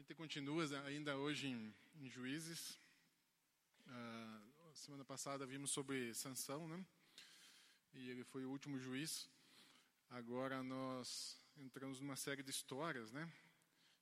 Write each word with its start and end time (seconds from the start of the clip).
gente 0.00 0.14
continua 0.14 0.64
ainda 0.86 1.14
hoje 1.18 1.48
em, 1.48 1.74
em 1.96 2.08
Juízes. 2.08 2.80
Uh, 3.86 4.72
semana 4.74 5.04
passada 5.04 5.44
vimos 5.44 5.72
sobre 5.72 6.14
Sansão, 6.14 6.66
né? 6.66 6.82
E 7.92 8.08
ele 8.08 8.24
foi 8.24 8.46
o 8.46 8.50
último 8.50 8.78
juiz. 8.78 9.28
Agora 10.08 10.62
nós 10.62 11.38
entramos 11.58 12.00
numa 12.00 12.16
série 12.16 12.42
de 12.42 12.50
histórias, 12.50 13.12
né? 13.12 13.30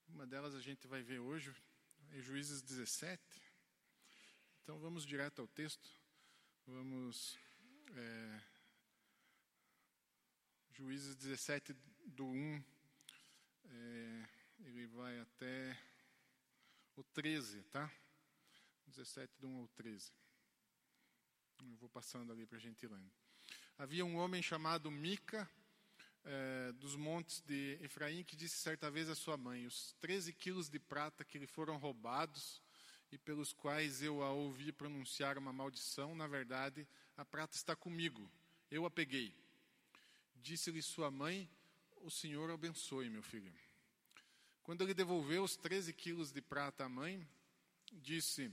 Uma 0.08 0.24
delas 0.24 0.54
a 0.54 0.60
gente 0.60 0.86
vai 0.86 1.02
ver 1.02 1.18
hoje, 1.18 1.52
é 2.12 2.20
Juízes 2.20 2.62
17. 2.62 3.20
Então 4.62 4.78
vamos 4.78 5.04
direto 5.04 5.42
ao 5.42 5.48
texto. 5.48 5.90
Vamos. 6.64 7.36
É, 7.96 8.40
Juízes 10.70 11.16
17, 11.16 11.72
do 12.06 12.24
1. 12.24 12.64
É, 13.64 14.28
ele 14.60 14.86
vai 14.86 15.18
até 15.18 15.87
o 16.98 17.04
13, 17.14 17.62
tá? 17.70 17.88
17, 18.88 19.32
do 19.38 19.46
1 19.46 19.60
ao 19.60 19.68
13. 19.68 20.10
Eu 21.60 21.76
vou 21.76 21.88
passando 21.88 22.32
ali 22.32 22.44
para 22.44 22.58
a 22.58 22.60
gente 22.60 22.82
ir 22.82 22.88
lendo. 22.88 23.12
Havia 23.78 24.04
um 24.04 24.16
homem 24.16 24.42
chamado 24.42 24.90
Mica, 24.90 25.48
é, 26.24 26.72
dos 26.72 26.96
montes 26.96 27.40
de 27.42 27.78
Efraim, 27.82 28.24
que 28.24 28.34
disse 28.34 28.56
certa 28.56 28.90
vez 28.90 29.08
à 29.08 29.14
sua 29.14 29.36
mãe: 29.36 29.64
Os 29.64 29.94
13 30.00 30.32
quilos 30.32 30.68
de 30.68 30.80
prata 30.80 31.24
que 31.24 31.38
lhe 31.38 31.46
foram 31.46 31.76
roubados 31.76 32.60
e 33.12 33.16
pelos 33.16 33.52
quais 33.52 34.02
eu 34.02 34.20
a 34.20 34.32
ouvi 34.32 34.72
pronunciar 34.72 35.38
uma 35.38 35.52
maldição, 35.52 36.16
na 36.16 36.26
verdade, 36.26 36.84
a 37.16 37.24
prata 37.24 37.54
está 37.54 37.76
comigo, 37.76 38.28
eu 38.72 38.84
a 38.84 38.90
peguei. 38.90 39.32
Disse-lhe 40.34 40.82
sua 40.82 41.12
mãe: 41.12 41.48
O 41.98 42.10
Senhor 42.10 42.50
abençoe, 42.50 43.08
meu 43.08 43.22
filho. 43.22 43.67
Quando 44.68 44.82
ele 44.82 44.92
devolveu 44.92 45.44
os 45.44 45.56
13 45.56 45.94
quilos 45.94 46.30
de 46.30 46.42
prata 46.42 46.84
à 46.84 46.88
mãe, 46.90 47.26
disse: 47.90 48.52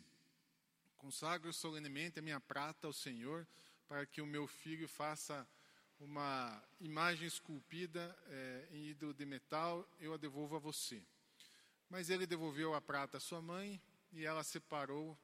Consagro 0.95 1.51
solenemente 1.51 2.20
a 2.20 2.21
minha 2.21 2.40
prata 2.40 2.87
ao 2.87 2.93
Senhor, 2.93 3.45
para 3.85 4.05
que 4.05 4.21
o 4.21 4.25
meu 4.25 4.48
filho 4.48 4.87
faça 4.87 5.45
uma 5.99 6.63
imagem 6.79 7.27
esculpida 7.27 8.17
é, 8.27 8.67
em 8.71 8.87
ídolo 8.91 9.13
de 9.13 9.25
metal, 9.25 9.85
eu 9.99 10.13
a 10.13 10.17
devolvo 10.17 10.55
a 10.55 10.59
você. 10.59 11.03
Mas 11.90 12.09
ele 12.09 12.25
devolveu 12.25 12.73
a 12.73 12.79
prata 12.79 13.18
à 13.18 13.20
sua 13.20 13.41
mãe 13.41 13.81
e 14.13 14.23
ela 14.23 14.41
separou 14.41 15.18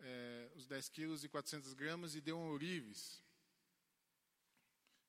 é, 0.00 0.50
os 0.56 0.66
10 0.66 0.88
quilos 0.88 1.22
e 1.22 1.28
400 1.28 1.74
gramas 1.74 2.16
e 2.16 2.20
deu 2.20 2.36
um 2.36 2.48
ourives. 2.48 3.22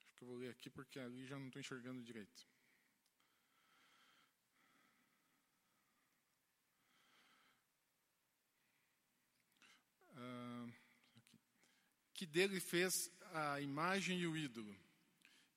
Acho 0.04 0.14
que 0.18 0.24
eu 0.24 0.28
vou 0.28 0.38
ler 0.38 0.52
aqui 0.52 0.70
porque 0.70 1.00
ali 1.00 1.26
já 1.26 1.40
não 1.40 1.48
estou 1.48 1.60
enxergando 1.60 2.04
direito. 2.04 2.55
Que 12.16 12.26
dele 12.26 12.60
fez 12.60 13.12
a 13.34 13.60
imagem 13.62 14.20
e 14.20 14.26
o 14.26 14.36
ídolo. 14.36 14.76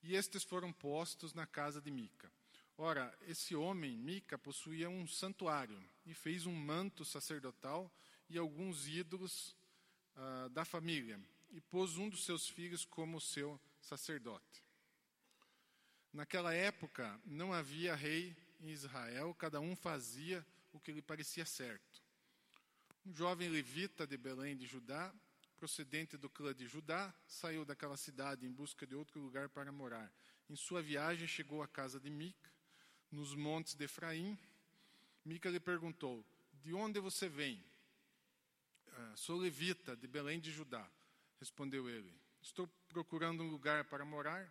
E 0.03 0.15
estes 0.15 0.43
foram 0.43 0.73
postos 0.73 1.33
na 1.33 1.47
casa 1.47 1.81
de 1.81 1.91
Mica. 1.91 2.31
Ora, 2.77 3.17
esse 3.27 3.57
homem, 3.57 3.97
Mica, 3.97 4.37
possuía 4.37 4.89
um 4.89 5.07
santuário 5.07 5.83
e 6.05 6.15
fez 6.15 6.47
um 6.47 6.55
manto 6.55 7.05
sacerdotal 7.05 7.91
e 8.29 8.37
alguns 8.37 8.87
ídolos 8.87 9.57
uh, 10.17 10.49
da 10.51 10.65
família, 10.65 11.19
e 11.51 11.61
pôs 11.61 11.97
um 11.97 12.09
dos 12.09 12.25
seus 12.25 12.49
filhos 12.49 12.85
como 12.85 13.21
seu 13.21 13.59
sacerdote. 13.81 14.63
Naquela 16.13 16.55
época 16.55 17.21
não 17.25 17.53
havia 17.53 17.95
rei 17.95 18.37
em 18.61 18.71
Israel, 18.71 19.35
cada 19.35 19.61
um 19.61 19.75
fazia 19.75 20.45
o 20.73 20.81
que 20.81 20.93
lhe 20.93 21.03
parecia 21.03 21.45
certo. 21.45 22.03
Um 23.07 23.15
jovem 23.15 23.49
levita 23.49 24.07
de 24.07 24.17
Belém 24.17 24.57
de 24.57 24.67
Judá, 24.67 25.15
procedente 25.59 26.17
do 26.17 26.31
clã 26.31 26.55
de 26.55 26.67
Judá, 26.67 27.13
saiu 27.27 27.65
daquela 27.65 27.97
cidade 27.97 28.47
em 28.47 28.53
busca 28.53 28.87
de 28.87 28.95
outro 28.95 29.21
lugar 29.21 29.49
para 29.49 29.73
morar. 29.73 30.11
Em 30.49 30.55
sua 30.55 30.81
viagem 30.81 31.27
chegou 31.27 31.63
à 31.63 31.69
casa 31.69 31.99
de 31.99 32.09
Mica, 32.09 32.51
nos 33.11 33.35
montes 33.35 33.75
de 33.75 33.85
Efraim. 33.85 34.39
Mica 35.25 35.51
lhe 35.51 35.61
perguntou: 35.61 36.25
De 36.63 36.73
onde 36.73 37.01
você 37.01 37.29
vem? 37.29 37.63
Ah, 38.93 39.13
sou 39.17 39.37
levita 39.37 39.97
de 39.97 40.07
Belém 40.07 40.41
de 40.41 40.53
Judá, 40.53 40.89
respondeu 41.41 41.89
ele. 41.89 42.15
Estou 42.41 42.69
procurando 42.89 43.43
um 43.43 43.51
lugar 43.51 43.85
para 43.85 44.05
morar. 44.05 44.51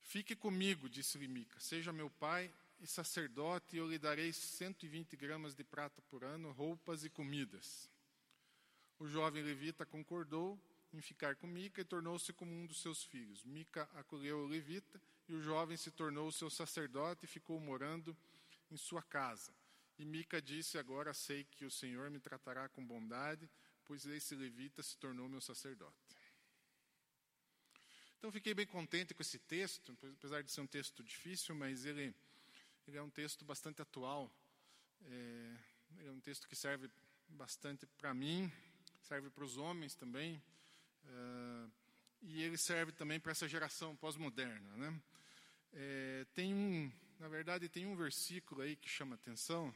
Fique 0.00 0.34
comigo, 0.36 0.88
disse-lhe 0.88 1.28
Mica. 1.28 1.58
Seja 1.60 1.92
meu 1.92 2.08
pai 2.08 2.52
e 2.80 2.86
sacerdote, 2.86 3.76
e 3.76 3.78
eu 3.78 3.88
lhe 3.88 3.98
darei 3.98 4.32
120 4.32 5.16
gramas 5.16 5.54
de 5.54 5.64
prata 5.64 6.00
por 6.02 6.24
ano, 6.24 6.52
roupas 6.52 7.04
e 7.04 7.10
comidas. 7.10 7.91
O 9.02 9.08
jovem 9.08 9.42
levita 9.42 9.84
concordou 9.84 10.56
em 10.92 11.00
ficar 11.00 11.34
com 11.34 11.44
Mica 11.44 11.80
e 11.80 11.84
tornou-se 11.84 12.32
como 12.32 12.52
um 12.52 12.66
dos 12.66 12.80
seus 12.80 13.02
filhos. 13.02 13.42
Mica 13.42 13.82
acolheu 13.94 14.38
o 14.38 14.46
levita 14.46 15.02
e 15.28 15.34
o 15.34 15.42
jovem 15.42 15.76
se 15.76 15.90
tornou 15.90 16.30
seu 16.30 16.48
sacerdote 16.48 17.24
e 17.24 17.26
ficou 17.26 17.58
morando 17.58 18.16
em 18.70 18.76
sua 18.76 19.02
casa. 19.02 19.52
E 19.98 20.04
Mica 20.04 20.40
disse: 20.40 20.78
Agora 20.78 21.12
sei 21.12 21.42
que 21.42 21.64
o 21.64 21.70
Senhor 21.70 22.10
me 22.10 22.20
tratará 22.20 22.68
com 22.68 22.86
bondade, 22.86 23.50
pois 23.84 24.06
esse 24.06 24.36
levita 24.36 24.84
se 24.84 24.96
tornou 24.96 25.28
meu 25.28 25.40
sacerdote. 25.40 26.16
Então 28.18 28.30
fiquei 28.30 28.54
bem 28.54 28.68
contente 28.68 29.12
com 29.14 29.22
esse 29.22 29.40
texto, 29.40 29.98
apesar 30.16 30.44
de 30.44 30.52
ser 30.52 30.60
um 30.60 30.66
texto 30.68 31.02
difícil, 31.02 31.56
mas 31.56 31.84
ele 31.84 32.14
ele 32.86 32.98
é 32.98 33.02
um 33.02 33.10
texto 33.10 33.44
bastante 33.44 33.82
atual. 33.82 34.32
É, 35.06 35.56
é 36.06 36.10
um 36.12 36.20
texto 36.20 36.46
que 36.46 36.54
serve 36.54 36.88
bastante 37.28 37.84
para 37.98 38.14
mim, 38.14 38.52
serve 39.02 39.30
para 39.30 39.44
os 39.44 39.56
homens 39.56 39.94
também. 39.94 40.42
É, 41.04 41.68
e 42.22 42.42
ele 42.42 42.56
serve 42.56 42.92
também 42.92 43.18
para 43.18 43.32
essa 43.32 43.48
geração 43.48 43.96
pós-moderna. 43.96 44.76
Né? 44.76 45.00
É, 45.72 46.26
tem 46.34 46.54
um, 46.54 46.92
na 47.18 47.28
verdade, 47.28 47.68
tem 47.68 47.86
um 47.86 47.96
versículo 47.96 48.62
aí 48.62 48.76
que 48.76 48.88
chama 48.88 49.16
atenção 49.16 49.74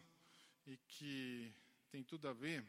e 0.66 0.76
que 0.88 1.52
tem 1.90 2.02
tudo 2.02 2.28
a 2.28 2.32
ver 2.32 2.64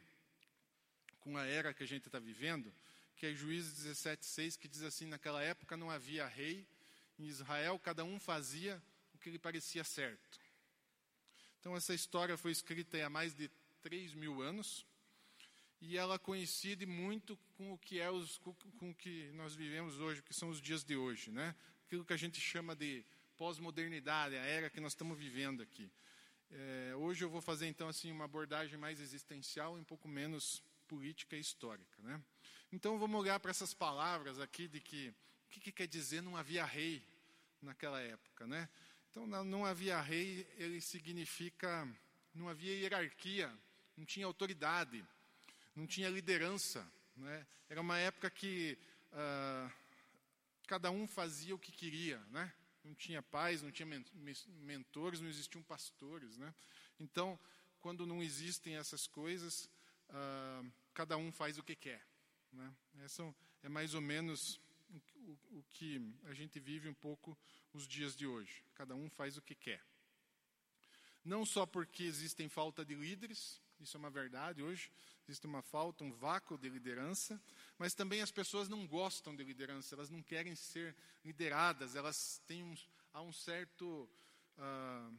com 1.20 1.36
a 1.36 1.46
era 1.46 1.74
que 1.74 1.82
a 1.82 1.86
gente 1.86 2.06
está 2.06 2.18
vivendo, 2.18 2.72
que 3.16 3.26
é 3.26 3.34
Juízes 3.34 3.86
17,6, 3.86 4.58
que 4.58 4.68
diz 4.68 4.82
assim: 4.82 5.06
naquela 5.06 5.42
época 5.42 5.76
não 5.76 5.90
havia 5.90 6.26
rei, 6.26 6.66
em 7.18 7.26
Israel 7.26 7.78
cada 7.78 8.04
um 8.04 8.18
fazia 8.18 8.82
o 9.14 9.18
que 9.18 9.30
lhe 9.30 9.38
parecia 9.38 9.84
certo. 9.84 10.40
Então, 11.60 11.76
essa 11.76 11.92
história 11.92 12.36
foi 12.36 12.52
escrita 12.52 13.04
há 13.04 13.10
mais 13.10 13.34
de 13.34 13.50
3 13.82 14.14
mil 14.14 14.40
anos 14.40 14.86
e 15.80 15.96
ela 15.96 16.18
coincide 16.18 16.86
muito 16.86 17.38
com 17.56 17.72
o 17.72 17.78
que 17.78 18.00
é 18.00 18.10
os, 18.10 18.38
com 18.38 18.90
o 18.90 18.94
que 18.94 19.30
nós 19.32 19.54
vivemos 19.54 19.98
hoje, 19.98 20.22
que 20.22 20.34
são 20.34 20.48
os 20.48 20.60
dias 20.60 20.84
de 20.84 20.96
hoje, 20.96 21.30
né? 21.30 21.54
Aquilo 21.86 22.04
que 22.04 22.12
a 22.12 22.16
gente 22.16 22.40
chama 22.40 22.74
de 22.74 23.04
pós-modernidade, 23.36 24.36
a 24.36 24.44
era 24.44 24.68
que 24.68 24.80
nós 24.80 24.92
estamos 24.92 25.16
vivendo 25.16 25.62
aqui. 25.62 25.90
É, 26.50 26.94
hoje 26.96 27.24
eu 27.24 27.30
vou 27.30 27.40
fazer 27.40 27.66
então 27.66 27.88
assim 27.88 28.10
uma 28.10 28.24
abordagem 28.24 28.78
mais 28.78 29.00
existencial 29.00 29.74
um 29.74 29.84
pouco 29.84 30.08
menos 30.08 30.62
política 30.88 31.36
e 31.36 31.40
histórica, 31.40 32.02
né? 32.02 32.20
Então 32.72 32.98
vamos 32.98 33.20
olhar 33.20 33.38
para 33.38 33.50
essas 33.50 33.72
palavras 33.72 34.40
aqui 34.40 34.66
de 34.66 34.80
que 34.80 35.08
o 35.46 35.50
que, 35.50 35.60
que 35.60 35.72
quer 35.72 35.86
dizer 35.86 36.20
não 36.22 36.36
havia 36.36 36.64
rei 36.64 37.02
naquela 37.62 38.00
época, 38.00 38.46
né? 38.46 38.68
Então, 39.10 39.26
não 39.26 39.64
havia 39.64 40.00
rei, 40.00 40.46
ele 40.58 40.80
significa, 40.80 41.88
não 42.34 42.48
havia 42.48 42.74
hierarquia, 42.74 43.52
não 43.96 44.04
tinha 44.04 44.26
autoridade, 44.26 45.04
não 45.78 45.86
tinha 45.86 46.10
liderança. 46.10 46.84
Né? 47.16 47.46
Era 47.68 47.80
uma 47.80 47.98
época 47.98 48.28
que 48.28 48.76
ah, 49.12 49.70
cada 50.66 50.90
um 50.90 51.06
fazia 51.06 51.54
o 51.54 51.58
que 51.58 51.70
queria, 51.70 52.18
né? 52.30 52.52
Não 52.82 52.94
tinha 52.94 53.22
pais, 53.22 53.62
não 53.62 53.70
tinha 53.70 53.86
mentores, 54.46 55.20
não 55.20 55.28
existiam 55.28 55.62
pastores, 55.62 56.36
né? 56.36 56.54
Então, 56.98 57.38
quando 57.80 58.06
não 58.06 58.22
existem 58.22 58.76
essas 58.76 59.06
coisas, 59.06 59.70
ah, 60.08 60.64
cada 60.92 61.16
um 61.16 61.30
faz 61.30 61.58
o 61.58 61.62
que 61.62 61.76
quer. 61.76 62.04
Né? 62.52 62.74
Essa 63.04 63.32
é 63.62 63.68
mais 63.68 63.94
ou 63.94 64.00
menos 64.00 64.60
o, 64.90 65.38
o 65.58 65.64
que 65.70 66.00
a 66.24 66.34
gente 66.34 66.58
vive 66.58 66.88
um 66.88 66.94
pouco 66.94 67.38
os 67.72 67.86
dias 67.86 68.16
de 68.16 68.26
hoje. 68.26 68.64
Cada 68.74 68.96
um 68.96 69.08
faz 69.10 69.36
o 69.36 69.42
que 69.42 69.54
quer. 69.54 69.84
Não 71.24 71.44
só 71.44 71.66
porque 71.66 72.02
existem 72.02 72.48
falta 72.48 72.84
de 72.84 72.94
líderes, 72.94 73.60
isso 73.78 73.96
é 73.96 74.00
uma 74.00 74.10
verdade 74.10 74.62
hoje, 74.62 74.90
existe 75.28 75.46
uma 75.46 75.62
falta, 75.62 76.02
um 76.02 76.12
vácuo 76.12 76.56
de 76.56 76.68
liderança, 76.68 77.40
mas 77.78 77.94
também 77.94 78.22
as 78.22 78.30
pessoas 78.30 78.68
não 78.68 78.86
gostam 78.86 79.36
de 79.36 79.44
liderança, 79.44 79.94
elas 79.94 80.08
não 80.08 80.22
querem 80.22 80.54
ser 80.54 80.96
lideradas, 81.24 81.94
elas 81.94 82.40
têm 82.46 82.62
um, 82.62 82.74
há 83.12 83.20
um 83.20 83.32
certo 83.32 84.08
uh, 84.56 85.18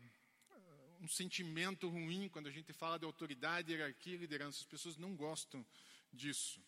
um 1.01 1.07
sentimento 1.07 1.87
ruim 1.87 2.27
quando 2.27 2.47
a 2.47 2.51
gente 2.51 2.73
fala 2.73 2.99
de 2.99 3.05
autoridade, 3.05 3.71
hierarquia 3.71 4.15
e 4.15 4.17
liderança. 4.17 4.59
As 4.59 4.65
pessoas 4.65 4.97
não 4.97 5.15
gostam 5.15 5.65
disso. 6.11 6.61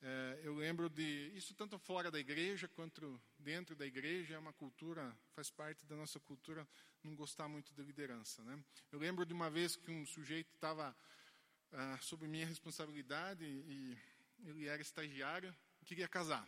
É, 0.00 0.40
eu 0.42 0.54
lembro 0.54 0.88
de 0.88 1.32
isso 1.34 1.54
tanto 1.54 1.78
fora 1.78 2.10
da 2.10 2.18
igreja 2.18 2.68
quanto 2.68 3.20
dentro 3.38 3.74
da 3.74 3.86
igreja 3.86 4.34
é 4.34 4.38
uma 4.38 4.52
cultura 4.52 5.16
faz 5.34 5.50
parte 5.50 5.86
da 5.86 5.96
nossa 5.96 6.20
cultura 6.20 6.68
não 7.02 7.14
gostar 7.14 7.48
muito 7.48 7.72
de 7.72 7.82
liderança, 7.82 8.42
né? 8.44 8.62
Eu 8.92 8.98
lembro 8.98 9.24
de 9.24 9.32
uma 9.32 9.48
vez 9.48 9.76
que 9.76 9.90
um 9.90 10.04
sujeito 10.04 10.52
estava 10.54 10.94
ah, 11.74 11.98
sob 12.00 12.26
minha 12.26 12.46
responsabilidade 12.46 13.44
e 13.44 13.98
ele 14.44 14.66
era 14.66 14.80
estagiário, 14.80 15.54
queria 15.84 16.08
casar. 16.08 16.46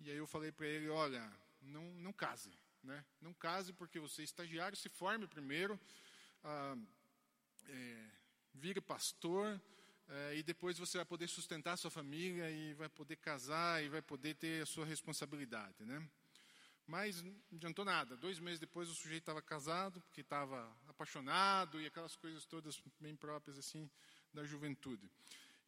E 0.00 0.10
aí 0.10 0.16
eu 0.16 0.26
falei 0.26 0.50
para 0.50 0.66
ele, 0.66 0.88
olha, 0.88 1.30
não 1.60 1.84
não 1.94 2.12
case, 2.12 2.52
né? 2.82 3.04
Não 3.20 3.32
case 3.32 3.72
porque 3.72 4.00
você 4.00 4.22
é 4.22 4.24
estagiário, 4.24 4.76
se 4.76 4.88
forme 4.88 5.26
primeiro, 5.26 5.78
ah, 6.42 6.76
é, 7.68 8.10
vire 8.54 8.80
pastor 8.80 9.60
é, 10.08 10.36
e 10.36 10.42
depois 10.42 10.76
você 10.78 10.98
vai 10.98 11.04
poder 11.04 11.28
sustentar 11.28 11.74
a 11.74 11.76
sua 11.76 11.90
família 11.90 12.50
e 12.50 12.74
vai 12.74 12.88
poder 12.88 13.16
casar 13.16 13.82
e 13.84 13.88
vai 13.88 14.02
poder 14.02 14.34
ter 14.34 14.62
a 14.62 14.66
sua 14.66 14.84
responsabilidade, 14.84 15.84
né? 15.84 16.04
Mas 16.86 17.22
não 17.22 17.32
adiantou 17.52 17.84
nada. 17.84 18.16
Dois 18.16 18.40
meses 18.40 18.58
depois 18.58 18.88
o 18.88 18.94
sujeito 18.94 19.22
estava 19.22 19.40
casado, 19.40 20.00
porque 20.00 20.22
estava 20.22 20.76
apaixonado 20.88 21.80
e 21.80 21.86
aquelas 21.86 22.16
coisas 22.16 22.44
todas 22.44 22.82
bem 22.98 23.14
próprias 23.14 23.56
assim 23.56 23.88
da 24.32 24.44
juventude. 24.44 25.10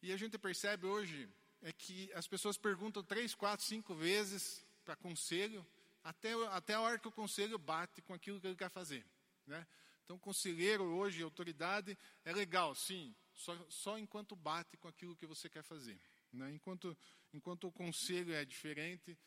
E 0.01 0.11
a 0.11 0.17
gente 0.17 0.37
percebe 0.37 0.85
hoje 0.85 1.29
é 1.61 1.71
que 1.71 2.11
as 2.13 2.27
pessoas 2.27 2.57
perguntam 2.57 3.03
três, 3.03 3.33
quatro, 3.33 3.65
cinco 3.65 3.95
vezes 3.95 4.65
para 4.83 4.95
conselho, 4.95 5.65
até, 6.03 6.33
até 6.47 6.73
a 6.73 6.81
hora 6.81 6.99
que 6.99 7.07
o 7.07 7.11
conselho 7.11 7.57
bate 7.57 8.01
com 8.01 8.13
aquilo 8.13 8.39
que 8.39 8.47
ele 8.47 8.55
quer 8.55 8.69
fazer, 8.69 9.05
né? 9.47 9.65
Então, 10.03 10.19
conselheiro 10.19 10.83
hoje, 10.83 11.23
autoridade, 11.23 11.97
é 12.25 12.33
legal, 12.33 12.75
sim, 12.75 13.15
só, 13.33 13.57
só 13.69 13.97
enquanto 13.97 14.35
bate 14.35 14.75
com 14.77 14.87
aquilo 14.87 15.15
que 15.15 15.25
você 15.25 15.49
quer 15.49 15.63
fazer. 15.63 15.97
Né? 16.31 16.51
Enquanto, 16.51 16.95
enquanto 17.33 17.67
o 17.67 17.71
conselho 17.71 18.33
é 18.33 18.43
diferente, 18.43 19.17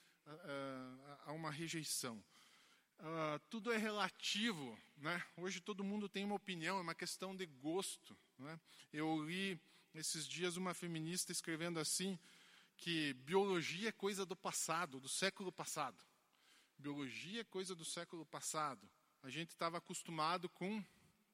há 1.24 1.32
uma 1.32 1.50
rejeição. 1.50 2.22
Uh, 2.98 3.38
tudo 3.50 3.72
é 3.72 3.76
relativo, 3.76 4.78
né? 4.96 5.22
Hoje 5.36 5.60
todo 5.60 5.84
mundo 5.84 6.08
tem 6.08 6.24
uma 6.24 6.34
opinião, 6.34 6.78
é 6.78 6.80
uma 6.80 6.94
questão 6.94 7.36
de 7.36 7.44
gosto. 7.46 8.16
Né? 8.38 8.58
Eu 8.92 9.22
li 9.22 9.60
esses 9.94 10.26
dias 10.26 10.56
uma 10.56 10.74
feminista 10.74 11.32
escrevendo 11.32 11.78
assim 11.78 12.18
que 12.76 13.14
biologia 13.14 13.88
é 13.90 13.92
coisa 13.92 14.24
do 14.24 14.36
passado, 14.36 15.00
do 15.00 15.08
século 15.08 15.52
passado. 15.52 16.02
Biologia 16.78 17.40
é 17.40 17.44
coisa 17.44 17.74
do 17.74 17.84
século 17.84 18.24
passado. 18.26 18.88
A 19.22 19.30
gente 19.30 19.50
estava 19.50 19.78
acostumado 19.78 20.48
com 20.48 20.84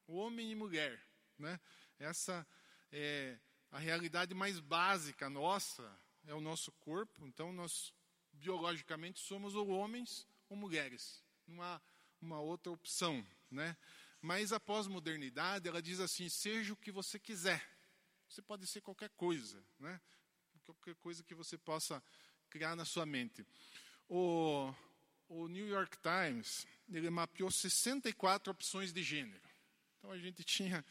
homem 0.06 0.50
e 0.53 0.55
mulher, 0.55 1.00
né? 1.38 1.61
Essa 1.99 2.47
é, 2.91 3.38
a 3.70 3.79
realidade 3.79 4.35
mais 4.35 4.61
básica 4.61 5.29
nossa 5.31 5.91
é 6.26 6.35
o 6.35 6.41
nosso 6.41 6.70
corpo, 6.73 7.26
então 7.26 7.53
nós 7.53 7.93
biologicamente 8.32 9.20
somos 9.20 9.55
ou 9.55 9.69
homens 9.69 10.26
ou 10.49 10.56
mulheres, 10.56 11.22
não 11.47 11.62
há 11.62 11.81
uma 12.21 12.41
outra 12.41 12.73
opção, 12.73 13.25
né? 13.50 13.77
Mas 14.21 14.53
a 14.53 14.61
pós-modernidade, 14.61 15.69
ela 15.69 15.83
diz 15.83 15.99
assim, 15.99 16.29
seja 16.29 16.73
o 16.73 16.77
que 16.77 16.93
você 16.93 17.19
quiser. 17.19 17.67
Você 18.29 18.41
pode 18.41 18.67
ser 18.67 18.81
qualquer 18.81 19.11
coisa, 19.11 19.62
né? 19.79 20.00
Qualquer 20.65 20.94
coisa 20.94 21.25
que 21.25 21.35
você 21.35 21.59
possa 21.59 22.03
criar 22.49 22.77
na 22.77 22.85
sua 22.85 23.05
mente. 23.05 23.44
O, 24.09 24.73
o 25.29 25.49
New 25.49 25.67
York 25.67 25.99
Times, 25.99 26.67
ele 26.89 27.11
mapeou 27.11 27.50
64 27.50 28.53
opções 28.53 28.93
de 28.93 29.03
gênero. 29.03 29.43
Então 29.99 30.11
a 30.12 30.19
gente 30.19 30.45
tinha 30.45 30.85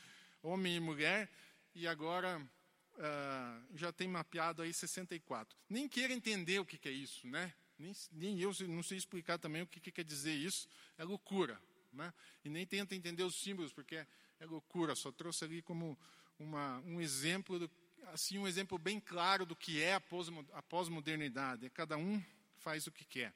homem 0.44 0.76
e 0.76 0.80
mulher, 0.80 1.30
e 1.74 1.88
agora 1.88 2.38
uh, 2.40 3.78
já 3.78 3.92
tem 3.92 4.08
mapeado 4.08 4.62
aí 4.62 4.74
64. 4.74 5.58
Nem 5.70 5.88
queira 5.88 6.14
entender 6.14 6.60
o 6.60 6.66
que, 6.66 6.78
que 6.78 6.90
é 6.90 6.92
isso, 6.92 7.28
né? 7.28 7.54
Nem, 7.82 7.94
nem, 8.12 8.40
eu 8.40 8.54
não 8.68 8.84
sei 8.84 8.98
explicar 8.98 9.40
também 9.40 9.64
o 9.64 9.68
que, 9.68 9.80
que 9.80 9.92
quer 9.92 10.04
dizer 10.04 10.34
isso. 10.34 10.68
É 10.98 11.04
loucura, 11.04 11.60
né? 11.92 12.14
E 12.46 12.50
nem 12.50 12.66
tenta 12.66 12.96
entender 12.96 13.24
os 13.24 13.42
símbolos, 13.42 13.74
porque 13.74 13.96
é, 13.96 14.08
é 14.40 14.46
loucura. 14.46 14.96
Só 14.96 15.12
trouxe 15.12 15.44
ali 15.44 15.62
como 15.62 15.98
uma, 16.38 16.80
um 16.82 17.02
exemplo, 17.02 17.60
do, 17.60 17.72
assim, 18.14 18.38
um 18.38 18.48
exemplo 18.48 18.78
bem 18.78 19.00
claro 19.00 19.46
do 19.46 19.56
que 19.56 19.82
é 19.82 19.96
a 19.96 20.62
pós-modernidade. 20.62 21.66
É 21.66 21.70
cada 21.70 21.98
um 21.98 22.24
faz 22.60 22.86
o 22.86 22.92
que 22.92 23.04
quer. 23.04 23.34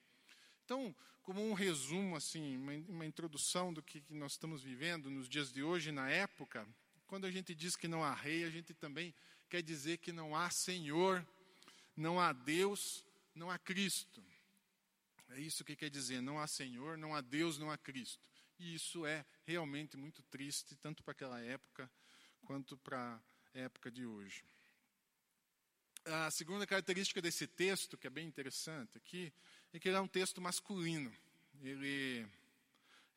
Então, 0.64 0.96
como 1.24 1.42
um 1.42 1.54
resumo, 1.54 2.16
assim, 2.16 2.58
uma, 2.58 2.74
uma 2.88 3.06
introdução 3.06 3.74
do 3.74 3.82
que, 3.82 4.00
que 4.00 4.14
nós 4.14 4.34
estamos 4.34 4.62
vivendo 4.62 5.10
nos 5.10 5.28
dias 5.28 5.52
de 5.52 5.64
hoje, 5.64 5.92
na 5.92 6.10
época, 6.10 6.68
quando 7.08 7.26
a 7.26 7.32
gente 7.32 7.54
diz 7.54 7.76
que 7.76 7.88
não 7.88 8.04
há 8.04 8.14
rei, 8.14 8.44
a 8.44 8.50
gente 8.50 8.74
também 8.74 9.14
quer 9.50 9.62
dizer 9.62 9.98
que 9.98 10.12
não 10.12 10.36
há 10.36 10.50
Senhor, 10.50 11.26
não 11.96 12.20
há 12.20 12.34
Deus, 12.34 13.06
não 13.36 13.50
há 13.52 13.58
Cristo. 13.60 14.24
É 15.30 15.40
isso 15.40 15.66
que 15.66 15.76
quer 15.76 15.90
dizer, 15.90 16.22
não 16.22 16.40
há 16.40 16.48
Senhor, 16.48 16.98
não 16.98 17.16
há 17.16 17.22
Deus, 17.22 17.58
não 17.58 17.72
há 17.72 17.78
Cristo. 17.78 18.28
E 18.60 18.76
isso 18.76 19.06
é 19.06 19.26
realmente 19.46 19.98
muito 19.98 20.24
triste, 20.24 20.76
tanto 20.76 21.04
para 21.04 21.12
aquela 21.12 21.42
época 21.42 21.90
quanto 22.46 22.78
para 22.78 23.22
a 23.54 23.60
época 23.60 23.92
de 23.92 24.06
hoje. 24.06 24.44
A 26.06 26.30
segunda 26.30 26.68
característica 26.68 27.22
desse 27.22 27.48
texto, 27.48 27.98
que 27.98 28.06
é 28.06 28.10
bem 28.12 28.28
interessante 28.28 28.98
aqui, 28.98 29.34
é 29.74 29.80
que 29.80 29.90
ele 29.90 29.98
é 29.98 30.02
um 30.02 30.08
texto 30.08 30.40
masculino. 30.40 31.12
Ele, 31.62 32.28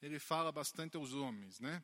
ele 0.01 0.19
fala 0.19 0.51
bastante 0.51 0.97
aos 0.97 1.13
homens, 1.13 1.61
né? 1.61 1.83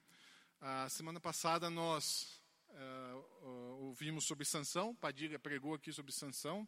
A 0.61 0.89
semana 0.89 1.21
passada 1.21 1.69
nós 1.69 2.41
uh, 2.71 3.83
ouvimos 3.83 4.25
sobre 4.25 4.47
Sansão, 4.47 4.95
Padilha 4.95 5.39
pregou 5.39 5.75
aqui 5.75 5.93
sobre 5.93 6.11
Sansão. 6.11 6.67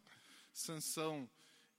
Sansão, 0.53 1.27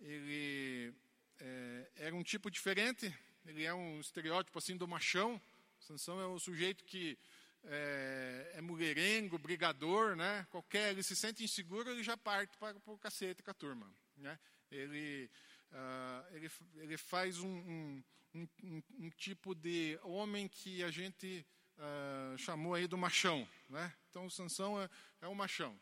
ele 0.00 0.92
é, 1.40 1.90
era 1.96 2.14
um 2.14 2.22
tipo 2.22 2.50
diferente, 2.50 3.12
ele 3.46 3.64
é 3.64 3.72
um 3.72 4.00
estereótipo 4.00 4.58
assim 4.58 4.76
do 4.76 4.88
machão. 4.88 5.40
Sansão 5.80 6.20
é 6.20 6.26
o 6.26 6.38
sujeito 6.38 6.84
que 6.84 7.18
é, 7.64 8.52
é 8.54 8.60
mulherengo, 8.60 9.38
brigador, 9.38 10.16
né? 10.16 10.46
Qualquer, 10.50 10.90
ele 10.90 11.02
se 11.02 11.16
sente 11.16 11.44
inseguro, 11.44 11.90
ele 11.90 12.02
já 12.02 12.16
parte 12.16 12.56
para, 12.58 12.76
o 12.86 12.98
cacete 12.98 13.42
com 13.42 13.50
a 13.50 13.54
turma, 13.54 13.90
né? 14.16 14.38
Ele, 14.70 15.30
uh, 15.72 16.34
ele, 16.34 16.50
ele 16.76 16.96
faz 16.96 17.38
um, 17.38 17.48
um, 17.48 18.02
um, 18.34 18.82
um 18.98 19.10
tipo 19.10 19.54
de 19.54 19.98
homem 20.02 20.46
que 20.46 20.82
a 20.82 20.90
gente 20.90 21.46
uh, 21.78 22.36
chamou 22.36 22.74
aí 22.74 22.86
do 22.86 22.98
machão. 22.98 23.48
Né? 23.68 23.92
Então, 24.10 24.28
Sansão 24.28 24.80
é, 24.80 24.90
é 25.22 25.28
um 25.28 25.34
machão. 25.34 25.78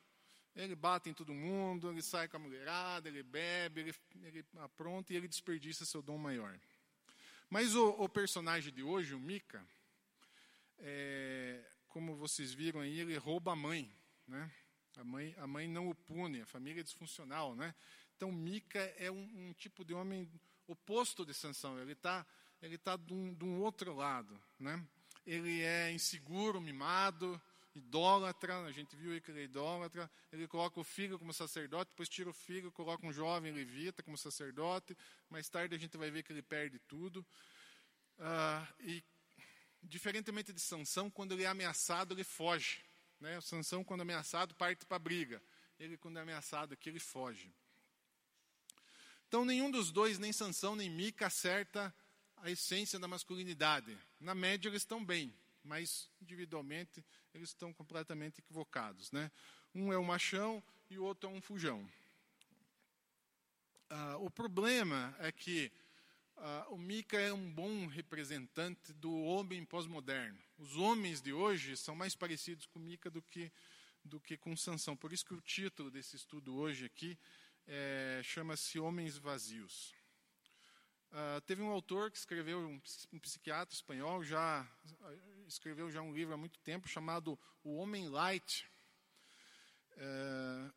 Ele 0.56 0.74
bate 0.74 1.10
em 1.10 1.14
todo 1.14 1.34
mundo, 1.34 1.90
ele 1.90 2.02
sai 2.02 2.28
com 2.28 2.38
a 2.38 2.40
mulherada, 2.40 3.08
ele 3.08 3.22
bebe, 3.22 3.82
ele, 3.82 3.94
ele 4.22 4.44
apronta 4.56 5.12
e 5.12 5.16
ele 5.16 5.28
desperdiça 5.28 5.84
seu 5.84 6.00
dom 6.00 6.16
maior. 6.16 6.58
Mas 7.50 7.74
o, 7.74 7.90
o 7.90 8.08
personagem 8.08 8.72
de 8.72 8.82
hoje, 8.82 9.14
o 9.14 9.20
Mica, 9.20 9.64
é, 10.78 11.62
como 11.88 12.16
vocês 12.16 12.52
viram 12.52 12.80
aí, 12.80 13.00
ele 13.00 13.16
rouba 13.18 13.52
a 13.52 13.56
mãe. 13.56 13.94
Né? 14.26 14.50
A 14.96 15.04
mãe, 15.04 15.34
a 15.38 15.46
mãe 15.46 15.68
não 15.68 15.90
o 15.90 15.94
pune, 15.94 16.40
a 16.40 16.46
família 16.46 16.80
é 16.80 16.84
disfuncional. 16.84 17.54
Né? 17.54 17.74
Então, 18.16 18.32
Mica 18.32 18.80
é 18.96 19.10
um, 19.10 19.48
um 19.48 19.52
tipo 19.52 19.84
de 19.84 19.92
homem 19.92 20.28
oposto 20.66 21.24
de 21.24 21.34
Sansão. 21.34 21.78
Ele 21.78 21.92
está 21.92 22.26
ele 22.62 22.78
tá 22.78 22.96
de, 22.96 23.12
um, 23.12 23.34
de 23.34 23.44
um 23.44 23.60
outro 23.60 23.94
lado. 23.94 24.40
Né? 24.58 24.82
ele 25.26 25.62
é 25.62 25.90
inseguro, 25.90 26.60
mimado, 26.60 27.40
idólatra, 27.76 28.64
a 28.64 28.72
gente 28.72 28.96
viu 28.96 29.20
que 29.20 29.30
ele 29.30 29.40
é 29.40 29.44
idólatra, 29.44 30.10
ele 30.32 30.48
coloca 30.48 30.80
o 30.80 30.84
filho 30.84 31.18
como 31.18 31.32
sacerdote, 31.32 31.90
depois 31.90 32.08
tira 32.08 32.30
o 32.30 32.32
filho, 32.32 32.72
coloca 32.72 33.06
um 33.06 33.12
jovem 33.12 33.52
levita 33.52 34.02
como 34.02 34.16
sacerdote, 34.16 34.96
mais 35.28 35.48
tarde 35.48 35.74
a 35.74 35.78
gente 35.78 35.96
vai 35.96 36.10
ver 36.10 36.22
que 36.22 36.32
ele 36.32 36.42
perde 36.42 36.78
tudo. 36.80 37.24
Ah, 38.18 38.66
e, 38.80 39.04
diferentemente 39.82 40.52
de 40.52 40.60
Sansão, 40.60 41.10
quando 41.10 41.32
ele 41.32 41.44
é 41.44 41.46
ameaçado, 41.46 42.14
ele 42.14 42.24
foge. 42.24 42.82
Né? 43.20 43.38
O 43.38 43.42
Sansão, 43.42 43.84
quando 43.84 44.00
é 44.00 44.02
ameaçado, 44.02 44.54
parte 44.54 44.86
para 44.86 44.96
a 44.96 45.00
briga. 45.00 45.42
Ele, 45.78 45.96
quando 45.98 46.18
é 46.18 46.22
ameaçado 46.22 46.72
aqui, 46.72 46.88
ele 46.88 47.00
foge. 47.00 47.52
Então, 49.28 49.44
nenhum 49.44 49.70
dos 49.70 49.90
dois, 49.90 50.18
nem 50.18 50.32
Sansão, 50.32 50.74
nem 50.74 50.88
Mica, 50.88 51.26
acerta 51.26 51.94
a 52.38 52.50
essência 52.50 52.98
da 52.98 53.08
masculinidade. 53.08 53.96
Na 54.20 54.34
média 54.34 54.68
eles 54.68 54.82
estão 54.82 55.04
bem, 55.04 55.34
mas 55.66 56.10
individualmente 56.20 57.04
eles 57.34 57.50
estão 57.50 57.72
completamente 57.72 58.38
equivocados. 58.38 59.12
Né? 59.12 59.30
Um 59.74 59.92
é 59.92 59.98
um 59.98 60.04
machão 60.04 60.62
e 60.88 60.98
o 60.98 61.04
outro 61.04 61.28
é 61.28 61.32
um 61.32 61.40
fujão. 61.40 61.86
Ah, 63.90 64.16
o 64.18 64.30
problema 64.30 65.14
é 65.18 65.30
que 65.30 65.70
ah, 66.36 66.66
o 66.70 66.78
Mika 66.78 67.18
é 67.18 67.32
um 67.32 67.52
bom 67.52 67.86
representante 67.86 68.92
do 68.94 69.12
homem 69.12 69.64
pós-moderno. 69.64 70.38
Os 70.58 70.76
homens 70.76 71.20
de 71.20 71.32
hoje 71.32 71.76
são 71.76 71.94
mais 71.94 72.14
parecidos 72.14 72.66
com 72.66 72.78
Mika 72.78 73.10
do 73.10 73.22
que, 73.22 73.52
do 74.04 74.20
que 74.20 74.36
com 74.36 74.56
Sansão. 74.56 74.96
Por 74.96 75.12
isso 75.12 75.24
que 75.24 75.34
o 75.34 75.40
título 75.40 75.90
desse 75.90 76.16
estudo 76.16 76.56
hoje 76.56 76.86
aqui 76.86 77.18
é, 77.66 78.20
chama-se 78.22 78.78
Homens 78.78 79.16
Vazios. 79.16 79.94
Uh, 81.10 81.40
teve 81.42 81.62
um 81.62 81.70
autor 81.70 82.10
que 82.10 82.18
escreveu, 82.18 82.58
um, 82.58 82.80
um, 83.12 83.18
psiquiatra 83.18 83.74
espanhol, 83.74 84.22
já 84.22 84.68
escreveu 85.46 85.90
já 85.90 86.02
um 86.02 86.12
livro 86.12 86.34
há 86.34 86.36
muito 86.36 86.58
tempo 86.60 86.88
chamado 86.88 87.38
O 87.62 87.76
Homem 87.76 88.08
Light. 88.08 88.68
Uh, 89.92 90.72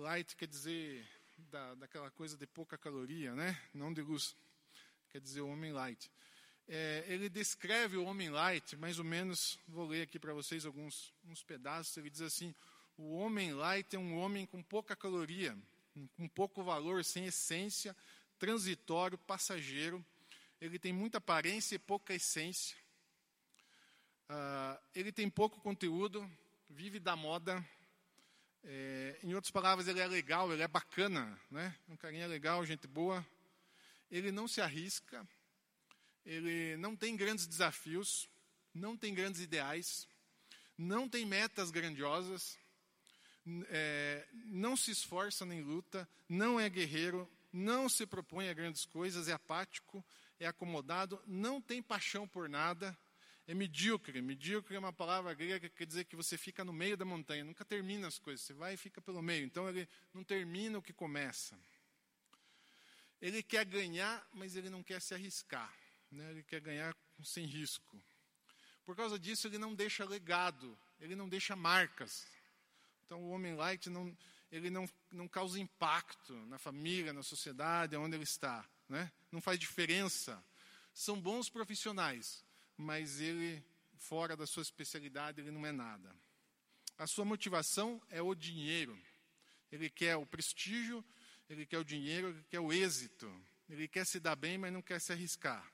light 0.00 0.36
quer 0.36 0.46
dizer 0.46 1.06
da, 1.50 1.74
daquela 1.74 2.10
coisa 2.10 2.36
de 2.36 2.46
pouca 2.46 2.76
caloria, 2.76 3.34
né? 3.34 3.60
Não 3.72 3.92
de 3.92 4.02
luz, 4.02 4.36
quer 5.10 5.20
dizer 5.20 5.40
o 5.40 5.48
homem 5.48 5.72
light. 5.72 6.10
É, 6.68 7.04
ele 7.08 7.28
descreve 7.28 7.96
o 7.96 8.04
homem 8.04 8.30
light, 8.30 8.76
mais 8.76 8.98
ou 8.98 9.04
menos, 9.04 9.58
vou 9.68 9.86
ler 9.86 10.02
aqui 10.02 10.18
para 10.18 10.32
vocês 10.32 10.64
alguns 10.64 11.12
uns 11.24 11.42
pedaços. 11.42 11.96
Ele 11.96 12.10
diz 12.10 12.22
assim: 12.22 12.54
o 12.96 13.14
homem 13.16 13.52
light 13.52 13.94
é 13.94 13.98
um 13.98 14.16
homem 14.18 14.46
com 14.46 14.62
pouca 14.62 14.96
caloria, 14.96 15.56
com 16.16 16.28
pouco 16.28 16.62
valor, 16.62 17.04
sem 17.04 17.26
essência, 17.26 17.96
transitório, 18.38 19.18
passageiro. 19.18 20.04
Ele 20.60 20.78
tem 20.78 20.92
muita 20.92 21.18
aparência 21.18 21.74
e 21.74 21.78
pouca 21.78 22.14
essência. 22.14 22.76
Uh, 24.28 24.80
ele 24.94 25.12
tem 25.12 25.28
pouco 25.28 25.60
conteúdo, 25.60 26.28
vive 26.68 26.98
da 26.98 27.14
moda. 27.14 27.64
É, 28.64 29.18
em 29.22 29.34
outras 29.34 29.50
palavras, 29.50 29.88
ele 29.88 30.00
é 30.00 30.06
legal, 30.06 30.52
ele 30.52 30.62
é 30.62 30.68
bacana, 30.68 31.38
né? 31.50 31.76
Um 31.88 31.96
carinha 31.96 32.26
legal, 32.26 32.64
gente 32.64 32.86
boa. 32.86 33.26
Ele 34.10 34.30
não 34.30 34.46
se 34.46 34.60
arrisca, 34.60 35.26
ele 36.24 36.76
não 36.76 36.94
tem 36.94 37.16
grandes 37.16 37.46
desafios, 37.46 38.28
não 38.72 38.96
tem 38.96 39.14
grandes 39.14 39.40
ideais, 39.40 40.06
não 40.78 41.08
tem 41.08 41.26
metas 41.26 41.70
grandiosas, 41.70 42.58
é, 43.68 44.26
não 44.46 44.76
se 44.76 44.90
esforça 44.90 45.44
nem 45.44 45.62
luta, 45.62 46.08
não 46.28 46.60
é 46.60 46.68
guerreiro, 46.68 47.30
não 47.52 47.88
se 47.88 48.06
propõe 48.06 48.48
a 48.48 48.54
grandes 48.54 48.84
coisas, 48.84 49.28
é 49.28 49.32
apático, 49.32 50.04
é 50.38 50.46
acomodado, 50.46 51.22
não 51.26 51.60
tem 51.60 51.82
paixão 51.82 52.26
por 52.26 52.48
nada, 52.48 52.96
é 53.46 53.54
medíocre. 53.54 54.20
Medíocre 54.22 54.76
é 54.76 54.78
uma 54.78 54.92
palavra 54.92 55.34
grega 55.34 55.68
que 55.68 55.76
quer 55.76 55.86
dizer 55.86 56.04
que 56.04 56.16
você 56.16 56.38
fica 56.38 56.64
no 56.64 56.72
meio 56.72 56.96
da 56.96 57.04
montanha, 57.04 57.44
nunca 57.44 57.64
termina 57.64 58.06
as 58.08 58.18
coisas, 58.18 58.44
você 58.44 58.54
vai 58.54 58.74
e 58.74 58.76
fica 58.76 59.00
pelo 59.00 59.22
meio. 59.22 59.44
Então 59.44 59.68
ele 59.68 59.88
não 60.14 60.22
termina 60.22 60.78
o 60.78 60.82
que 60.82 60.92
começa. 60.92 61.58
Ele 63.20 63.42
quer 63.42 63.64
ganhar, 63.64 64.26
mas 64.32 64.56
ele 64.56 64.68
não 64.68 64.82
quer 64.82 65.00
se 65.00 65.14
arriscar. 65.14 65.72
Né? 66.10 66.30
Ele 66.30 66.42
quer 66.42 66.60
ganhar 66.60 66.96
sem 67.24 67.46
risco. 67.46 68.02
Por 68.84 68.96
causa 68.96 69.18
disso, 69.18 69.46
ele 69.46 69.58
não 69.58 69.74
deixa 69.74 70.04
legado, 70.04 70.76
ele 71.00 71.14
não 71.14 71.28
deixa 71.28 71.54
marcas. 71.54 72.26
Então, 73.04 73.22
o 73.22 73.30
homem 73.30 73.54
light 73.54 73.88
não, 73.88 74.16
ele 74.50 74.70
não, 74.70 74.88
não 75.12 75.28
causa 75.28 75.60
impacto 75.60 76.34
na 76.46 76.58
família, 76.58 77.12
na 77.12 77.22
sociedade, 77.22 77.96
onde 77.96 78.16
ele 78.16 78.24
está. 78.24 78.68
Né? 78.88 79.10
Não 79.30 79.40
faz 79.40 79.58
diferença. 79.58 80.42
São 80.92 81.20
bons 81.20 81.48
profissionais, 81.48 82.44
mas 82.76 83.20
ele, 83.20 83.64
fora 83.96 84.36
da 84.36 84.46
sua 84.46 84.62
especialidade, 84.62 85.40
ele 85.40 85.50
não 85.50 85.66
é 85.66 85.72
nada. 85.72 86.14
A 86.98 87.06
sua 87.06 87.24
motivação 87.24 88.00
é 88.08 88.20
o 88.22 88.34
dinheiro. 88.34 88.98
Ele 89.70 89.88
quer 89.88 90.16
o 90.16 90.26
prestígio, 90.26 91.04
ele 91.48 91.66
quer 91.66 91.78
o 91.78 91.84
dinheiro, 91.84 92.28
ele 92.28 92.44
quer 92.44 92.60
o 92.60 92.72
êxito. 92.72 93.32
Ele 93.68 93.88
quer 93.88 94.04
se 94.04 94.20
dar 94.20 94.36
bem, 94.36 94.58
mas 94.58 94.72
não 94.72 94.82
quer 94.82 95.00
se 95.00 95.12
arriscar. 95.12 95.66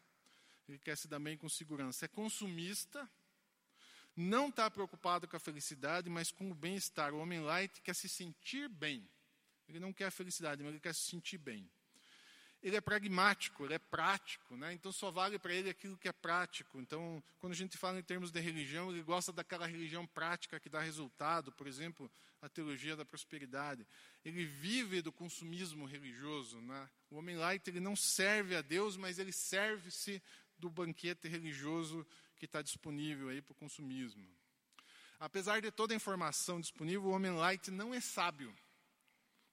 Ele 0.68 0.78
quer 0.78 0.96
se 0.96 1.08
dar 1.08 1.18
bem 1.18 1.36
com 1.36 1.48
segurança. 1.48 2.04
É 2.04 2.08
consumista, 2.08 3.10
não 4.14 4.48
está 4.48 4.70
preocupado 4.70 5.28
com 5.28 5.36
a 5.36 5.40
felicidade, 5.40 6.10
mas 6.10 6.30
com 6.30 6.50
o 6.50 6.54
bem-estar. 6.54 7.14
O 7.14 7.18
homem 7.18 7.40
light 7.40 7.80
quer 7.82 7.94
se 7.94 8.08
sentir 8.08 8.68
bem. 8.68 9.08
Ele 9.68 9.78
não 9.78 9.92
quer 9.92 10.06
a 10.06 10.10
felicidade, 10.10 10.62
mas 10.62 10.72
ele 10.72 10.80
quer 10.80 10.94
se 10.94 11.02
sentir 11.02 11.38
bem. 11.38 11.70
Ele 12.62 12.76
é 12.76 12.80
pragmático, 12.80 13.64
ele 13.64 13.74
é 13.74 13.78
prático, 13.78 14.56
né? 14.56 14.72
então 14.72 14.90
só 14.90 15.10
vale 15.12 15.38
para 15.38 15.54
ele 15.54 15.70
aquilo 15.70 15.96
que 15.96 16.08
é 16.08 16.12
prático. 16.12 16.80
Então, 16.80 17.22
quando 17.38 17.52
a 17.52 17.56
gente 17.56 17.78
fala 17.78 18.00
em 18.00 18.02
termos 18.02 18.32
de 18.32 18.40
religião, 18.40 18.90
ele 18.90 19.02
gosta 19.02 19.32
daquela 19.32 19.66
religião 19.66 20.04
prática 20.06 20.58
que 20.58 20.68
dá 20.68 20.80
resultado, 20.80 21.52
por 21.52 21.68
exemplo, 21.68 22.10
a 22.42 22.48
teologia 22.48 22.96
da 22.96 23.04
prosperidade. 23.04 23.86
Ele 24.24 24.44
vive 24.44 25.02
do 25.02 25.12
consumismo 25.12 25.84
religioso. 25.84 26.60
Né? 26.60 26.88
O 27.10 27.16
homem 27.16 27.36
light 27.36 27.66
ele 27.68 27.80
não 27.80 27.94
serve 27.94 28.56
a 28.56 28.62
Deus, 28.62 28.96
mas 28.96 29.18
ele 29.18 29.32
serve-se 29.32 30.22
do 30.58 30.68
banquete 30.68 31.28
religioso 31.28 32.06
que 32.36 32.44
está 32.44 32.62
disponível 32.62 33.28
aí 33.28 33.40
para 33.40 33.52
o 33.52 33.56
consumismo. 33.56 34.26
Apesar 35.20 35.60
de 35.60 35.70
toda 35.70 35.92
a 35.92 35.96
informação 35.96 36.60
disponível, 36.60 37.06
o 37.06 37.12
homem 37.12 37.32
light 37.32 37.70
não 37.70 37.92
é 37.92 38.00
sábio. 38.00 38.54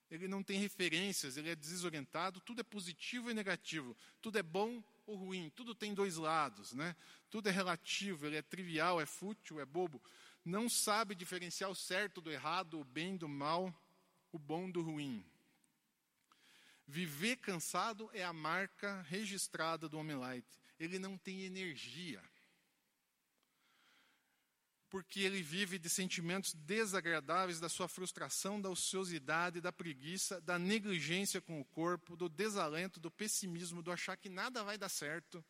Ele 0.10 0.28
não 0.28 0.44
tem 0.44 0.60
referências, 0.60 1.36
ele 1.36 1.50
é 1.50 1.56
desorientado, 1.56 2.40
tudo 2.40 2.62
é 2.62 2.64
positivo 2.64 3.32
e 3.32 3.34
negativo, 3.34 3.98
tudo 4.22 4.38
é 4.38 4.44
bom 4.44 4.84
ou 5.08 5.16
ruim, 5.16 5.52
tudo 5.56 5.74
tem 5.74 5.94
dois 5.94 6.16
lados, 6.16 6.74
né? 6.74 6.96
Tudo 7.30 7.50
é 7.50 7.52
relativo, 7.52 8.26
ele 8.26 8.38
é 8.38 8.42
trivial, 8.42 9.02
é 9.02 9.06
fútil, 9.06 9.60
é 9.60 9.66
bobo. 9.66 10.02
Não 10.44 10.70
sabe 10.70 11.16
diferenciar 11.16 11.70
o 11.70 11.76
certo 11.76 12.22
do 12.22 12.32
errado, 12.32 12.80
o 12.80 12.84
bem 12.84 13.18
do 13.18 13.28
mal, 13.28 13.74
o 14.32 14.38
bom 14.38 14.70
do 14.70 14.82
ruim. 14.82 15.26
Viver 16.88 17.38
cansado 17.38 18.10
é 18.14 18.24
a 18.24 18.32
marca 18.32 19.02
registrada 19.10 19.90
do 19.90 19.98
homem 19.98 20.16
light 20.16 20.46
ele 20.80 21.00
não 21.00 21.18
tem 21.18 21.44
energia. 21.44 22.22
Porque 24.89 25.22
ele 25.22 25.42
vive 25.42 25.80
de 25.80 25.89
sentimentos 25.89 26.54
desagradáveis 26.54 27.60
da 27.60 27.68
sua 27.68 27.88
frustração, 27.88 28.62
da 28.62 28.70
ociosidade, 28.70 29.60
da 29.60 29.72
preguiça, 29.72 30.39
da 30.42 30.60
negligência 30.60 31.42
com 31.42 31.60
o 31.60 31.65
corpo, 31.65 32.15
do 32.15 32.30
desalento, 32.30 33.00
do 33.00 33.10
pessimismo, 33.12 33.82
do 33.82 33.92
achar 33.92 34.15
que 34.15 34.30
nada 34.30 34.63
vai 34.63 34.77
dar 34.77 34.89
certo, 34.89 35.44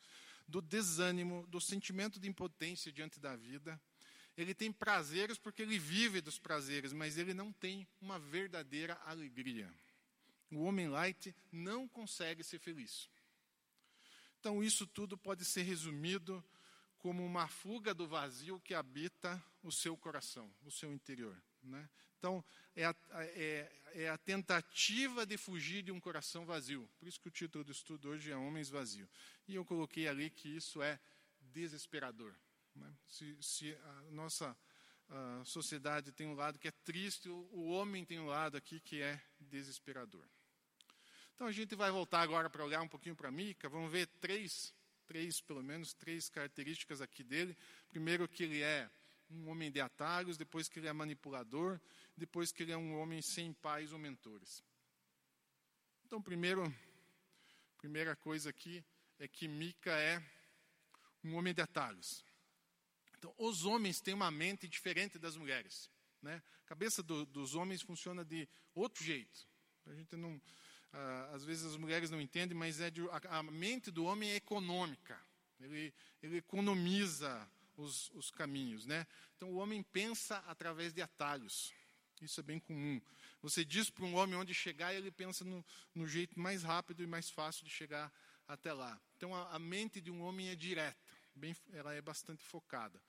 do 0.48 0.62
desânimo, 0.62 1.46
do 1.48 1.60
sentimento 1.60 2.20
de 2.20 2.30
impotência 2.30 2.92
diante 2.92 3.20
da 3.20 3.36
vida. 3.36 3.80
Ele 4.38 4.54
tem 4.54 4.72
prazeres 4.72 5.38
porque 5.38 5.62
ele 5.62 5.80
vive 5.80 6.22
dos 6.22 6.38
prazeres, 6.38 6.92
mas 6.92 7.18
ele 7.18 7.34
não 7.34 7.52
tem 7.54 7.88
uma 8.02 8.20
verdadeira 8.20 9.00
alegria. 9.06 9.72
O 10.52 10.64
homem 10.64 10.88
light 10.88 11.36
não 11.52 11.88
consegue 11.88 12.44
ser 12.44 12.60
feliz. 12.60 13.10
Então, 14.40 14.64
isso 14.64 14.86
tudo 14.86 15.18
pode 15.18 15.44
ser 15.44 15.64
resumido 15.64 16.44
como 17.06 17.24
uma 17.24 17.48
fuga 17.48 17.94
do 17.94 18.08
vazio 18.08 18.60
que 18.62 18.74
habita 18.74 19.40
o 19.62 19.72
seu 19.72 19.96
coração, 19.96 20.52
o 20.64 20.72
seu 20.72 20.92
interior. 20.92 21.40
Né? 21.62 21.88
Então, 22.18 22.44
é 22.76 22.84
a, 22.84 22.96
é, 23.12 23.72
é 23.94 24.10
a, 24.10 24.18
tentativa 24.18 25.24
de 25.24 25.38
fugir 25.38 25.84
de 25.84 25.92
um 25.92 26.00
coração 26.00 26.48
vazio. 26.48 26.90
Por 26.98 27.08
isso 27.08 27.22
que 27.22 27.28
o 27.28 27.32
título 27.32 27.64
do 27.64 27.72
estudo 27.72 28.10
hoje 28.10 28.32
é 28.32 28.36
Homens 28.36 28.70
Vazios. 28.70 29.08
E 29.48 29.54
eu 29.54 29.64
coloquei 29.64 30.08
ali 30.08 30.32
que 30.32 30.50
isso 30.50 30.82
é 30.82 31.00
desesperador. 31.54 32.34
Né? 32.74 32.92
Se, 33.06 33.38
se, 33.40 33.76
a 33.76 34.02
nossa 34.10 34.58
a 35.08 35.44
sociedade 35.46 36.12
tem 36.12 36.26
um 36.26 36.34
lado 36.34 36.58
que 36.58 36.70
é 36.70 36.74
triste, 36.84 37.30
o, 37.30 37.48
o 37.52 37.68
homem 37.68 38.04
tem 38.04 38.20
um 38.20 38.26
lado 38.26 38.58
aqui 38.58 38.80
que 38.80 39.00
é 39.00 39.22
desesperador. 39.40 40.26
Então 41.36 41.46
a 41.46 41.52
gente 41.52 41.76
vai 41.76 41.92
voltar 41.92 42.22
agora 42.22 42.50
para 42.50 42.66
olhar 42.66 42.82
um 42.82 42.90
pouquinho 42.90 43.16
para 43.16 43.30
Mica, 43.30 43.70
vamos 43.70 43.92
ver 43.92 44.08
três, 44.20 44.74
três, 45.08 45.42
pelo 45.42 45.64
menos, 45.64 45.94
três 45.94 46.30
características 46.30 47.02
aqui 47.02 47.24
dele. 47.24 47.58
Primeiro 47.90 48.28
que 48.28 48.44
ele 48.44 48.62
é 48.62 48.90
um 49.30 49.50
homem 49.50 49.72
de 49.72 49.82
atalhos, 49.82 50.38
depois 50.38 50.68
que 50.68 50.80
ele 50.80 50.88
é 50.88 50.94
manipulador, 50.94 51.80
depois 52.16 52.52
que 52.52 52.64
ele 52.64 52.72
é 52.72 52.78
um 52.78 52.98
homem 53.00 53.22
sem 53.22 53.54
pais 53.54 53.92
ou 53.92 54.00
mentores. 54.00 54.64
Então, 56.06 56.22
primeiro, 56.22 56.64
primeira 57.78 58.16
coisa 58.16 58.50
aqui 58.50 58.84
é 59.20 59.28
que 59.28 59.48
Mica 59.48 59.92
é 59.92 60.24
um 61.24 61.36
homem 61.36 61.54
de 61.54 61.62
atalhos. 61.62 62.24
Então, 63.18 63.34
os 63.38 63.66
homens 63.66 64.00
têm 64.00 64.14
uma 64.14 64.30
mente 64.30 64.68
diferente 64.68 65.18
das 65.18 65.36
mulheres. 65.36 65.90
Né? 66.22 66.42
A 66.64 66.68
cabeça 66.68 67.02
do, 67.02 67.26
dos 67.26 67.56
homens 67.56 67.82
funciona 67.82 68.24
de 68.24 68.48
outro 68.74 69.04
jeito. 69.04 69.48
A 69.86 69.94
gente 69.94 70.16
não, 70.16 70.42
às 71.34 71.44
vezes 71.44 71.66
as 71.66 71.78
mulheres 71.78 72.10
não 72.10 72.22
entendem, 72.22 72.58
mas 72.58 72.80
é 72.80 72.90
de, 72.90 73.02
a, 73.10 73.40
a, 73.40 73.44
mente 73.44 73.92
do 73.92 74.06
homem 74.06 74.30
é 74.32 74.36
econômica. 74.36 75.20
Ele, 75.60 75.94
ele 76.22 76.38
economiza 76.38 77.48
os, 77.78 78.10
os 78.12 78.32
caminhos, 78.32 78.86
né? 78.86 79.06
Então 79.36 79.50
o 79.50 79.58
homem 79.58 79.84
pensa 79.84 80.38
através 80.48 80.94
de 80.94 81.02
atalhos. 81.02 81.74
Isso 82.22 82.40
é 82.40 82.44
bem 82.44 82.60
comum. 82.60 83.02
Você 83.42 83.66
diz 83.66 83.90
para 83.90 84.06
um 84.06 84.16
homem 84.16 84.36
onde 84.36 84.54
chegar 84.54 84.94
e 84.94 84.98
ele 84.98 85.12
pensa 85.12 85.44
no, 85.44 85.64
no, 85.94 86.08
jeito 86.08 86.40
mais 86.40 86.64
rápido 86.64 87.04
e 87.04 87.08
mais 87.08 87.30
fácil 87.30 87.66
de 87.66 87.70
chegar 87.70 88.12
até 88.48 88.72
lá. 88.72 89.00
Então 89.18 89.36
a, 89.36 89.56
a 89.56 89.60
mente 89.60 90.00
de 90.00 90.10
um 90.10 90.22
homem 90.22 90.50
é 90.50 90.56
direta, 90.56 90.98
bem, 91.36 91.56
ela 91.74 91.94
é 91.94 92.02
bastante 92.02 92.44
focada. 92.44 93.02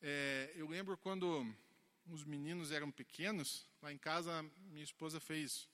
É, 0.00 0.52
eu 0.54 0.68
lembro 0.68 0.96
quando 0.96 1.46
os 2.06 2.24
meninos 2.24 2.72
eram 2.72 2.90
pequenos, 2.90 3.68
lá 3.82 3.92
em 3.92 3.98
casa 3.98 4.42
minha 4.70 4.84
esposa 4.84 5.20
fez 5.20 5.68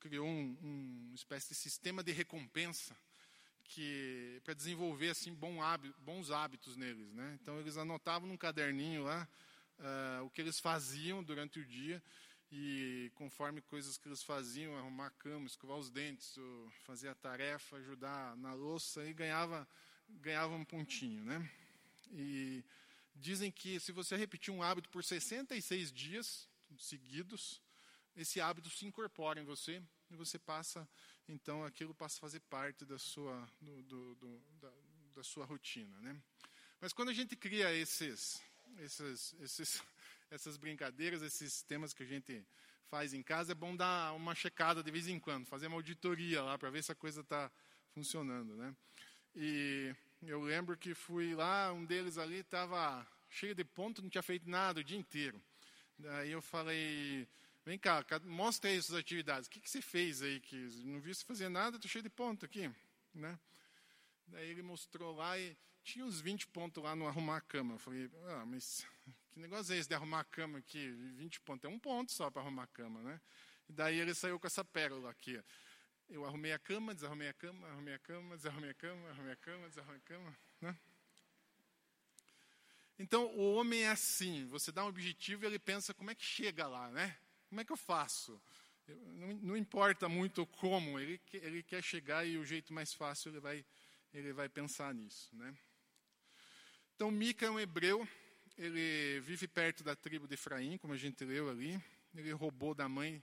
criou 0.00 0.26
um, 0.26 0.56
um, 0.62 1.04
uma 1.08 1.14
espécie 1.14 1.50
de 1.50 1.54
sistema 1.54 2.02
de 2.02 2.10
recompensa 2.10 2.96
que 3.64 4.40
para 4.42 4.54
desenvolver 4.54 5.10
assim 5.10 5.32
bom 5.32 5.62
hábito, 5.62 5.94
bons 6.00 6.30
hábitos 6.30 6.76
neles, 6.76 7.12
né? 7.12 7.38
Então 7.40 7.60
eles 7.60 7.76
anotavam 7.76 8.28
num 8.28 8.36
caderninho 8.36 9.04
lá 9.04 9.28
uh, 9.78 10.24
o 10.24 10.30
que 10.30 10.40
eles 10.40 10.58
faziam 10.58 11.22
durante 11.22 11.60
o 11.60 11.64
dia 11.64 12.02
e 12.50 13.12
conforme 13.14 13.60
coisas 13.60 13.96
que 13.96 14.08
eles 14.08 14.24
faziam, 14.24 14.76
arrumar 14.76 15.06
a 15.06 15.10
cama, 15.10 15.46
escovar 15.46 15.76
os 15.76 15.88
dentes, 15.88 16.36
fazer 16.82 17.08
a 17.08 17.14
tarefa, 17.14 17.76
ajudar 17.76 18.36
na 18.38 18.52
louça 18.54 19.04
e 19.04 19.12
ganhava 19.12 19.68
ganhava 20.08 20.52
um 20.54 20.64
pontinho, 20.64 21.22
né? 21.22 21.48
E 22.10 22.64
dizem 23.14 23.52
que 23.52 23.78
se 23.78 23.92
você 23.92 24.16
repetir 24.16 24.52
um 24.52 24.62
hábito 24.62 24.88
por 24.88 25.04
66 25.04 25.92
dias 25.92 26.48
seguidos, 26.76 27.62
esse 28.16 28.40
hábito 28.40 28.68
se 28.70 28.86
incorpora 28.86 29.40
em 29.40 29.44
você 29.44 29.82
e 30.10 30.16
você 30.16 30.38
passa, 30.38 30.88
então 31.28 31.64
aquilo 31.64 31.94
passa 31.94 32.18
a 32.18 32.20
fazer 32.20 32.40
parte 32.40 32.84
da 32.84 32.98
sua, 32.98 33.48
do, 33.60 33.82
do, 33.82 34.14
do, 34.16 34.42
da, 34.60 34.72
da, 35.14 35.22
sua 35.22 35.44
rotina. 35.44 35.98
Né? 36.00 36.20
Mas 36.80 36.92
quando 36.92 37.10
a 37.10 37.14
gente 37.14 37.36
cria 37.36 37.72
esses, 37.72 38.42
esses, 38.78 39.34
esses, 39.40 39.82
essas 40.30 40.56
brincadeiras, 40.56 41.22
esses 41.22 41.62
temas 41.62 41.92
que 41.92 42.02
a 42.02 42.06
gente 42.06 42.44
faz 42.88 43.14
em 43.14 43.22
casa, 43.22 43.52
é 43.52 43.54
bom 43.54 43.76
dar 43.76 44.12
uma 44.14 44.34
checada 44.34 44.82
de 44.82 44.90
vez 44.90 45.06
em 45.06 45.20
quando, 45.20 45.46
fazer 45.46 45.68
uma 45.68 45.76
auditoria 45.76 46.42
lá 46.42 46.58
para 46.58 46.70
ver 46.70 46.82
se 46.82 46.90
a 46.90 46.96
coisa 46.96 47.20
está 47.20 47.50
funcionando. 47.94 48.56
Né? 48.56 48.74
E 49.36 49.94
eu 50.22 50.42
lembro 50.42 50.76
que 50.76 50.92
fui 50.94 51.34
lá, 51.34 51.72
um 51.72 51.84
deles 51.84 52.18
ali 52.18 52.38
estava 52.38 53.06
cheio 53.28 53.54
de 53.54 53.64
ponto, 53.64 54.02
não 54.02 54.10
tinha 54.10 54.22
feito 54.22 54.50
nada 54.50 54.80
o 54.80 54.84
dia 54.84 54.98
inteiro. 54.98 55.40
Daí 55.96 56.32
eu 56.32 56.42
falei, 56.42 57.28
vem 57.64 57.78
cá, 57.78 58.04
mostra 58.24 58.70
aí 58.70 58.80
suas 58.82 58.98
atividades. 58.98 59.46
O 59.46 59.50
que, 59.50 59.60
que 59.60 59.70
você 59.70 59.82
fez 59.82 60.22
aí? 60.22 60.40
Que 60.40 60.56
não 60.84 61.00
vi 61.00 61.14
você 61.14 61.24
fazer 61.24 61.48
nada, 61.48 61.76
estou 61.76 61.90
cheio 61.90 62.02
de 62.02 62.10
ponto 62.10 62.44
aqui. 62.44 62.70
Né? 63.14 63.38
Daí 64.26 64.48
ele 64.48 64.62
mostrou 64.62 65.14
lá 65.14 65.38
e 65.38 65.56
tinha 65.82 66.04
uns 66.04 66.20
20 66.20 66.46
pontos 66.48 66.82
lá 66.82 66.94
no 66.94 67.06
arrumar 67.06 67.38
a 67.38 67.40
cama. 67.40 67.74
Eu 67.74 67.78
falei, 67.78 68.10
ah, 68.28 68.44
mas 68.46 68.86
que 69.32 69.40
negócio 69.40 69.74
é 69.74 69.78
esse 69.78 69.88
de 69.88 69.94
arrumar 69.94 70.20
a 70.20 70.24
cama 70.24 70.58
aqui? 70.58 70.90
20 70.90 71.40
pontos, 71.40 71.64
é 71.64 71.68
um 71.68 71.78
ponto 71.78 72.12
só 72.12 72.30
para 72.30 72.42
arrumar 72.42 72.64
a 72.64 72.68
cama, 72.68 73.02
né? 73.02 73.20
E 73.68 73.72
daí 73.72 73.98
ele 73.98 74.14
saiu 74.14 74.38
com 74.38 74.46
essa 74.46 74.64
pérola 74.64 75.10
aqui. 75.10 75.40
Eu 76.08 76.24
arrumei 76.24 76.52
a 76.52 76.58
cama, 76.58 76.94
desarrumei 76.94 77.28
a 77.28 77.32
cama, 77.32 77.68
arrumei 77.68 77.94
a 77.94 77.98
cama, 77.98 78.36
desarrumei 78.36 78.70
a 78.70 78.74
cama, 78.74 79.08
arrumei 79.10 79.32
a 79.32 79.36
cama, 79.36 79.68
desarrumei 79.68 79.98
a 79.98 80.00
cama, 80.00 80.38
né? 80.60 80.76
Então, 82.98 83.26
o 83.34 83.54
homem 83.54 83.84
é 83.84 83.90
assim, 83.90 84.44
você 84.46 84.70
dá 84.70 84.84
um 84.84 84.88
objetivo 84.88 85.44
e 85.44 85.46
ele 85.46 85.58
pensa, 85.58 85.94
como 85.94 86.10
é 86.10 86.14
que 86.14 86.24
chega 86.24 86.66
lá, 86.66 86.90
né? 86.90 87.16
Como 87.50 87.60
é 87.60 87.64
que 87.64 87.72
eu 87.72 87.76
faço? 87.76 88.40
Não, 89.42 89.56
importa 89.56 90.08
muito 90.08 90.46
como, 90.46 91.00
ele, 91.00 91.20
ele 91.32 91.64
quer 91.64 91.82
chegar 91.82 92.24
e 92.24 92.38
o 92.38 92.44
jeito 92.44 92.72
mais 92.72 92.94
fácil 92.94 93.30
ele 93.30 93.40
vai, 93.40 93.64
ele 94.14 94.32
vai 94.32 94.48
pensar 94.48 94.94
nisso, 94.94 95.34
né? 95.34 95.52
Então, 96.94 97.10
Mica 97.10 97.46
é 97.46 97.50
um 97.50 97.58
hebreu, 97.58 98.06
ele 98.56 99.20
vive 99.20 99.48
perto 99.48 99.82
da 99.82 99.96
tribo 99.96 100.28
de 100.28 100.34
Efraim, 100.34 100.78
como 100.78 100.92
a 100.92 100.96
gente 100.96 101.24
leu 101.24 101.50
ali. 101.50 101.82
Ele 102.14 102.30
roubou 102.30 102.72
da 102.72 102.88
mãe 102.88 103.20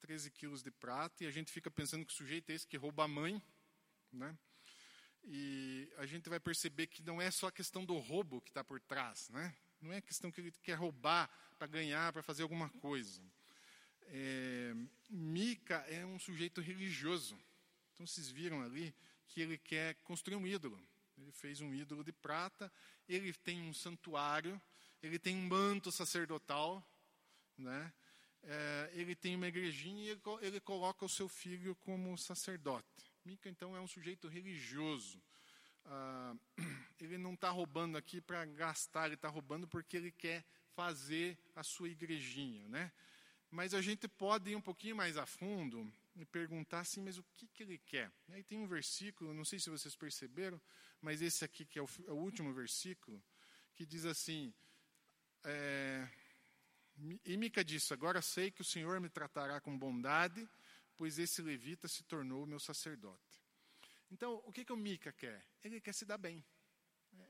13 0.00 0.30
quilos 0.30 0.62
de 0.62 0.70
prata 0.70 1.24
e 1.24 1.26
a 1.26 1.30
gente 1.32 1.50
fica 1.50 1.70
pensando 1.70 2.06
que 2.06 2.12
o 2.12 2.16
sujeito 2.16 2.50
é 2.50 2.54
esse 2.54 2.66
que 2.66 2.76
rouba 2.76 3.04
a 3.04 3.08
mãe, 3.08 3.42
né? 4.12 4.36
E 5.24 5.90
a 5.96 6.06
gente 6.06 6.28
vai 6.28 6.38
perceber 6.38 6.86
que 6.86 7.02
não 7.02 7.20
é 7.20 7.32
só 7.32 7.48
a 7.48 7.52
questão 7.52 7.84
do 7.84 7.98
roubo 7.98 8.40
que 8.40 8.50
está 8.50 8.62
por 8.62 8.80
trás, 8.80 9.28
né? 9.30 9.52
Não 9.80 9.92
é 9.92 9.96
a 9.96 10.02
questão 10.02 10.30
que 10.30 10.40
ele 10.40 10.52
quer 10.62 10.74
roubar 10.74 11.28
para 11.58 11.66
ganhar, 11.66 12.12
para 12.12 12.22
fazer 12.22 12.42
alguma 12.42 12.68
coisa. 12.68 13.20
É, 14.06 14.74
Mica 15.08 15.76
é 15.88 16.04
um 16.04 16.18
sujeito 16.18 16.60
religioso. 16.60 17.38
Então 17.94 18.06
vocês 18.06 18.28
viram 18.28 18.62
ali 18.62 18.94
que 19.28 19.40
ele 19.40 19.58
quer 19.58 19.94
construir 20.04 20.36
um 20.36 20.46
ídolo. 20.46 20.80
Ele 21.18 21.32
fez 21.32 21.60
um 21.60 21.74
ídolo 21.74 22.04
de 22.04 22.12
prata. 22.12 22.72
Ele 23.08 23.32
tem 23.32 23.60
um 23.62 23.72
santuário. 23.72 24.60
Ele 25.02 25.18
tem 25.18 25.36
um 25.36 25.46
manto 25.46 25.92
sacerdotal, 25.92 26.84
né? 27.56 27.92
É, 28.42 28.90
ele 28.94 29.14
tem 29.14 29.34
uma 29.34 29.48
igrejinha 29.48 30.04
e 30.04 30.08
ele, 30.10 30.20
ele 30.40 30.60
coloca 30.60 31.04
o 31.04 31.08
seu 31.08 31.28
filho 31.28 31.74
como 31.76 32.16
sacerdote. 32.16 32.86
Mica, 33.24 33.48
então, 33.48 33.76
é 33.76 33.80
um 33.80 33.88
sujeito 33.88 34.28
religioso. 34.28 35.20
Ah, 35.84 36.34
ele 37.00 37.18
não 37.18 37.34
está 37.34 37.50
roubando 37.50 37.96
aqui 37.96 38.20
para 38.20 38.44
gastar, 38.44 39.06
ele 39.06 39.14
está 39.14 39.28
roubando 39.28 39.66
porque 39.66 39.96
ele 39.96 40.12
quer 40.12 40.44
fazer 40.74 41.38
a 41.54 41.62
sua 41.62 41.88
igrejinha, 41.88 42.68
né? 42.68 42.92
Mas 43.50 43.74
a 43.74 43.80
gente 43.80 44.08
pode 44.08 44.50
ir 44.50 44.56
um 44.56 44.60
pouquinho 44.60 44.96
mais 44.96 45.16
a 45.16 45.24
fundo 45.24 45.90
e 46.14 46.24
perguntar 46.24 46.80
assim, 46.80 47.00
mas 47.00 47.18
o 47.18 47.24
que, 47.36 47.46
que 47.48 47.62
ele 47.62 47.78
quer? 47.78 48.10
Aí 48.28 48.42
tem 48.42 48.58
um 48.58 48.66
versículo, 48.66 49.32
não 49.32 49.44
sei 49.44 49.58
se 49.58 49.70
vocês 49.70 49.94
perceberam, 49.94 50.60
mas 51.00 51.22
esse 51.22 51.44
aqui 51.44 51.64
que 51.64 51.78
é 51.78 51.82
o, 51.82 51.88
é 52.06 52.10
o 52.10 52.16
último 52.16 52.52
versículo, 52.52 53.22
que 53.74 53.86
diz 53.86 54.04
assim, 54.04 54.52
é, 55.44 56.08
e 57.24 57.36
Mica 57.36 57.64
disse, 57.64 57.92
agora 57.92 58.20
sei 58.20 58.50
que 58.50 58.62
o 58.62 58.64
Senhor 58.64 59.00
me 59.00 59.08
tratará 59.08 59.60
com 59.60 59.78
bondade 59.78 60.48
pois 60.96 61.18
esse 61.18 61.42
levita 61.42 61.86
se 61.86 62.02
tornou 62.04 62.46
meu 62.46 62.58
sacerdote. 62.58 63.22
Então, 64.10 64.40
o 64.44 64.52
que, 64.52 64.64
que 64.64 64.72
o 64.72 64.76
Mica 64.76 65.12
quer? 65.12 65.44
Ele 65.62 65.80
quer 65.80 65.92
se 65.92 66.04
dar 66.04 66.18
bem. 66.18 66.44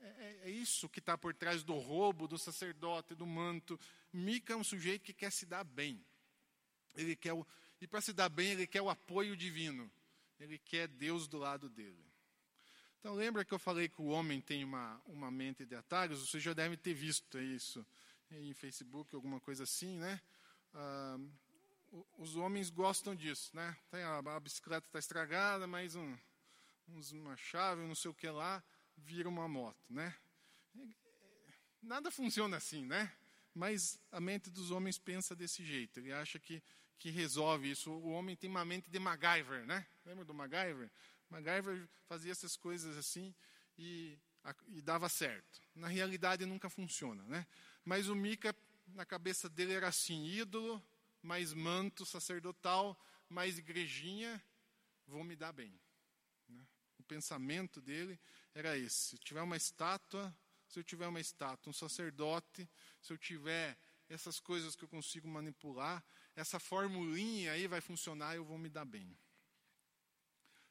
É, 0.01 0.07
é, 0.07 0.39
é 0.43 0.49
isso 0.49 0.89
que 0.89 0.99
está 0.99 1.17
por 1.17 1.33
trás 1.33 1.63
do 1.63 1.73
roubo, 1.73 2.27
do 2.27 2.37
sacerdote, 2.37 3.15
do 3.15 3.25
manto. 3.25 3.79
Mica 4.11 4.53
é 4.53 4.55
um 4.55 4.63
sujeito 4.63 5.03
que 5.03 5.13
quer 5.13 5.31
se 5.31 5.45
dar 5.45 5.63
bem. 5.63 6.03
Ele 6.95 7.15
quer 7.15 7.33
o, 7.33 7.45
e 7.79 7.87
para 7.87 8.01
se 8.01 8.13
dar 8.13 8.29
bem, 8.29 8.51
ele 8.51 8.67
quer 8.67 8.81
o 8.81 8.89
apoio 8.89 9.35
divino. 9.35 9.89
Ele 10.39 10.57
quer 10.57 10.87
Deus 10.87 11.27
do 11.27 11.37
lado 11.37 11.69
dele. 11.69 12.05
Então, 12.99 13.15
lembra 13.15 13.45
que 13.45 13.53
eu 13.53 13.59
falei 13.59 13.87
que 13.87 14.01
o 14.01 14.07
homem 14.07 14.41
tem 14.41 14.63
uma, 14.63 15.01
uma 15.05 15.31
mente 15.31 15.65
de 15.65 15.75
atalhos? 15.75 16.27
Você 16.27 16.39
já 16.39 16.53
deve 16.53 16.75
ter 16.75 16.93
visto 16.93 17.39
isso 17.39 17.85
em 18.31 18.53
Facebook, 18.53 19.15
alguma 19.15 19.39
coisa 19.39 19.63
assim, 19.63 19.97
né? 19.97 20.19
Ah, 20.73 21.17
os 22.17 22.35
homens 22.35 22.69
gostam 22.69 23.15
disso, 23.15 23.55
né? 23.55 23.75
a, 23.91 24.39
bicicleta 24.39 24.85
está 24.85 24.99
estragada, 24.99 25.65
mais 25.65 25.95
um, 25.95 26.17
uma 27.13 27.37
chave, 27.37 27.81
não 27.81 27.95
sei 27.95 28.11
o 28.11 28.13
que 28.13 28.29
lá, 28.29 28.63
vira 28.97 29.29
uma 29.29 29.47
moto, 29.47 29.77
né? 29.89 30.15
Nada 31.81 32.11
funciona 32.11 32.57
assim, 32.57 32.85
né? 32.85 33.11
Mas 33.53 33.99
a 34.11 34.19
mente 34.19 34.49
dos 34.49 34.71
homens 34.71 34.97
pensa 34.97 35.35
desse 35.35 35.63
jeito. 35.63 35.99
Ele 35.99 36.11
acha 36.11 36.39
que, 36.39 36.61
que 36.99 37.09
resolve 37.09 37.71
isso. 37.71 37.91
O 37.91 38.09
homem 38.09 38.35
tem 38.35 38.49
uma 38.49 38.65
mente 38.65 38.89
de 38.89 38.99
MacGyver, 38.99 39.65
né? 39.65 39.85
Lembra 40.05 40.25
do 40.25 40.33
MacGyver? 40.33 40.91
MacGyver 41.29 41.87
fazia 42.05 42.31
essas 42.31 42.55
coisas 42.55 42.97
assim 42.97 43.33
e, 43.77 44.17
e 44.67 44.81
dava 44.81 45.09
certo. 45.09 45.61
Na 45.75 45.87
realidade 45.87 46.45
nunca 46.45 46.69
funciona, 46.69 47.23
né? 47.23 47.47
Mas 47.85 48.09
o 48.09 48.15
Mika, 48.15 48.55
na 48.87 49.05
cabeça 49.05 49.47
dele 49.49 49.73
era 49.73 49.87
assim, 49.87 50.25
ídolo, 50.25 50.83
mais 51.21 51.53
manto 51.53 52.05
sacerdotal, 52.05 52.99
mais 53.29 53.57
igrejinha, 53.57 54.41
vou 55.07 55.23
me 55.23 55.35
dar 55.35 55.51
bem. 55.51 55.79
Pensamento 57.07 57.81
dele 57.81 58.19
era 58.53 58.77
esse: 58.77 59.09
se 59.09 59.15
eu 59.15 59.19
tiver 59.19 59.41
uma 59.41 59.57
estátua, 59.57 60.35
se 60.67 60.79
eu 60.79 60.83
tiver 60.83 61.07
uma 61.07 61.19
estátua, 61.19 61.69
um 61.69 61.73
sacerdote, 61.73 62.69
se 63.01 63.11
eu 63.13 63.17
tiver 63.17 63.77
essas 64.09 64.39
coisas 64.39 64.75
que 64.75 64.83
eu 64.83 64.89
consigo 64.89 65.27
manipular, 65.27 66.03
essa 66.35 66.59
formulinha 66.59 67.51
aí 67.51 67.67
vai 67.67 67.81
funcionar 67.81 68.33
e 68.33 68.37
eu 68.37 68.45
vou 68.45 68.57
me 68.57 68.69
dar 68.69 68.85
bem. 68.85 69.17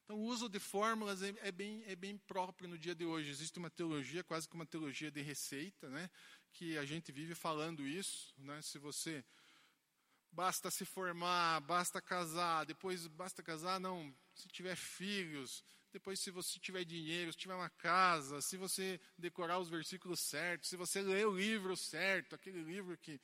Então, 0.04 0.18
o 0.18 0.22
uso 0.22 0.48
de 0.48 0.60
fórmulas 0.60 1.20
é, 1.20 1.34
é, 1.40 1.50
bem, 1.50 1.82
é 1.84 1.96
bem 1.96 2.16
próprio 2.16 2.68
no 2.68 2.78
dia 2.78 2.94
de 2.94 3.04
hoje. 3.04 3.28
Existe 3.28 3.58
uma 3.58 3.68
teologia, 3.68 4.22
quase 4.22 4.48
que 4.48 4.54
uma 4.54 4.64
teologia 4.64 5.10
de 5.10 5.20
receita, 5.20 5.88
né? 5.90 6.08
que 6.52 6.78
a 6.78 6.84
gente 6.84 7.10
vive 7.10 7.34
falando 7.34 7.84
isso. 7.84 8.32
Né? 8.38 8.62
Se 8.62 8.78
você 8.78 9.24
basta 10.30 10.70
se 10.70 10.84
formar, 10.84 11.60
basta 11.62 12.00
casar, 12.00 12.64
depois 12.64 13.06
basta 13.08 13.42
casar, 13.42 13.80
não, 13.80 14.14
se 14.32 14.46
tiver 14.46 14.76
filhos, 14.76 15.64
depois 15.96 16.20
se 16.20 16.30
você 16.30 16.58
tiver 16.58 16.84
dinheiro, 16.84 17.32
se 17.32 17.38
tiver 17.38 17.54
uma 17.54 17.70
casa, 17.70 18.42
se 18.42 18.58
você 18.58 19.00
decorar 19.16 19.58
os 19.58 19.70
versículos 19.70 20.20
certos, 20.20 20.68
se 20.68 20.76
você 20.76 21.00
ler 21.00 21.26
o 21.26 21.34
livro 21.34 21.74
certo, 21.74 22.34
aquele 22.34 22.62
livro 22.62 22.98
que, 22.98 23.18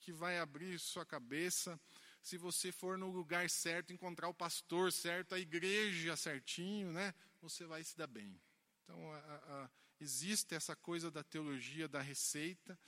que 0.00 0.10
vai 0.10 0.38
abrir 0.38 0.78
sua 0.78 1.04
cabeça, 1.04 1.78
se 2.22 2.38
você 2.38 2.72
for 2.72 2.96
no 2.96 3.10
lugar 3.10 3.50
certo, 3.50 3.92
encontrar 3.92 4.28
o 4.28 4.34
pastor 4.34 4.90
certo, 4.90 5.34
a 5.34 5.38
igreja 5.38 6.16
certinho, 6.16 6.90
né, 6.92 7.12
você 7.42 7.66
vai 7.66 7.84
se 7.84 7.94
dar 7.94 8.06
bem. 8.06 8.40
Então, 8.82 9.12
a, 9.12 9.18
a, 9.18 9.70
existe 10.00 10.54
essa 10.54 10.74
coisa 10.74 11.10
da 11.10 11.22
teologia 11.22 11.86
da 11.86 12.00
receita 12.00 12.78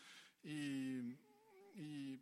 e, 0.43 1.15
e 1.75 2.19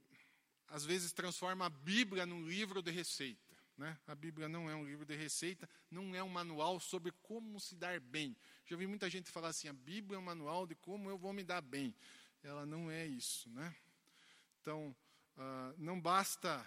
às 0.66 0.84
vezes 0.84 1.12
transforma 1.12 1.66
a 1.66 1.70
Bíblia 1.70 2.26
num 2.26 2.44
livro 2.44 2.82
de 2.82 2.90
receita. 2.90 3.43
Né? 3.76 3.98
A 4.06 4.14
Bíblia 4.14 4.48
não 4.48 4.70
é 4.70 4.74
um 4.74 4.84
livro 4.84 5.04
de 5.04 5.16
receita, 5.16 5.68
não 5.90 6.14
é 6.14 6.22
um 6.22 6.28
manual 6.28 6.78
sobre 6.78 7.10
como 7.22 7.58
se 7.58 7.74
dar 7.74 7.98
bem. 7.98 8.36
Já 8.64 8.76
vi 8.76 8.86
muita 8.86 9.10
gente 9.10 9.30
falar 9.30 9.48
assim: 9.48 9.68
a 9.68 9.72
Bíblia 9.72 10.16
é 10.16 10.18
um 10.18 10.24
manual 10.24 10.66
de 10.66 10.74
como 10.76 11.10
eu 11.10 11.18
vou 11.18 11.32
me 11.32 11.42
dar 11.42 11.60
bem. 11.60 11.94
Ela 12.42 12.64
não 12.64 12.90
é 12.90 13.06
isso. 13.06 13.50
Né? 13.50 13.74
Então, 14.60 14.94
uh, 15.36 15.74
não 15.76 16.00
basta. 16.00 16.64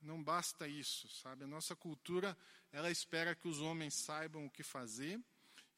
Não 0.00 0.20
basta 0.20 0.66
isso, 0.66 1.08
sabe? 1.08 1.44
A 1.44 1.46
nossa 1.46 1.76
cultura, 1.76 2.36
ela 2.72 2.90
espera 2.90 3.36
que 3.36 3.46
os 3.46 3.60
homens 3.60 3.94
saibam 3.94 4.44
o 4.44 4.50
que 4.50 4.64
fazer, 4.64 5.22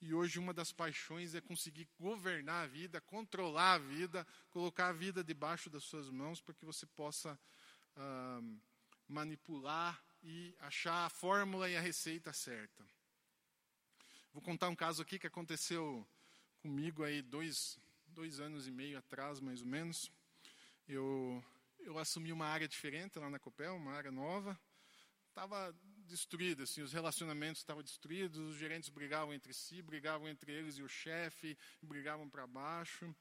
e 0.00 0.14
hoje 0.14 0.38
uma 0.38 0.54
das 0.54 0.72
paixões 0.72 1.34
é 1.34 1.42
conseguir 1.42 1.86
governar 1.98 2.64
a 2.64 2.66
vida, 2.66 3.02
controlar 3.02 3.74
a 3.74 3.78
vida, 3.78 4.26
colocar 4.48 4.88
a 4.88 4.92
vida 4.92 5.22
debaixo 5.22 5.68
das 5.68 5.84
suas 5.84 6.08
mãos 6.08 6.40
para 6.40 6.54
que 6.54 6.64
você 6.64 6.86
possa 6.86 7.38
ah, 7.96 8.40
manipular 9.06 10.02
e 10.24 10.56
achar 10.60 11.04
a 11.04 11.10
fórmula 11.10 11.68
e 11.68 11.76
a 11.76 11.80
receita 11.80 12.32
certa. 12.32 12.82
Vou 14.32 14.42
contar 14.42 14.70
um 14.70 14.74
caso 14.74 15.02
aqui 15.02 15.18
que 15.18 15.26
aconteceu 15.26 16.06
comigo 16.60 17.04
aí 17.04 17.20
dois, 17.20 17.78
dois 18.06 18.40
anos 18.40 18.66
e 18.66 18.70
meio 18.70 18.98
atrás, 18.98 19.38
mais 19.38 19.60
ou 19.60 19.66
menos. 19.66 20.10
Eu, 20.88 21.44
eu 21.80 21.98
assumi 21.98 22.32
uma 22.32 22.46
área 22.46 22.66
diferente 22.66 23.18
lá 23.18 23.28
na 23.28 23.38
Copel, 23.38 23.76
uma 23.76 23.92
área 23.92 24.10
nova. 24.10 24.58
Estava 25.28 25.76
destruída, 26.06 26.62
assim, 26.62 26.80
os 26.80 26.92
relacionamentos 26.92 27.60
estavam 27.60 27.82
destruídos, 27.82 28.38
os 28.38 28.56
gerentes 28.56 28.88
brigavam 28.88 29.34
entre 29.34 29.52
si, 29.52 29.82
brigavam 29.82 30.28
entre 30.28 30.52
eles 30.52 30.78
e 30.78 30.82
o 30.82 30.88
chefe, 30.88 31.58
brigavam 31.82 32.30
para 32.30 32.46
baixo, 32.46 33.14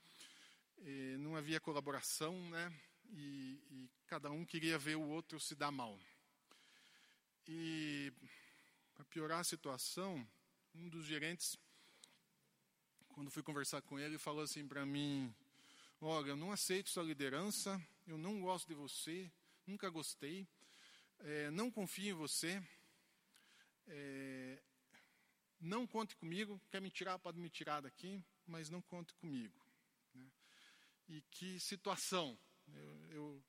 não 1.20 1.36
havia 1.36 1.60
colaboração, 1.60 2.50
né? 2.50 2.72
E, 3.10 3.60
e, 3.70 3.90
cada 4.08 4.32
um 4.32 4.46
queria 4.46 4.78
ver 4.78 4.96
o 4.96 5.02
outro 5.02 5.40
se 5.40 5.56
dar 5.56 5.72
mal. 5.72 6.00
E 7.48 8.12
para 8.94 9.04
piorar 9.06 9.40
a 9.40 9.44
situação, 9.44 10.26
um 10.74 10.88
dos 10.88 11.06
gerentes, 11.06 11.58
quando 13.10 13.30
fui 13.30 13.44
conversar 13.44 13.82
com 13.82 14.00
ele, 14.00 14.18
falou 14.18 14.44
assim 14.44 14.68
para 14.68 14.86
mim: 14.86 15.34
Olha, 16.00 16.30
eu 16.30 16.36
não 16.36 16.52
aceito 16.52 16.90
sua 16.90 17.04
liderança, 17.04 17.82
eu 18.08 18.18
não 18.18 18.42
gosto 18.42 18.68
de 18.68 18.74
você, 18.74 19.32
nunca 19.68 19.90
gostei, 19.90 20.48
é, 21.20 21.52
não 21.52 21.70
confio 21.70 22.10
em 22.10 22.14
você, 22.14 22.62
é, 23.88 24.62
não 25.60 25.88
conte 25.88 26.16
comigo, 26.16 26.62
quer 26.70 26.82
me 26.82 26.90
tirar, 26.90 27.18
pode 27.20 27.40
me 27.40 27.50
tirar 27.50 27.82
daqui, 27.82 28.24
mas 28.46 28.70
não 28.70 28.82
conte 28.82 29.14
comigo. 29.16 29.58
Né? 30.14 30.26
E 31.10 31.22
que 31.32 31.60
situação, 31.60 32.38
eu, 32.74 33.12
eu, 33.12 33.44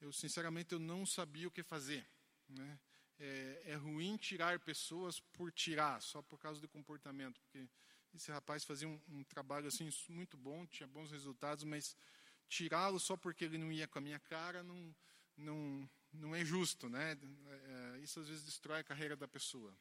eu, 0.00 0.12
sinceramente 0.12 0.72
eu 0.72 0.78
não 0.78 1.06
sabia 1.06 1.48
o 1.48 1.50
que 1.50 1.62
fazer. 1.62 2.06
Né? 2.48 2.78
É, 3.18 3.62
é 3.66 3.74
ruim 3.74 4.16
tirar 4.16 4.60
pessoas 4.60 5.20
por 5.20 5.50
tirar, 5.50 6.02
só 6.02 6.20
por 6.22 6.38
causa 6.38 6.60
do 6.60 6.68
comportamento, 6.68 7.40
porque 7.40 7.66
esse 8.14 8.30
rapaz 8.30 8.64
fazia 8.64 8.88
um, 8.88 9.00
um 9.08 9.24
trabalho 9.24 9.68
assim 9.68 9.88
muito 10.08 10.36
bom, 10.36 10.66
tinha 10.66 10.86
bons 10.86 11.10
resultados, 11.10 11.64
mas 11.64 11.96
tirá-lo 12.48 12.98
só 12.98 13.16
porque 13.16 13.44
ele 13.44 13.58
não 13.58 13.72
ia 13.72 13.88
com 13.88 13.98
a 13.98 14.02
minha 14.02 14.18
cara 14.18 14.62
não, 14.62 14.94
não, 15.36 15.90
não 16.12 16.34
é 16.34 16.44
justo, 16.44 16.88
né? 16.88 17.18
É, 17.46 17.98
isso 18.00 18.20
às 18.20 18.28
vezes 18.28 18.44
destrói 18.44 18.80
a 18.80 18.84
carreira 18.84 19.16
da 19.16 19.28
pessoa. 19.28 19.76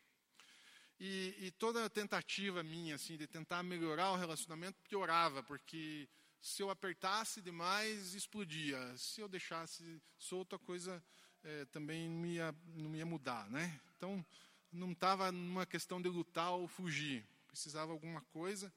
E, 0.99 1.35
e, 1.39 1.51
toda 1.51 1.83
a 1.83 1.89
tentativa 1.89 2.63
minha, 2.63 2.95
assim, 2.95 3.17
de 3.17 3.27
tentar 3.27 3.61
melhorar 3.63 4.11
o 4.11 4.15
relacionamento 4.15 4.79
piorava, 4.81 5.43
porque 5.43 6.07
se 6.45 6.61
eu 6.61 6.69
apertasse 6.69 7.41
demais, 7.41 8.13
explodia. 8.13 8.95
Se 8.97 9.19
eu 9.19 9.27
deixasse 9.27 9.99
solto, 10.15 10.55
a 10.55 10.59
coisa 10.59 11.03
é, 11.43 11.65
também 11.65 12.07
não 12.07 12.23
ia, 12.23 12.55
não 12.67 12.95
ia 12.95 13.05
mudar, 13.05 13.49
né? 13.49 13.81
Então, 13.97 14.23
não 14.71 14.91
estava 14.91 15.31
numa 15.31 15.65
questão 15.65 15.99
de 15.99 16.07
lutar 16.07 16.51
ou 16.51 16.67
fugir. 16.67 17.27
Precisava 17.47 17.91
alguma 17.91 18.21
coisa. 18.25 18.71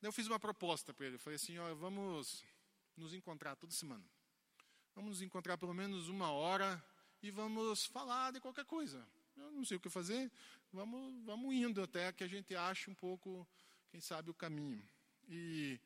Eu 0.00 0.12
fiz 0.12 0.28
uma 0.28 0.38
proposta 0.38 0.94
para 0.94 1.06
ele. 1.06 1.18
Falei 1.18 1.34
assim, 1.34 1.58
ó, 1.58 1.74
vamos 1.74 2.44
nos 2.96 3.12
encontrar 3.12 3.56
toda 3.56 3.72
semana. 3.72 4.04
Vamos 4.94 5.10
nos 5.10 5.22
encontrar 5.22 5.58
pelo 5.58 5.74
menos 5.74 6.08
uma 6.08 6.30
hora 6.30 6.80
e 7.20 7.32
vamos 7.32 7.84
falar 7.84 8.32
de 8.32 8.38
qualquer 8.38 8.64
coisa. 8.64 9.04
Eu 9.36 9.50
não 9.50 9.64
sei 9.64 9.76
o 9.76 9.80
que 9.80 9.90
fazer, 9.90 10.30
vamos, 10.72 11.24
vamos 11.24 11.52
indo 11.52 11.82
até 11.82 12.12
que 12.12 12.22
a 12.22 12.28
gente 12.28 12.54
ache 12.54 12.88
um 12.88 12.94
pouco, 12.94 13.44
quem 13.90 14.00
sabe, 14.00 14.30
o 14.30 14.34
caminho. 14.34 14.88
E 15.28 15.80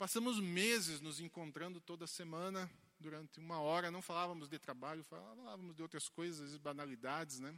passamos 0.00 0.40
meses 0.40 0.98
nos 0.98 1.20
encontrando 1.20 1.78
toda 1.78 2.06
semana, 2.06 2.70
durante 2.98 3.38
uma 3.38 3.60
hora, 3.60 3.90
não 3.90 4.00
falávamos 4.00 4.48
de 4.48 4.58
trabalho, 4.58 5.04
falávamos 5.04 5.76
de 5.76 5.82
outras 5.82 6.08
coisas, 6.08 6.56
banalidades, 6.56 7.38
né? 7.38 7.54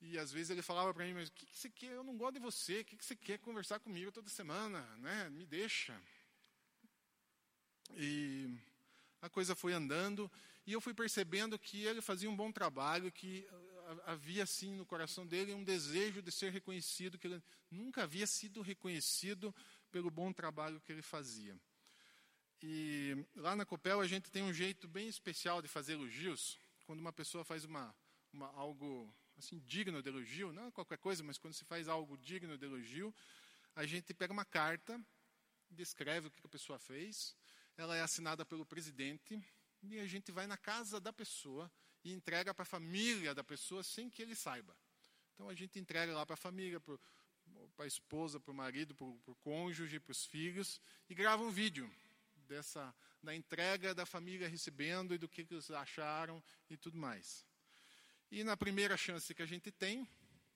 E 0.00 0.16
às 0.16 0.30
vezes 0.30 0.50
ele 0.50 0.62
falava 0.62 0.94
para 0.94 1.04
mim, 1.04 1.14
mas 1.14 1.28
o 1.28 1.32
que, 1.32 1.46
que, 1.46 1.58
você 1.58 1.68
quer? 1.68 1.90
Eu 1.90 2.04
não 2.04 2.16
gosto 2.16 2.34
de 2.34 2.38
você, 2.38 2.82
o 2.82 2.84
que, 2.84 2.96
que 2.96 3.04
você 3.04 3.16
quer 3.16 3.40
conversar 3.40 3.80
comigo 3.80 4.12
toda 4.12 4.30
semana, 4.30 4.82
né? 4.98 5.28
Me 5.30 5.44
deixa. 5.44 6.00
E 7.96 8.48
a 9.20 9.28
coisa 9.28 9.56
foi 9.56 9.72
andando 9.72 10.30
e 10.64 10.72
eu 10.72 10.80
fui 10.80 10.94
percebendo 10.94 11.58
que 11.58 11.82
ele 11.82 12.00
fazia 12.00 12.30
um 12.30 12.36
bom 12.36 12.52
trabalho, 12.52 13.10
que 13.10 13.44
havia 14.06 14.44
assim 14.44 14.76
no 14.76 14.86
coração 14.86 15.26
dele 15.26 15.54
um 15.54 15.64
desejo 15.64 16.22
de 16.22 16.30
ser 16.30 16.52
reconhecido, 16.52 17.18
que 17.18 17.26
ele 17.26 17.42
nunca 17.68 18.04
havia 18.04 18.28
sido 18.28 18.62
reconhecido 18.62 19.52
pelo 19.90 20.10
bom 20.10 20.32
trabalho 20.32 20.80
que 20.80 20.92
ele 20.92 21.02
fazia. 21.02 21.58
E 22.62 23.16
lá 23.36 23.56
na 23.56 23.64
Copel 23.64 24.00
a 24.00 24.06
gente 24.06 24.30
tem 24.30 24.42
um 24.42 24.52
jeito 24.52 24.86
bem 24.86 25.08
especial 25.08 25.62
de 25.62 25.68
fazer 25.68 25.94
elogios. 25.94 26.58
Quando 26.84 27.00
uma 27.00 27.12
pessoa 27.12 27.44
faz 27.44 27.64
uma, 27.64 27.94
uma 28.32 28.48
algo 28.52 29.12
assim 29.38 29.58
digno 29.60 30.02
de 30.02 30.08
elogio, 30.08 30.52
não 30.52 30.66
é 30.66 30.70
qualquer 30.70 30.98
coisa, 30.98 31.22
mas 31.22 31.38
quando 31.38 31.54
se 31.54 31.64
faz 31.64 31.88
algo 31.88 32.18
digno 32.18 32.58
de 32.58 32.66
elogio, 32.66 33.14
a 33.74 33.86
gente 33.86 34.12
pega 34.12 34.32
uma 34.32 34.44
carta, 34.44 35.00
descreve 35.70 36.26
o 36.26 36.30
que 36.30 36.44
a 36.44 36.48
pessoa 36.48 36.78
fez, 36.78 37.34
ela 37.76 37.96
é 37.96 38.02
assinada 38.02 38.44
pelo 38.44 38.66
presidente 38.66 39.42
e 39.82 39.98
a 39.98 40.06
gente 40.06 40.30
vai 40.30 40.46
na 40.46 40.58
casa 40.58 41.00
da 41.00 41.12
pessoa 41.12 41.70
e 42.04 42.12
entrega 42.12 42.52
para 42.52 42.62
a 42.62 42.66
família 42.66 43.34
da 43.34 43.42
pessoa 43.42 43.82
sem 43.82 44.10
que 44.10 44.20
ele 44.20 44.34
saiba. 44.34 44.76
Então 45.34 45.48
a 45.48 45.54
gente 45.54 45.78
entrega 45.78 46.12
lá 46.12 46.26
para 46.26 46.34
a 46.34 46.36
família, 46.36 46.78
para 46.78 46.98
a 47.78 47.86
esposa, 47.86 48.38
para 48.38 48.52
o 48.52 48.54
marido, 48.54 48.94
para 48.94 49.06
o 49.06 49.36
cônjuge, 49.42 49.98
para 50.00 50.12
os 50.12 50.24
filhos 50.24 50.80
e 51.08 51.14
grava 51.14 51.42
um 51.42 51.50
vídeo 51.50 51.90
dessa 52.48 52.94
da 53.22 53.34
entrega 53.34 53.94
da 53.94 54.06
família 54.06 54.48
recebendo 54.48 55.14
e 55.14 55.18
do 55.18 55.28
que 55.28 55.42
eles 55.42 55.70
acharam 55.70 56.42
e 56.68 56.76
tudo 56.76 56.96
mais. 56.96 57.44
E 58.30 58.42
na 58.42 58.56
primeira 58.56 58.96
chance 58.96 59.34
que 59.34 59.42
a 59.42 59.46
gente 59.46 59.70
tem, 59.70 60.08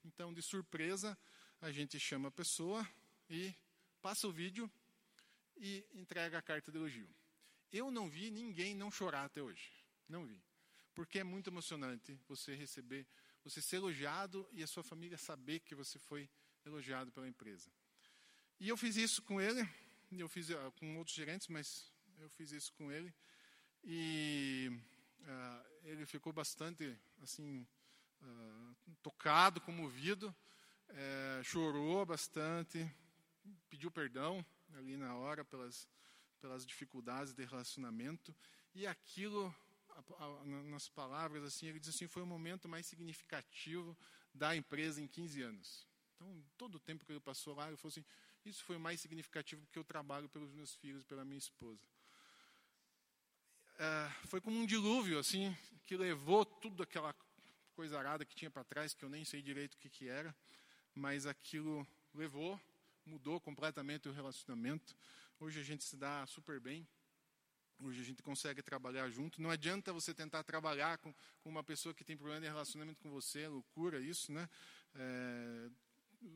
então 0.03 0.33
de 0.33 0.41
surpresa, 0.41 1.17
a 1.61 1.71
gente 1.71 1.99
chama 1.99 2.29
a 2.29 2.31
pessoa 2.31 2.87
e 3.29 3.53
passa 4.01 4.27
o 4.27 4.31
vídeo 4.31 4.69
e 5.57 5.85
entrega 5.93 6.37
a 6.37 6.41
carta 6.41 6.71
de 6.71 6.77
elogio. 6.77 7.09
Eu 7.71 7.91
não 7.91 8.09
vi 8.09 8.31
ninguém 8.31 8.75
não 8.75 8.91
chorar 8.91 9.25
até 9.25 9.41
hoje. 9.41 9.71
Não 10.07 10.25
vi. 10.25 10.41
Porque 10.93 11.19
é 11.19 11.23
muito 11.23 11.49
emocionante 11.49 12.17
você 12.27 12.55
receber, 12.55 13.05
você 13.43 13.61
ser 13.61 13.77
elogiado 13.77 14.47
e 14.51 14.63
a 14.63 14.67
sua 14.67 14.83
família 14.83 15.17
saber 15.17 15.59
que 15.59 15.75
você 15.75 15.99
foi 15.99 16.21
elogiado 16.21 16.44
pela 17.11 17.27
empresa. 17.27 17.69
E 18.59 18.69
eu 18.69 18.77
fiz 18.77 18.95
isso 18.95 19.21
com 19.21 19.39
ele, 19.39 19.67
eu 20.11 20.27
fiz 20.29 20.49
uh, 20.49 20.71
com 20.79 20.97
outros 20.97 21.15
gerentes, 21.15 21.47
mas 21.47 21.91
eu 22.19 22.29
fiz 22.29 22.51
isso 22.51 22.73
com 22.73 22.91
ele. 22.91 23.13
E 23.83 24.71
uh, 25.21 25.65
ele 25.83 26.05
ficou 26.05 26.33
bastante 26.33 26.97
assim 27.21 27.67
uh, 28.21 28.75
tocado, 29.03 29.61
comovido, 29.61 30.33
uh, 30.89 31.43
chorou 31.43 32.05
bastante, 32.05 32.89
pediu 33.69 33.91
perdão 33.91 34.45
ali 34.73 34.97
na 34.97 35.15
hora 35.15 35.45
pelas, 35.45 35.87
pelas 36.39 36.65
dificuldades 36.65 37.33
de 37.33 37.45
relacionamento. 37.45 38.35
E 38.73 38.87
aquilo, 38.87 39.53
a, 39.89 40.25
a, 40.25 40.43
nas 40.45 40.89
palavras, 40.89 41.43
assim, 41.43 41.67
ele 41.67 41.79
diz 41.79 41.89
assim, 41.89 42.07
foi 42.07 42.23
o 42.23 42.27
momento 42.27 42.67
mais 42.67 42.85
significativo 42.85 43.97
da 44.33 44.55
empresa 44.55 45.01
em 45.01 45.07
15 45.07 45.41
anos. 45.41 45.87
Então, 46.15 46.43
todo 46.57 46.75
o 46.75 46.79
tempo 46.79 47.05
que 47.05 47.11
ele 47.11 47.19
passou 47.19 47.55
lá, 47.55 47.67
ele 47.67 47.77
falou 47.77 47.89
assim, 47.89 48.05
isso 48.45 48.63
foi 48.63 48.77
mais 48.77 48.99
significativo 49.01 49.67
que 49.71 49.77
eu 49.77 49.83
trabalho 49.83 50.29
pelos 50.29 50.51
meus 50.51 50.73
filhos, 50.75 51.03
pela 51.03 51.25
minha 51.25 51.37
esposa. 51.37 51.81
É, 53.77 54.09
foi 54.27 54.39
como 54.39 54.57
um 54.57 54.65
dilúvio, 54.65 55.19
assim, 55.19 55.55
que 55.85 55.97
levou 55.97 56.45
tudo 56.45 56.83
aquela 56.83 57.13
coisa 57.73 57.99
arada 57.99 58.23
que 58.23 58.35
tinha 58.35 58.49
para 58.49 58.63
trás, 58.63 58.93
que 58.93 59.03
eu 59.03 59.09
nem 59.09 59.25
sei 59.25 59.41
direito 59.41 59.75
o 59.75 59.77
que, 59.77 59.89
que 59.89 60.07
era, 60.07 60.33
mas 60.93 61.25
aquilo 61.25 61.85
levou 62.13 62.59
mudou 63.05 63.39
completamente 63.39 64.09
o 64.09 64.11
relacionamento. 64.11 64.95
Hoje 65.39 65.59
a 65.59 65.63
gente 65.63 65.83
se 65.83 65.95
dá 65.95 66.25
super 66.25 66.59
bem. 66.59 66.87
Hoje 67.79 68.01
a 68.01 68.05
gente 68.05 68.23
consegue 68.23 68.63
trabalhar 68.63 69.09
junto. 69.09 69.41
Não 69.41 69.49
adianta 69.49 69.93
você 69.93 70.13
tentar 70.13 70.43
trabalhar 70.43 70.97
com, 70.97 71.13
com 71.41 71.49
uma 71.49 71.63
pessoa 71.63 71.93
que 71.93 72.03
tem 72.03 72.17
problema 72.17 72.41
de 72.41 72.47
relacionamento 72.47 72.99
com 73.01 73.11
você, 73.11 73.41
é 73.41 73.49
loucura 73.49 73.99
isso, 73.99 74.31
né? 74.31 74.49
É, 74.95 75.69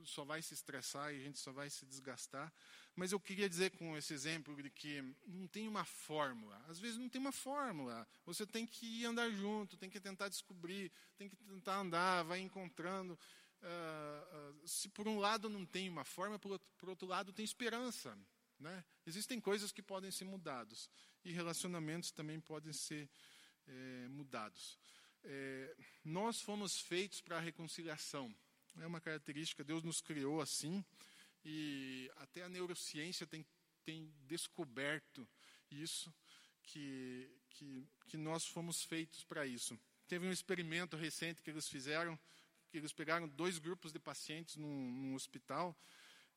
só 0.06 0.24
vai 0.24 0.42
se 0.42 0.54
estressar 0.54 1.14
e 1.14 1.18
a 1.18 1.24
gente 1.24 1.40
só 1.40 1.52
vai 1.52 1.70
se 1.70 1.86
desgastar. 1.86 2.52
Mas 2.96 3.12
eu 3.12 3.20
queria 3.20 3.48
dizer 3.48 3.72
com 3.72 3.98
esse 3.98 4.14
exemplo 4.14 4.62
de 4.62 4.70
que 4.70 5.02
não 5.26 5.48
tem 5.48 5.68
uma 5.68 5.86
fórmula. 5.86 6.58
Às 6.68 6.80
vezes 6.80 6.98
não 6.98 7.08
tem 7.08 7.22
uma 7.22 7.32
fórmula. 7.32 8.08
Você 8.26 8.46
tem 8.46 8.66
que 8.66 9.06
andar 9.06 9.30
junto, 9.30 9.78
tem 9.78 9.90
que 9.90 10.00
tentar 10.00 10.28
descobrir, 10.28 10.92
tem 11.18 11.30
que 11.30 11.36
tentar 11.36 11.78
andar, 11.78 12.24
vai 12.24 12.40
encontrando. 12.40 13.18
Uh, 13.62 14.62
uh, 14.64 14.68
se 14.68 14.88
por 14.90 15.08
um 15.08 15.20
lado 15.20 15.50
não 15.50 15.66
tem 15.66 15.90
uma 15.90 16.06
forma, 16.06 16.40
por 16.40 16.52
outro, 16.54 16.68
por 16.78 16.90
outro 16.90 17.08
lado 17.08 17.34
tem 17.34 17.44
esperança. 17.44 18.18
Né? 18.60 18.84
Existem 19.06 19.40
coisas 19.40 19.72
que 19.72 19.82
podem 19.82 20.12
ser 20.12 20.26
mudadas 20.26 20.90
e 21.24 21.32
relacionamentos 21.32 22.12
também 22.12 22.40
podem 22.40 22.74
ser 22.74 23.10
é, 23.68 24.08
mudados. 24.10 24.78
É, 25.24 25.76
nós 26.04 26.42
fomos 26.42 26.80
feitos 26.80 27.22
para 27.22 27.38
a 27.38 27.42
reconciliação. 27.42 28.34
É 28.78 28.86
uma 28.86 29.02
característica, 29.02 29.64
Deus 29.64 29.84
nos 29.84 30.02
criou 30.02 30.42
assim 30.42 30.84
e 31.44 32.12
até 32.18 32.44
a 32.44 32.50
neurociência 32.50 33.26
tem, 33.26 33.46
tem 33.84 34.14
descoberto 34.28 35.28
isso, 35.72 36.14
que, 36.64 37.30
que, 37.50 37.88
que 38.08 38.18
nós 38.18 38.46
fomos 38.46 38.84
feitos 38.84 39.24
para 39.24 39.46
isso. 39.46 39.80
Teve 40.08 40.28
um 40.28 40.32
experimento 40.32 40.96
recente 40.96 41.42
que 41.42 41.50
eles 41.50 41.68
fizeram 41.68 42.20
que 42.70 42.78
eles 42.78 42.94
pegaram 42.94 43.28
dois 43.28 43.58
grupos 43.58 43.92
de 43.92 43.98
pacientes 43.98 44.56
num, 44.56 44.92
num 44.92 45.16
hospital, 45.16 45.76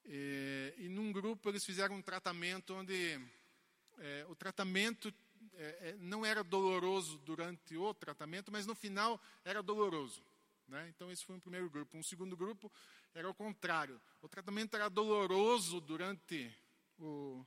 e, 0.05 0.75
e, 0.79 0.89
num 0.89 1.13
grupo 1.13 1.51
eles 1.51 1.63
fizeram 1.63 1.97
um 1.97 2.03
tratamento 2.03 2.75
onde 2.75 3.21
é, 3.99 4.27
o 4.29 4.35
tratamento 4.35 5.13
é, 5.55 5.91
é, 5.91 5.97
não 6.01 6.25
era 6.25 6.43
doloroso 6.43 7.19
durante 7.19 7.77
o 7.77 7.93
tratamento, 7.95 8.51
mas 8.51 8.67
no 8.67 8.75
final 8.75 9.21
era 9.45 9.63
doloroso. 9.63 10.25
Né? 10.73 10.89
Então, 10.89 11.13
esse 11.13 11.23
foi 11.23 11.37
o 11.37 11.41
primeiro 11.41 11.69
grupo. 11.69 11.99
Um 11.99 12.03
segundo 12.03 12.35
grupo 12.35 12.73
era 13.15 13.29
o 13.29 13.35
contrário. 13.35 14.01
O 14.23 14.29
tratamento 14.29 14.75
era 14.75 14.89
doloroso 14.89 15.83
durante 15.83 16.51
o, 16.99 17.45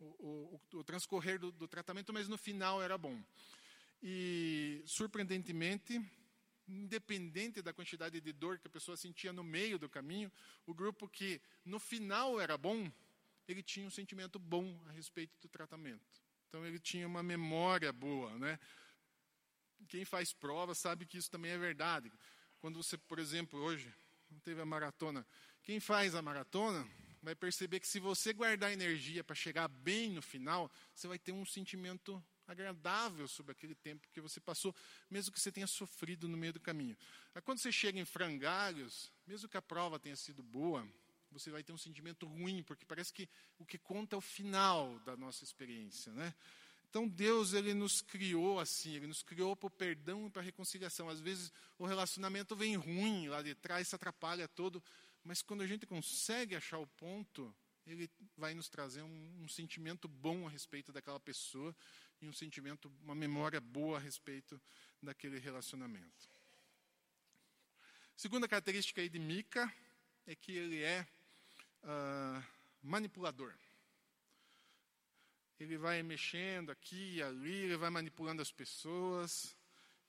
o, 0.00 0.58
o, 0.74 0.78
o 0.78 0.82
transcorrer 0.82 1.38
do, 1.38 1.52
do 1.52 1.68
tratamento, 1.68 2.12
mas 2.12 2.26
no 2.26 2.36
final 2.36 2.82
era 2.82 2.98
bom. 2.98 3.22
E, 4.02 4.82
surpreendentemente, 4.86 6.04
independente 6.66 7.62
da 7.62 7.72
quantidade 7.72 8.20
de 8.20 8.32
dor 8.32 8.58
que 8.58 8.66
a 8.66 8.70
pessoa 8.70 8.96
sentia 8.96 9.32
no 9.32 9.44
meio 9.44 9.78
do 9.78 9.88
caminho, 9.88 10.32
o 10.66 10.74
grupo 10.74 11.08
que 11.08 11.40
no 11.64 11.78
final 11.78 12.40
era 12.40 12.58
bom, 12.58 12.90
ele 13.46 13.62
tinha 13.62 13.86
um 13.86 13.90
sentimento 13.90 14.36
bom 14.36 14.76
a 14.88 14.90
respeito 14.90 15.38
do 15.40 15.48
tratamento. 15.48 16.20
Então 16.48 16.66
ele 16.66 16.80
tinha 16.80 17.06
uma 17.06 17.22
memória 17.22 17.92
boa, 17.92 18.36
né? 18.36 18.58
Quem 19.86 20.04
faz 20.04 20.32
prova 20.32 20.74
sabe 20.74 21.06
que 21.06 21.18
isso 21.18 21.30
também 21.30 21.52
é 21.52 21.58
verdade. 21.58 22.10
Quando 22.64 22.82
você, 22.82 22.96
por 22.96 23.18
exemplo, 23.18 23.60
hoje 23.60 23.92
teve 24.42 24.58
a 24.58 24.64
maratona, 24.64 25.26
quem 25.62 25.78
faz 25.78 26.14
a 26.14 26.22
maratona 26.22 26.88
vai 27.22 27.34
perceber 27.34 27.78
que 27.78 27.86
se 27.86 28.00
você 28.00 28.32
guardar 28.32 28.72
energia 28.72 29.22
para 29.22 29.36
chegar 29.36 29.68
bem 29.68 30.12
no 30.12 30.22
final, 30.22 30.72
você 30.94 31.06
vai 31.06 31.18
ter 31.18 31.30
um 31.30 31.44
sentimento 31.44 32.24
agradável 32.46 33.28
sobre 33.28 33.52
aquele 33.52 33.74
tempo 33.74 34.08
que 34.10 34.18
você 34.18 34.40
passou, 34.40 34.74
mesmo 35.10 35.30
que 35.30 35.38
você 35.38 35.52
tenha 35.52 35.66
sofrido 35.66 36.26
no 36.26 36.38
meio 36.38 36.54
do 36.54 36.60
caminho. 36.60 36.96
Quando 37.44 37.58
você 37.58 37.70
chega 37.70 38.00
em 38.00 38.04
frangalhos, 38.06 39.12
mesmo 39.26 39.46
que 39.46 39.58
a 39.58 39.62
prova 39.62 39.98
tenha 39.98 40.16
sido 40.16 40.42
boa, 40.42 40.88
você 41.30 41.50
vai 41.50 41.62
ter 41.62 41.74
um 41.74 41.76
sentimento 41.76 42.26
ruim, 42.26 42.62
porque 42.62 42.86
parece 42.86 43.12
que 43.12 43.28
o 43.58 43.66
que 43.66 43.76
conta 43.76 44.16
é 44.16 44.18
o 44.18 44.22
final 44.22 44.98
da 45.00 45.14
nossa 45.18 45.44
experiência, 45.44 46.14
né? 46.14 46.34
Então 46.94 47.08
Deus 47.08 47.54
ele 47.54 47.74
nos 47.74 48.00
criou 48.00 48.60
assim, 48.60 48.94
ele 48.94 49.08
nos 49.08 49.20
criou 49.20 49.56
para 49.56 49.66
o 49.66 49.70
perdão 49.70 50.28
e 50.28 50.30
para 50.30 50.40
a 50.40 50.44
reconciliação. 50.44 51.08
Às 51.08 51.18
vezes 51.18 51.52
o 51.76 51.84
relacionamento 51.84 52.54
vem 52.54 52.76
ruim 52.76 53.26
lá 53.26 53.42
de 53.42 53.52
trás, 53.52 53.88
se 53.88 53.96
atrapalha 53.96 54.46
todo, 54.46 54.80
mas 55.24 55.42
quando 55.42 55.62
a 55.62 55.66
gente 55.66 55.86
consegue 55.86 56.54
achar 56.54 56.78
o 56.78 56.86
ponto, 56.86 57.52
ele 57.84 58.08
vai 58.36 58.54
nos 58.54 58.68
trazer 58.68 59.02
um, 59.02 59.42
um 59.42 59.48
sentimento 59.48 60.06
bom 60.06 60.46
a 60.46 60.50
respeito 60.50 60.92
daquela 60.92 61.18
pessoa 61.18 61.74
e 62.22 62.28
um 62.28 62.32
sentimento, 62.32 62.88
uma 63.02 63.16
memória 63.16 63.60
boa 63.60 63.96
a 63.96 64.00
respeito 64.00 64.62
daquele 65.02 65.40
relacionamento. 65.40 66.30
Segunda 68.16 68.46
característica 68.46 69.00
aí 69.00 69.08
de 69.08 69.18
Mica 69.18 69.68
é 70.28 70.36
que 70.36 70.52
ele 70.52 70.80
é 70.80 71.04
uh, 71.82 72.44
manipulador. 72.84 73.52
Ele 75.58 75.76
vai 75.76 76.02
mexendo 76.02 76.70
aqui 76.70 77.16
e 77.16 77.22
ali, 77.22 77.64
ele 77.64 77.76
vai 77.76 77.90
manipulando 77.90 78.42
as 78.42 78.50
pessoas 78.50 79.56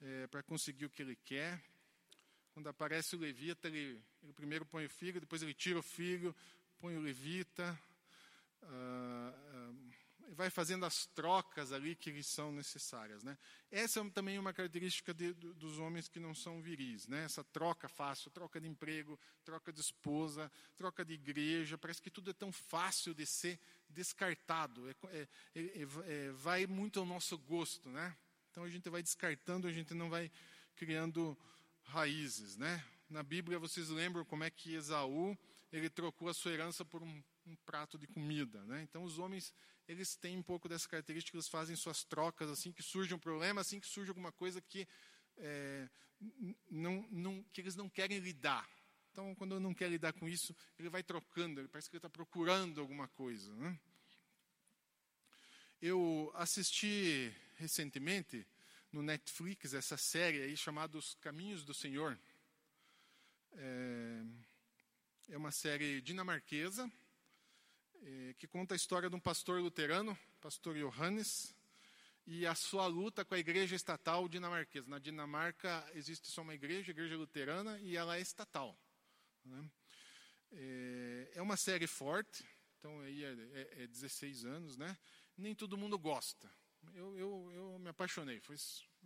é, 0.02 0.28
para 0.28 0.42
conseguir 0.44 0.86
o 0.86 0.90
que 0.90 1.02
ele 1.02 1.16
quer. 1.16 1.62
Quando 2.54 2.68
aparece 2.68 3.16
o 3.16 3.20
levita, 3.20 3.68
ele, 3.68 4.02
ele, 4.24 4.34
primeiro 4.34 4.66
põe 4.66 4.86
o 4.86 4.90
filho, 4.90 5.20
depois 5.20 5.44
ele 5.44 5.54
tira 5.54 5.78
o 5.78 5.84
filho, 5.84 6.36
põe 6.80 6.96
o 6.96 7.02
levita. 7.02 7.78
Uh, 8.64 9.45
vai 10.36 10.50
fazendo 10.50 10.86
as 10.86 11.08
trocas 11.08 11.72
ali 11.72 11.96
que 11.96 12.22
são 12.22 12.52
necessárias. 12.52 13.24
Né? 13.24 13.38
Essa 13.72 14.02
é 14.02 14.10
também 14.10 14.38
uma 14.38 14.54
característica 14.54 15.14
de, 15.14 15.34
dos 15.34 15.80
homens 15.80 16.08
que 16.08 16.20
não 16.20 16.36
são 16.36 16.62
viris. 16.62 17.08
Né? 17.08 17.24
Essa 17.24 17.44
troca 17.44 17.90
fácil, 17.90 18.30
troca 18.30 18.62
de 18.62 18.68
emprego, 18.68 19.20
troca 19.44 19.72
de 19.74 19.80
esposa, 19.80 20.52
troca 20.76 21.04
de 21.04 21.14
igreja, 21.14 21.78
parece 21.78 22.02
que 22.02 22.12
tudo 22.12 22.30
é 22.30 22.34
tão 22.34 22.52
fácil 22.52 23.14
de 23.14 23.26
ser 23.26 23.60
descartado. 23.90 24.88
É, 24.90 24.96
é, 25.14 25.28
é, 25.56 25.88
é, 26.06 26.32
vai 26.32 26.68
muito 26.68 27.00
ao 27.00 27.06
nosso 27.06 27.38
gosto. 27.38 27.90
Né? 27.90 28.16
Então 28.52 28.64
a 28.64 28.70
gente 28.70 28.90
vai 28.90 29.02
descartando, 29.02 29.68
a 29.68 29.72
gente 29.72 29.94
não 29.94 30.10
vai 30.10 30.32
criando 30.76 31.38
raízes. 31.86 32.58
Né? 32.58 32.84
Na 33.10 33.24
Bíblia 33.24 33.58
vocês 33.58 33.90
lembram 33.90 34.26
como 34.26 34.44
é 34.44 34.50
que 34.50 34.76
Esaú 34.76 35.38
ele 35.72 35.90
trocou 35.90 36.30
a 36.30 36.34
sua 36.34 36.52
herança 36.52 36.86
por 36.86 37.04
um, 37.04 37.24
um 37.46 37.56
prato 37.66 37.98
de 37.98 38.08
comida. 38.08 38.64
Né? 38.66 38.84
Então 38.84 39.04
os 39.04 39.20
homens 39.20 39.54
eles 39.88 40.16
têm 40.16 40.38
um 40.38 40.44
pouco 40.44 40.68
dessa 40.68 40.88
característica, 40.88 41.36
eles 41.36 41.48
fazem 41.48 41.76
suas 41.76 42.04
trocas 42.04 42.50
assim 42.50 42.72
que 42.72 42.82
surge 42.82 43.14
um 43.14 43.20
problema, 43.20 43.62
assim 43.62 43.80
que 43.80 43.88
surge 43.88 44.10
alguma 44.10 44.32
coisa 44.32 44.62
que, 44.62 44.88
é, 45.38 45.88
não, 46.70 47.08
não, 47.12 47.44
que 47.54 47.62
eles 47.62 47.76
não 47.76 47.90
querem 47.90 48.20
lidar. 48.20 48.68
Então, 49.12 49.34
quando 49.36 49.60
não 49.60 49.74
quer 49.74 49.90
lidar 49.90 50.12
com 50.14 50.28
isso, 50.28 50.56
ele 50.78 50.90
vai 50.90 51.02
trocando, 51.02 51.62
ele 51.62 51.68
parece 51.68 51.90
que 51.90 51.96
ele 51.96 52.00
está 52.00 52.10
procurando 52.10 52.82
alguma 52.82 53.08
coisa. 53.08 53.54
Né? 53.56 53.80
Eu 55.82 56.32
assisti 56.36 57.34
recentemente 57.56 58.46
no 58.92 59.02
Netflix 59.02 59.74
essa 59.74 59.96
série 59.98 60.42
aí 60.42 60.58
chamada 60.58 60.98
Os 60.98 61.16
Caminhos 61.16 61.64
do 61.64 61.74
Senhor. 61.74 62.20
É, 63.54 64.24
é 65.30 65.38
uma 65.38 65.52
série 65.52 66.02
dinamarquesa 66.02 66.92
que 68.38 68.48
conta 68.48 68.76
a 68.76 68.78
história 68.78 69.10
de 69.10 69.16
um 69.16 69.20
pastor 69.20 69.60
luterano, 69.62 70.18
pastor 70.40 70.76
Johannes, 70.76 71.56
e 72.28 72.46
a 72.46 72.56
sua 72.56 72.88
luta 72.88 73.24
com 73.24 73.36
a 73.36 73.40
igreja 73.40 73.76
estatal 73.76 74.28
dinamarquesa. 74.28 74.88
Na 74.88 75.00
Dinamarca 75.00 75.88
existe 75.94 76.30
só 76.30 76.42
uma 76.42 76.54
igreja, 76.54 76.92
igreja 76.92 77.16
luterana, 77.16 77.80
e 77.80 77.96
ela 77.96 78.18
é 78.18 78.22
estatal. 78.22 78.78
Né? 79.44 79.72
É, 80.52 81.32
é 81.36 81.42
uma 81.42 81.58
série 81.58 81.88
forte, 81.88 82.48
então 82.80 83.00
aí 83.02 83.24
é, 83.24 83.32
é, 83.54 83.84
é 83.84 83.88
16 83.88 84.46
anos, 84.46 84.78
né? 84.78 84.98
Nem 85.38 85.54
todo 85.54 85.78
mundo 85.78 85.98
gosta. 85.98 86.50
Eu, 86.94 87.18
eu, 87.18 87.52
eu 87.54 87.80
me 87.80 87.90
apaixonei, 87.90 88.40
foi 88.40 88.56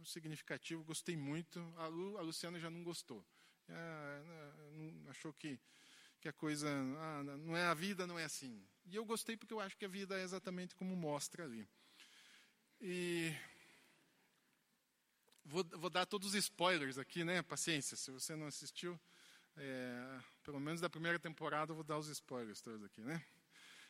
significativo, 0.05 0.83
gostei 0.83 1.15
muito. 1.15 1.59
A, 1.77 1.87
Lu, 1.87 2.17
a 2.17 2.21
Luciana 2.21 2.59
já 2.59 2.69
não 2.69 2.83
gostou. 2.83 3.25
É, 3.67 4.23
não, 4.73 5.09
achou 5.09 5.33
que 5.33 5.59
que 6.19 6.27
a 6.27 6.33
coisa 6.33 6.69
ah, 6.69 7.23
não 7.23 7.55
é 7.55 7.65
a 7.65 7.73
vida 7.73 8.05
não 8.05 8.19
é 8.19 8.25
assim. 8.25 8.61
E 8.91 8.95
eu 8.95 9.05
gostei 9.05 9.37
porque 9.37 9.53
eu 9.53 9.59
acho 9.59 9.77
que 9.77 9.85
a 9.85 9.87
vida 9.87 10.19
é 10.19 10.23
exatamente 10.23 10.73
como 10.73 10.95
mostra 10.95 11.43
ali. 11.43 11.69
E 12.81 13.31
vou, 15.45 15.63
vou 15.63 15.91
dar 15.91 16.07
todos 16.07 16.29
os 16.29 16.33
spoilers 16.33 16.97
aqui, 16.97 17.23
né? 17.23 17.43
Paciência, 17.43 17.95
se 17.95 18.09
você 18.09 18.35
não 18.35 18.47
assistiu, 18.47 18.99
é, 19.55 20.19
pelo 20.43 20.59
menos 20.59 20.81
da 20.81 20.89
primeira 20.89 21.19
temporada, 21.19 21.71
eu 21.71 21.75
vou 21.75 21.83
dar 21.83 21.99
os 21.99 22.07
spoilers 22.07 22.61
todos 22.61 22.83
aqui, 22.83 23.01
né? 23.01 23.23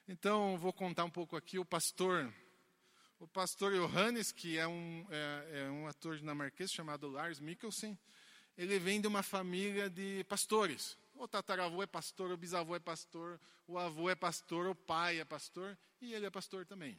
Então, 0.06 0.58
vou 0.58 0.74
contar 0.74 1.06
um 1.06 1.10
pouco 1.10 1.38
aqui 1.38 1.58
o 1.58 1.64
pastor, 1.64 2.34
o 3.20 3.28
pastor 3.28 3.72
Johannes, 3.72 4.34
que 4.34 4.58
é 4.58 4.68
um, 4.68 5.08
é, 5.10 5.62
é 5.62 5.72
um 5.72 5.88
ator 5.88 6.18
dinamarquês 6.18 6.74
chamado 6.74 7.08
Lars 7.08 7.40
Mikkelsen. 7.40 7.98
Ele 8.58 8.78
vem 8.78 9.00
de 9.00 9.08
uma 9.08 9.24
família 9.24 9.90
de 9.90 10.26
pastores. 10.26 10.98
O 11.20 11.28
tataravô 11.28 11.84
é 11.84 11.86
pastor, 11.86 12.32
o 12.32 12.38
bisavô 12.38 12.78
é 12.78 12.80
pastor, 12.80 13.42
o 13.68 13.78
avô 13.78 14.10
é 14.10 14.16
pastor, 14.16 14.68
o 14.68 14.74
pai 14.74 15.20
é 15.20 15.26
pastor 15.26 15.78
e 16.00 16.14
ele 16.14 16.26
é 16.26 16.30
pastor 16.30 16.66
também. 16.66 16.98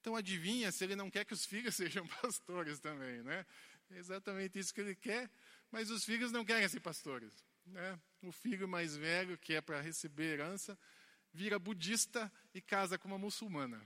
Então 0.00 0.16
adivinha 0.16 0.72
se 0.72 0.82
ele 0.82 0.96
não 0.96 1.08
quer 1.08 1.24
que 1.24 1.32
os 1.32 1.46
filhos 1.46 1.76
sejam 1.76 2.04
pastores 2.20 2.80
também, 2.80 3.22
né? 3.22 3.46
É 3.90 3.96
exatamente 3.96 4.58
isso 4.58 4.74
que 4.74 4.80
ele 4.80 4.96
quer, 4.96 5.30
mas 5.70 5.88
os 5.88 6.04
filhos 6.04 6.32
não 6.32 6.44
querem 6.44 6.68
ser 6.68 6.80
pastores. 6.80 7.32
Né? 7.64 8.00
O 8.22 8.32
filho 8.32 8.66
mais 8.66 8.96
velho, 8.96 9.38
que 9.38 9.54
é 9.54 9.60
para 9.60 9.80
receber 9.80 10.32
herança, 10.32 10.76
vira 11.32 11.60
budista 11.60 12.32
e 12.52 12.60
casa 12.60 12.98
com 12.98 13.06
uma 13.06 13.18
muçulmana. 13.18 13.80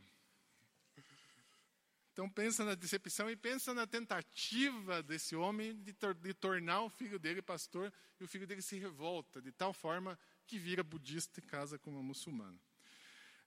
Então 2.12 2.28
pensa 2.28 2.64
na 2.64 2.74
decepção 2.74 3.30
e 3.30 3.36
pensa 3.36 3.72
na 3.72 3.86
tentativa 3.86 5.02
desse 5.02 5.34
homem 5.34 5.74
de, 5.82 5.94
tor 5.94 6.14
de, 6.14 6.34
tornar 6.34 6.82
o 6.82 6.90
filho 6.90 7.18
dele 7.18 7.40
pastor 7.40 7.90
e 8.20 8.24
o 8.24 8.28
filho 8.28 8.46
dele 8.46 8.60
se 8.60 8.76
revolta 8.78 9.40
de 9.40 9.50
tal 9.50 9.72
forma 9.72 10.18
que 10.46 10.58
vira 10.58 10.82
budista 10.82 11.40
e 11.40 11.42
casa 11.42 11.78
com 11.78 11.90
uma 11.90 12.02
muçulmana. 12.02 12.58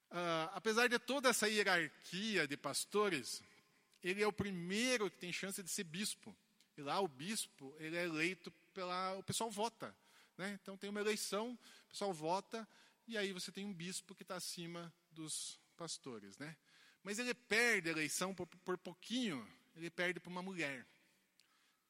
Uh, 0.09 0.49
apesar 0.53 0.87
de 0.87 0.97
toda 0.97 1.29
essa 1.29 1.47
hierarquia 1.47 2.47
de 2.47 2.57
pastores, 2.57 3.43
ele 4.01 4.23
é 4.23 4.27
o 4.27 4.33
primeiro 4.33 5.11
que 5.11 5.17
tem 5.17 5.31
chance 5.31 5.61
de 5.61 5.69
ser 5.69 5.83
bispo. 5.83 6.35
E 6.75 6.81
lá 6.81 6.99
o 6.99 7.07
bispo 7.07 7.75
ele 7.77 7.95
é 7.95 8.05
eleito 8.05 8.51
pela 8.73 9.13
o 9.13 9.23
pessoal 9.23 9.51
vota, 9.51 9.95
né? 10.37 10.57
Então 10.61 10.75
tem 10.75 10.89
uma 10.89 11.01
eleição, 11.01 11.51
o 11.85 11.89
pessoal 11.89 12.11
vota 12.11 12.67
e 13.07 13.15
aí 13.15 13.31
você 13.31 13.51
tem 13.51 13.63
um 13.63 13.73
bispo 13.73 14.15
que 14.15 14.23
está 14.23 14.35
acima 14.35 14.91
dos 15.11 15.59
pastores, 15.77 16.37
né? 16.39 16.57
Mas 17.05 17.19
ele 17.19 17.35
perde 17.35 17.87
a 17.87 17.91
eleição 17.91 18.33
por, 18.33 18.47
por 18.47 18.79
pouquinho, 18.79 19.47
ele 19.75 19.91
perde 19.91 20.19
para 20.19 20.31
uma 20.31 20.41
mulher. 20.41 20.83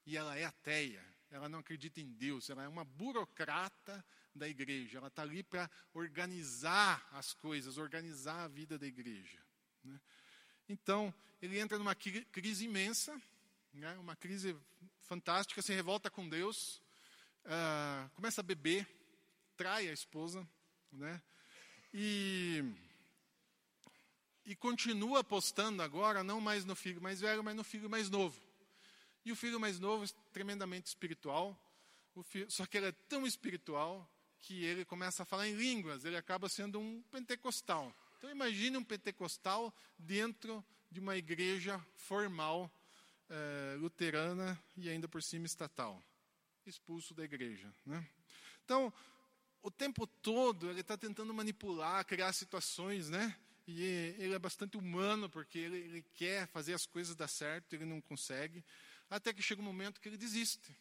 E 0.06 0.18
ela 0.18 0.38
é 0.38 0.44
ateia, 0.44 1.02
ela 1.32 1.48
não 1.48 1.60
acredita 1.60 2.02
em 2.02 2.12
Deus, 2.12 2.50
ela 2.50 2.66
é 2.66 2.68
uma 2.68 2.84
burocrata 2.84 4.06
da 4.36 4.46
igreja, 4.46 4.98
ela 4.98 5.08
está 5.08 5.22
ali 5.22 5.42
para 5.42 5.72
organizar 5.94 7.08
as 7.14 7.32
coisas, 7.32 7.78
organizar 7.78 8.44
a 8.44 8.50
vida 8.50 8.78
da 8.78 8.86
igreja. 8.86 9.40
Né? 9.86 9.98
Então, 10.68 11.14
ele 11.42 11.58
entra 11.60 11.78
numa 11.78 11.96
crise 11.96 12.66
imensa, 12.66 13.18
né? 13.74 13.98
uma 13.98 14.18
crise 14.18 14.54
fantástica, 15.00 15.62
se 15.62 15.74
revolta 15.74 16.10
com 16.10 16.28
Deus, 16.28 16.82
uh, 17.46 18.10
começa 18.16 18.42
a 18.42 18.44
beber, 18.44 18.86
trai 19.56 19.88
a 19.88 19.94
esposa, 19.94 20.46
né? 20.92 21.22
e 21.94 22.62
e 24.46 24.56
continua 24.56 25.22
apostando 25.22 25.82
agora, 25.82 26.24
não 26.24 26.40
mais 26.40 26.66
no 26.66 26.76
filho 26.76 27.02
mais 27.02 27.20
velho, 27.20 27.44
mas 27.44 27.56
no 27.56 27.64
filho 27.64 27.90
mais 27.90 28.10
novo. 28.10 28.40
E 29.26 29.32
o 29.32 29.36
filho 29.36 29.60
mais 29.60 29.80
novo, 29.80 30.06
tremendamente 30.32 30.88
espiritual, 30.88 31.58
filho, 32.24 32.50
só 32.50 32.66
que 32.66 32.78
ele 32.78 32.88
é 32.88 32.92
tão 32.92 33.26
espiritual 33.26 34.08
que 34.40 34.64
ele 34.64 34.86
começa 34.86 35.24
a 35.24 35.26
falar 35.26 35.48
em 35.48 35.56
línguas, 35.56 36.06
ele 36.06 36.16
acaba 36.16 36.48
sendo 36.48 36.80
um 36.80 37.02
pentecostal. 37.12 37.94
Então 38.18 38.30
imagine 38.30 38.78
um 38.78 38.84
pentecostal 38.84 39.74
dentro 39.98 40.64
de 40.92 41.00
uma 41.00 41.18
igreja 41.18 41.84
formal 41.96 42.72
é, 43.30 43.76
luterana 43.80 44.62
e 44.78 44.90
ainda 44.90 45.08
por 45.08 45.24
cima 45.24 45.48
estatal, 45.48 46.02
expulso 46.66 47.16
da 47.16 47.24
igreja. 47.24 47.74
Né? 47.86 48.08
Então, 48.64 48.94
o 49.64 49.72
tempo 49.72 50.06
todo 50.06 50.70
ele 50.70 50.82
está 50.82 50.96
tentando 50.96 51.34
manipular, 51.34 52.06
criar 52.06 52.32
situações, 52.34 53.10
né? 53.10 53.36
E 53.68 53.84
ele 54.20 54.34
é 54.34 54.40
bastante 54.40 54.78
humano 54.78 55.30
porque 55.30 55.58
ele, 55.58 55.78
ele 55.78 56.06
quer 56.14 56.48
fazer 56.48 56.74
as 56.74 56.86
coisas 56.86 57.16
dar 57.16 57.28
certo, 57.28 57.74
ele 57.74 57.86
não 57.86 58.00
consegue, 58.00 58.64
até 59.10 59.34
que 59.34 59.42
chega 59.42 59.62
um 59.62 59.66
momento 59.66 60.00
que 60.00 60.08
ele 60.08 60.18
desiste, 60.18 60.76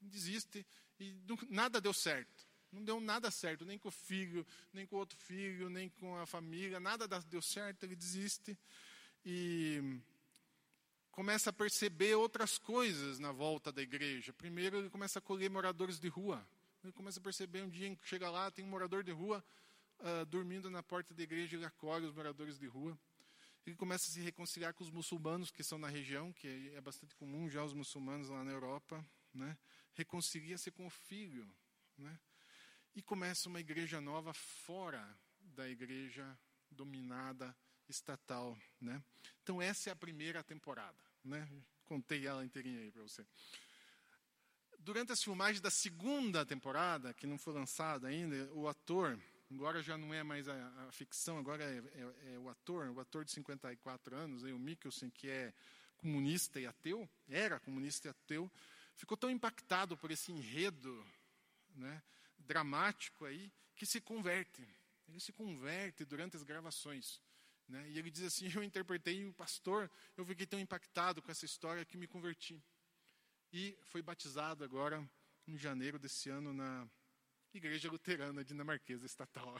desiste 0.00 0.66
e 1.00 1.16
nada 1.48 1.80
deu 1.80 1.92
certo. 1.92 2.46
Não 2.72 2.84
deu 2.84 3.00
nada 3.00 3.30
certo, 3.30 3.64
nem 3.64 3.78
com 3.78 3.88
o 3.88 3.92
filho, 3.92 4.46
nem 4.72 4.86
com 4.86 4.96
o 4.96 4.98
outro 4.98 5.16
filho, 5.18 5.70
nem 5.70 5.88
com 5.88 6.16
a 6.16 6.26
família, 6.26 6.78
nada 6.78 7.06
deu 7.22 7.40
certo, 7.40 7.84
ele 7.84 7.96
desiste. 7.96 8.58
E 9.24 10.00
começa 11.10 11.50
a 11.50 11.52
perceber 11.52 12.14
outras 12.16 12.58
coisas 12.58 13.18
na 13.18 13.32
volta 13.32 13.72
da 13.72 13.80
igreja. 13.80 14.32
Primeiro, 14.32 14.78
ele 14.78 14.90
começa 14.90 15.18
a 15.18 15.22
colher 15.22 15.48
moradores 15.48 15.98
de 15.98 16.08
rua. 16.08 16.46
Ele 16.84 16.92
começa 16.92 17.18
a 17.18 17.22
perceber 17.22 17.62
um 17.62 17.68
dia 17.68 17.94
que 17.96 18.06
chega 18.06 18.30
lá, 18.30 18.50
tem 18.50 18.64
um 18.64 18.68
morador 18.68 19.02
de 19.02 19.12
rua 19.12 19.42
uh, 20.00 20.26
dormindo 20.26 20.70
na 20.70 20.82
porta 20.82 21.14
da 21.14 21.22
igreja, 21.22 21.56
ele 21.56 21.64
acolhe 21.64 22.06
os 22.06 22.14
moradores 22.14 22.58
de 22.58 22.66
rua. 22.66 22.98
Ele 23.66 23.76
começa 23.76 24.08
a 24.08 24.12
se 24.12 24.20
reconciliar 24.20 24.72
com 24.74 24.84
os 24.84 24.90
muçulmanos 24.90 25.50
que 25.50 25.60
estão 25.60 25.78
na 25.78 25.88
região, 25.88 26.32
que 26.32 26.72
é 26.74 26.80
bastante 26.80 27.14
comum 27.16 27.48
já 27.48 27.64
os 27.64 27.72
muçulmanos 27.72 28.28
lá 28.28 28.44
na 28.44 28.52
Europa. 28.52 29.04
Né? 29.34 29.56
Reconcilia-se 29.94 30.70
com 30.70 30.86
o 30.86 30.90
filho. 30.90 31.48
Né? 31.98 32.18
e 32.96 33.02
começa 33.02 33.50
uma 33.50 33.60
igreja 33.60 34.00
nova 34.00 34.32
fora 34.32 35.06
da 35.38 35.68
igreja 35.68 36.26
dominada 36.70 37.54
estatal, 37.86 38.58
né? 38.80 39.04
Então 39.42 39.60
essa 39.60 39.90
é 39.90 39.92
a 39.92 39.96
primeira 39.96 40.42
temporada, 40.42 40.98
né? 41.22 41.46
Contei 41.84 42.26
ela 42.26 42.42
inteirinha 42.42 42.80
aí 42.80 42.90
para 42.90 43.02
você. 43.02 43.24
Durante 44.78 45.12
as 45.12 45.22
filmagens 45.22 45.60
da 45.60 45.70
segunda 45.70 46.44
temporada, 46.46 47.12
que 47.12 47.26
não 47.26 47.36
foi 47.36 47.52
lançada 47.52 48.08
ainda, 48.08 48.50
o 48.54 48.66
ator, 48.66 49.20
agora 49.50 49.82
já 49.82 49.96
não 49.96 50.12
é 50.12 50.22
mais 50.22 50.48
a, 50.48 50.86
a 50.86 50.92
ficção, 50.92 51.38
agora 51.38 51.64
é, 51.64 51.78
é, 51.78 52.34
é, 52.34 52.38
o 52.38 52.48
ator, 52.48 52.88
o 52.90 53.00
ator 53.00 53.24
de 53.24 53.32
54 53.32 54.16
anos, 54.16 54.42
o 54.42 54.58
Mikkelsen, 54.58 55.10
que 55.10 55.28
é 55.28 55.52
comunista 55.96 56.60
e 56.60 56.66
ateu, 56.66 57.08
era 57.28 57.58
comunista 57.60 58.08
e 58.08 58.10
ateu, 58.10 58.50
ficou 58.94 59.16
tão 59.16 59.30
impactado 59.30 59.96
por 59.96 60.10
esse 60.10 60.32
enredo, 60.32 61.06
né? 61.74 62.02
dramático 62.38 63.24
aí 63.24 63.52
que 63.74 63.84
se 63.84 64.00
converte. 64.00 64.66
Ele 65.08 65.20
se 65.20 65.32
converte 65.32 66.04
durante 66.04 66.36
as 66.36 66.42
gravações. 66.42 67.20
Né? 67.68 67.90
E 67.90 67.98
ele 67.98 68.10
diz 68.10 68.24
assim: 68.24 68.50
Eu 68.54 68.62
interpretei 68.62 69.24
o 69.26 69.32
pastor, 69.32 69.90
eu 70.16 70.24
fiquei 70.24 70.46
tão 70.46 70.58
impactado 70.58 71.22
com 71.22 71.30
essa 71.30 71.44
história 71.44 71.84
que 71.84 71.96
me 71.96 72.06
converti. 72.06 72.62
E 73.52 73.78
foi 73.84 74.02
batizado 74.02 74.64
agora, 74.64 75.08
em 75.46 75.56
janeiro 75.56 75.98
desse 75.98 76.28
ano, 76.28 76.52
na 76.52 76.88
Igreja 77.56 77.90
Luterana 77.90 78.44
Dinamarquesa 78.44 79.06
Estatal. 79.06 79.54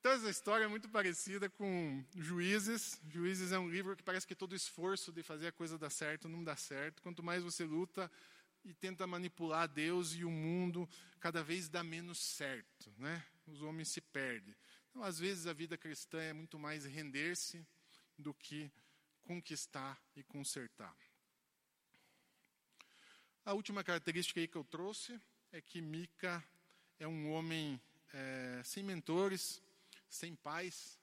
então, 0.00 0.12
essa 0.12 0.28
história 0.28 0.64
é 0.64 0.68
muito 0.68 0.88
parecida 0.88 1.48
com 1.48 2.04
Juízes. 2.16 3.00
Juízes 3.08 3.52
é 3.52 3.58
um 3.58 3.68
livro 3.68 3.96
que 3.96 4.02
parece 4.02 4.26
que 4.26 4.34
todo 4.34 4.56
esforço 4.56 5.12
de 5.12 5.22
fazer 5.22 5.46
a 5.46 5.52
coisa 5.52 5.78
dar 5.78 5.90
certo 5.90 6.28
não 6.28 6.42
dá 6.42 6.56
certo. 6.56 7.00
Quanto 7.00 7.22
mais 7.22 7.44
você 7.44 7.64
luta, 7.64 8.10
e 8.64 8.74
tenta 8.74 9.06
manipular 9.06 9.68
Deus 9.68 10.14
e 10.14 10.24
o 10.24 10.30
mundo, 10.30 10.88
cada 11.18 11.42
vez 11.42 11.68
dá 11.68 11.82
menos 11.82 12.18
certo, 12.18 12.92
né? 12.98 13.24
Os 13.46 13.62
homens 13.62 13.88
se 13.88 14.00
perdem. 14.00 14.54
Então, 14.90 15.02
às 15.02 15.18
vezes 15.18 15.46
a 15.46 15.52
vida 15.52 15.78
cristã 15.78 16.20
é 16.20 16.32
muito 16.32 16.58
mais 16.58 16.84
render-se 16.84 17.64
do 18.18 18.34
que 18.34 18.70
conquistar 19.22 20.00
e 20.16 20.22
consertar. 20.22 20.94
A 23.44 23.54
última 23.54 23.82
característica 23.82 24.38
aí 24.38 24.46
que 24.46 24.56
eu 24.56 24.64
trouxe 24.64 25.18
é 25.50 25.60
que 25.60 25.80
Mica 25.80 26.44
é 26.98 27.08
um 27.08 27.32
homem 27.32 27.80
é, 28.12 28.60
sem 28.64 28.82
mentores, 28.82 29.62
sem 30.08 30.34
pais, 30.34 31.00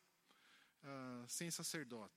uh, 0.84 1.28
sem 1.28 1.50
sacerdote. 1.50 2.14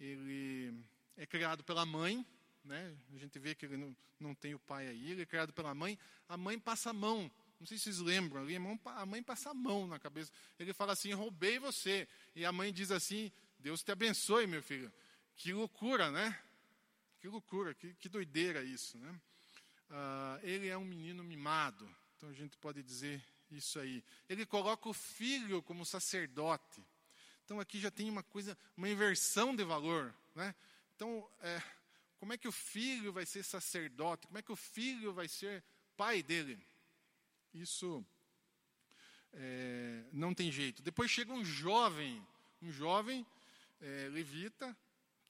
Ele 0.00 0.74
é 1.16 1.26
criado 1.26 1.62
pela 1.62 1.84
mãe, 1.84 2.24
né? 2.64 2.96
A 3.14 3.18
gente 3.18 3.38
vê 3.38 3.54
que 3.54 3.66
ele 3.66 3.76
não, 3.76 3.96
não 4.18 4.34
tem 4.34 4.54
o 4.54 4.58
pai 4.58 4.88
aí, 4.88 5.10
ele 5.10 5.22
é 5.22 5.26
criado 5.26 5.52
pela 5.52 5.74
mãe. 5.74 5.98
A 6.28 6.36
mãe 6.36 6.58
passa 6.58 6.90
a 6.90 6.92
mão. 6.94 7.30
Não 7.60 7.66
sei 7.66 7.76
se 7.76 7.84
vocês 7.84 7.98
lembram, 7.98 8.46
a 8.84 9.06
mãe 9.06 9.22
passa 9.22 9.50
a 9.50 9.54
mão 9.54 9.86
na 9.86 9.98
cabeça. 9.98 10.32
Ele 10.58 10.72
fala 10.72 10.92
assim: 10.92 11.12
roubei 11.12 11.58
você. 11.58 12.08
E 12.34 12.44
a 12.44 12.52
mãe 12.52 12.72
diz 12.72 12.90
assim: 12.90 13.32
Deus 13.58 13.82
te 13.82 13.90
abençoe, 13.90 14.46
meu 14.46 14.62
filho. 14.62 14.92
Que 15.36 15.52
loucura, 15.52 16.10
né? 16.10 16.40
Que 17.20 17.28
loucura, 17.28 17.74
que, 17.74 17.94
que 17.94 18.08
doideira 18.08 18.62
isso, 18.62 18.96
né? 18.98 19.20
Ah, 19.90 20.38
ele 20.42 20.68
é 20.68 20.76
um 20.76 20.84
menino 20.84 21.24
mimado. 21.24 21.88
Então 22.16 22.28
a 22.28 22.32
gente 22.32 22.56
pode 22.58 22.82
dizer 22.82 23.22
isso 23.50 23.78
aí. 23.78 24.04
Ele 24.28 24.44
coloca 24.44 24.88
o 24.88 24.92
filho 24.92 25.62
como 25.62 25.84
sacerdote. 25.84 26.84
Então 27.44 27.58
aqui 27.58 27.80
já 27.80 27.90
tem 27.90 28.08
uma 28.10 28.22
coisa, 28.22 28.56
uma 28.76 28.88
inversão 28.88 29.56
de 29.56 29.64
valor, 29.64 30.14
né? 30.34 30.54
Então, 30.94 31.28
é, 31.40 31.62
como 32.18 32.32
é 32.32 32.36
que 32.36 32.48
o 32.48 32.52
filho 32.52 33.12
vai 33.12 33.24
ser 33.24 33.42
sacerdote? 33.42 34.26
Como 34.26 34.38
é 34.38 34.42
que 34.42 34.52
o 34.52 34.56
filho 34.56 35.12
vai 35.12 35.28
ser 35.28 35.64
pai 35.96 36.22
dele? 36.22 36.58
Isso 37.54 38.04
é, 39.32 40.04
não 40.12 40.34
tem 40.34 40.50
jeito. 40.50 40.82
Depois 40.82 41.10
chega 41.10 41.32
um 41.32 41.44
jovem, 41.44 42.24
um 42.60 42.70
jovem 42.70 43.26
é, 43.80 44.08
levita 44.10 44.76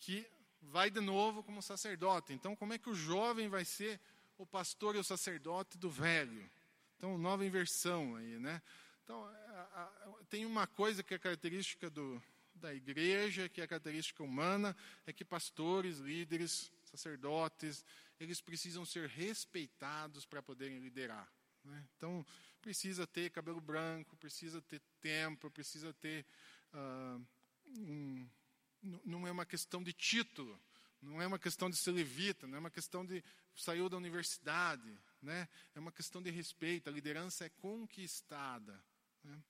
que 0.01 0.27
vai 0.61 0.91
de 0.91 1.01
novo 1.01 1.43
como 1.43 1.63
sacerdote. 1.63 2.33
Então, 2.33 2.55
como 2.57 2.73
é 2.73 2.79
que 2.79 2.91
o 2.91 2.95
jovem 2.95 3.49
vai 3.49 3.65
ser 3.65 4.01
o 4.37 4.47
pastor 4.47 4.97
e 4.97 4.99
o 4.99 5.05
sacerdote 5.05 5.79
do 5.79 5.91
velho? 5.91 6.49
Então, 6.97 7.17
nova 7.17 7.45
inversão 7.45 8.17
aí, 8.17 8.39
né? 8.39 8.61
Então, 9.05 9.25
a, 9.25 9.83
a, 9.83 10.13
tem 10.29 10.45
uma 10.45 10.67
coisa 10.67 11.03
que 11.03 11.15
é 11.15 11.19
característica 11.19 11.89
do, 11.89 12.23
da 12.55 12.75
igreja, 12.75 13.49
que 13.49 13.61
é 13.61 13.67
característica 13.67 14.23
humana, 14.23 14.77
é 15.07 15.13
que 15.13 15.25
pastores, 15.25 15.99
líderes, 15.99 16.73
sacerdotes, 16.85 17.85
eles 18.19 18.41
precisam 18.41 18.85
ser 18.85 19.09
respeitados 19.09 20.27
para 20.27 20.43
poderem 20.43 20.79
liderar. 20.79 21.31
Né? 21.65 21.85
Então, 21.97 22.27
precisa 22.61 23.07
ter 23.07 23.31
cabelo 23.31 23.61
branco, 23.61 24.17
precisa 24.17 24.61
ter 24.63 24.81
tempo, 25.01 25.51
precisa 25.51 25.93
ter. 25.95 26.27
Uh, 26.73 27.25
um, 27.77 28.29
não 28.83 29.27
é 29.27 29.31
uma 29.31 29.47
questão 29.47 29.83
de 29.83 29.93
título, 29.93 30.61
não 31.01 31.21
é 31.21 31.27
uma 31.27 31.39
questão 31.39 31.71
de 31.71 31.77
ser 31.77 31.93
levita, 31.93 32.47
não 32.47 32.57
é 32.57 32.59
uma 32.61 32.71
questão 32.71 33.05
de 33.05 33.23
saiu 33.55 33.89
da 33.89 33.97
universidade, 33.97 34.99
né? 35.21 35.49
é 35.75 35.81
uma 35.81 35.93
questão 35.93 36.23
de 36.23 36.31
respeito. 36.31 36.89
A 36.89 36.93
liderança 36.93 37.45
é 37.45 37.49
conquistada. 37.49 38.81
Né? 39.25 39.43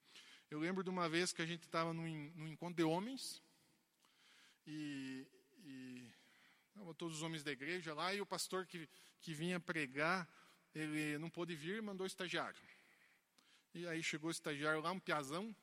Eu 0.50 0.58
lembro 0.58 0.82
de 0.82 0.90
uma 0.90 1.08
vez 1.08 1.32
que 1.32 1.42
a 1.42 1.46
gente 1.46 1.64
estava 1.64 1.92
num, 1.92 2.32
num 2.34 2.48
encontro 2.48 2.76
de 2.76 2.82
homens 2.82 3.42
e, 4.66 5.26
e 5.64 6.10
todos 6.96 7.16
os 7.16 7.22
homens 7.22 7.42
da 7.42 7.52
igreja 7.52 7.92
lá, 7.94 8.14
e 8.14 8.20
o 8.20 8.26
pastor 8.26 8.66
que, 8.66 8.88
que 9.20 9.34
vinha 9.34 9.60
pregar, 9.60 10.28
ele 10.74 11.18
não 11.18 11.28
pôde 11.28 11.54
vir, 11.54 11.82
mandou 11.82 12.04
o 12.04 12.06
estagiário. 12.06 12.58
E 13.74 13.86
aí 13.86 14.02
chegou 14.02 14.28
o 14.28 14.32
estagiário 14.32 14.80
lá, 14.80 14.90
um 14.90 14.98
piazão, 14.98 15.54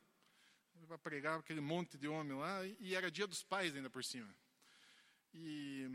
para 0.87 0.97
pregar 0.97 1.39
aquele 1.39 1.61
monte 1.61 1.97
de 1.97 2.07
homem 2.07 2.37
lá, 2.37 2.65
e 2.65 2.95
era 2.95 3.11
dia 3.11 3.27
dos 3.27 3.43
pais 3.43 3.75
ainda 3.75 3.89
por 3.89 4.03
cima. 4.03 4.33
E 5.33 5.89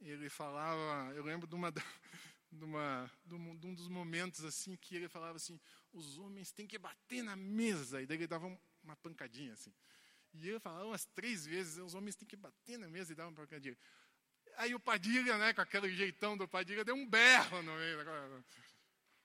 ele 0.00 0.28
falava, 0.28 1.12
eu 1.14 1.24
lembro 1.24 1.46
de 1.46 1.54
uma, 1.54 1.70
de, 2.50 2.64
uma, 2.64 3.10
de 3.24 3.34
um 3.34 3.74
dos 3.74 3.88
momentos 3.88 4.44
assim 4.44 4.76
que 4.76 4.96
ele 4.96 5.08
falava 5.08 5.36
assim, 5.36 5.60
os 5.92 6.18
homens 6.18 6.50
têm 6.52 6.66
que 6.66 6.78
bater 6.78 7.22
na 7.22 7.36
mesa, 7.36 8.02
e 8.02 8.06
daí 8.06 8.16
ele 8.16 8.26
dava 8.26 8.46
uma 8.82 8.96
pancadinha 8.96 9.52
assim. 9.52 9.72
E 10.34 10.48
ele 10.48 10.60
falava 10.60 10.86
umas 10.86 11.04
três 11.04 11.46
vezes, 11.46 11.78
os 11.78 11.94
homens 11.94 12.16
têm 12.16 12.26
que 12.26 12.36
bater 12.36 12.78
na 12.78 12.88
mesa 12.88 13.12
e 13.12 13.14
dar 13.14 13.26
uma 13.26 13.36
pancadinha. 13.36 13.76
Aí 14.56 14.74
o 14.74 14.80
Padilha, 14.80 15.38
né, 15.38 15.52
com 15.52 15.60
aquele 15.60 15.94
jeitão 15.94 16.36
do 16.36 16.48
Padilha, 16.48 16.84
deu 16.84 16.94
um 16.94 17.06
berro 17.06 17.62
no 17.62 17.74
meio. 17.74 18.44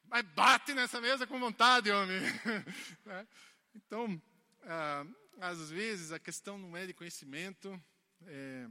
Mas 0.03 0.23
bate 0.23 0.73
nessa 0.73 1.01
mesa 1.01 1.27
com 1.27 1.39
vontade, 1.39 1.91
homem. 1.91 2.19
Né? 3.05 3.27
então, 3.73 4.21
ah, 4.63 5.05
às 5.39 5.69
vezes, 5.69 6.11
a 6.11 6.19
questão 6.19 6.57
não 6.57 6.75
é 6.75 6.85
de 6.85 6.93
conhecimento, 6.93 7.81
é, 8.25 8.67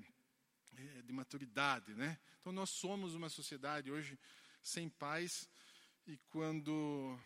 é 0.98 1.02
de 1.02 1.12
maturidade. 1.12 1.94
Né? 1.94 2.18
Então, 2.40 2.52
nós 2.52 2.70
somos 2.70 3.14
uma 3.14 3.28
sociedade 3.28 3.90
hoje 3.90 4.18
sem 4.62 4.88
paz, 4.88 5.48
e 6.06 6.16
quando 6.28 7.18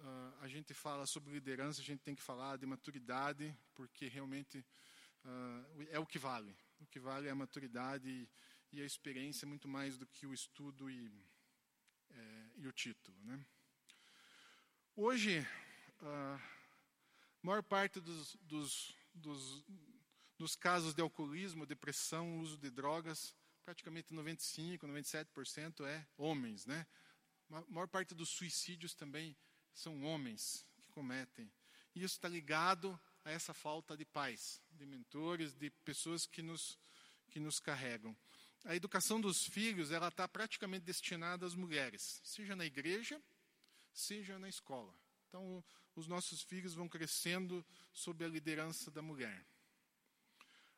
ah, 0.00 0.38
a 0.40 0.48
gente 0.48 0.74
fala 0.74 1.06
sobre 1.06 1.32
liderança, 1.32 1.80
a 1.80 1.84
gente 1.84 2.00
tem 2.00 2.14
que 2.14 2.22
falar 2.22 2.56
de 2.56 2.66
maturidade, 2.66 3.56
porque 3.74 4.08
realmente 4.08 4.64
ah, 5.24 5.64
é 5.90 5.98
o 5.98 6.06
que 6.06 6.18
vale. 6.18 6.56
O 6.80 6.86
que 6.86 7.00
vale 7.00 7.28
é 7.28 7.30
a 7.30 7.34
maturidade 7.34 8.08
e, 8.08 8.28
e 8.72 8.80
a 8.80 8.84
experiência 8.84 9.46
muito 9.46 9.68
mais 9.68 9.98
do 9.98 10.06
que 10.06 10.26
o 10.26 10.32
estudo 10.32 10.90
e, 10.90 11.10
é, 12.10 12.50
e 12.56 12.66
o 12.66 12.72
título. 12.72 13.16
Né? 13.24 13.44
Hoje, 14.94 15.46
a 16.00 16.40
maior 17.48 17.62
parte 17.62 17.98
dos, 17.98 18.36
dos, 18.42 18.94
dos, 19.14 19.64
dos 20.36 20.54
casos 20.54 20.92
de 20.92 21.00
alcoolismo, 21.00 21.64
depressão, 21.64 22.40
uso 22.40 22.58
de 22.58 22.68
drogas, 22.68 23.34
praticamente 23.64 24.12
95%, 24.12 24.80
97% 24.80 25.86
é 25.86 26.06
homens. 26.18 26.66
Né? 26.66 26.86
A 27.50 27.62
maior 27.70 27.88
parte 27.88 28.14
dos 28.14 28.28
suicídios 28.28 28.94
também 28.94 29.34
são 29.72 30.04
homens 30.04 30.66
que 30.82 30.90
cometem. 30.90 31.50
E 31.94 32.02
isso 32.02 32.16
está 32.16 32.28
ligado 32.28 33.00
a 33.24 33.30
essa 33.30 33.54
falta 33.54 33.96
de 33.96 34.04
pais, 34.04 34.60
de 34.70 34.84
mentores, 34.84 35.54
de 35.54 35.70
pessoas 35.70 36.26
que 36.26 36.42
nos, 36.42 36.78
que 37.30 37.40
nos 37.40 37.58
carregam. 37.58 38.14
A 38.66 38.76
educação 38.76 39.18
dos 39.18 39.46
filhos 39.46 39.90
ela 39.90 40.08
está 40.08 40.28
praticamente 40.28 40.84
destinada 40.84 41.46
às 41.46 41.54
mulheres, 41.54 42.20
seja 42.22 42.54
na 42.54 42.66
igreja, 42.66 43.22
seja 43.94 44.38
na 44.38 44.50
escola. 44.50 44.94
Então, 45.28 45.64
os 45.98 46.06
nossos 46.06 46.42
filhos 46.42 46.74
vão 46.74 46.88
crescendo 46.88 47.66
sob 47.92 48.24
a 48.24 48.28
liderança 48.28 48.88
da 48.88 49.02
mulher. 49.02 49.44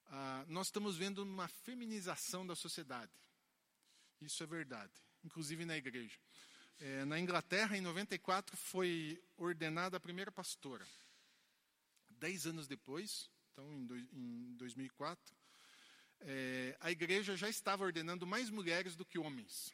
Ah, 0.06 0.44
nós 0.48 0.68
estamos 0.68 0.96
vendo 0.96 1.22
uma 1.22 1.46
feminização 1.46 2.46
da 2.46 2.56
sociedade. 2.56 3.12
Isso 4.22 4.42
é 4.42 4.46
verdade, 4.46 4.92
inclusive 5.22 5.66
na 5.66 5.76
igreja. 5.76 6.18
É, 6.78 7.04
na 7.04 7.20
Inglaterra, 7.20 7.76
em 7.76 7.82
94, 7.82 8.56
foi 8.56 9.22
ordenada 9.36 9.98
a 9.98 10.00
primeira 10.00 10.32
pastora. 10.32 10.86
Dez 12.08 12.46
anos 12.46 12.66
depois, 12.66 13.30
então 13.52 13.70
em, 13.74 13.84
do, 13.84 13.98
em 13.98 14.54
2004, 14.56 15.36
é, 16.20 16.76
a 16.80 16.90
igreja 16.90 17.36
já 17.36 17.48
estava 17.50 17.84
ordenando 17.84 18.26
mais 18.26 18.48
mulheres 18.48 18.96
do 18.96 19.04
que 19.04 19.18
homens. 19.18 19.70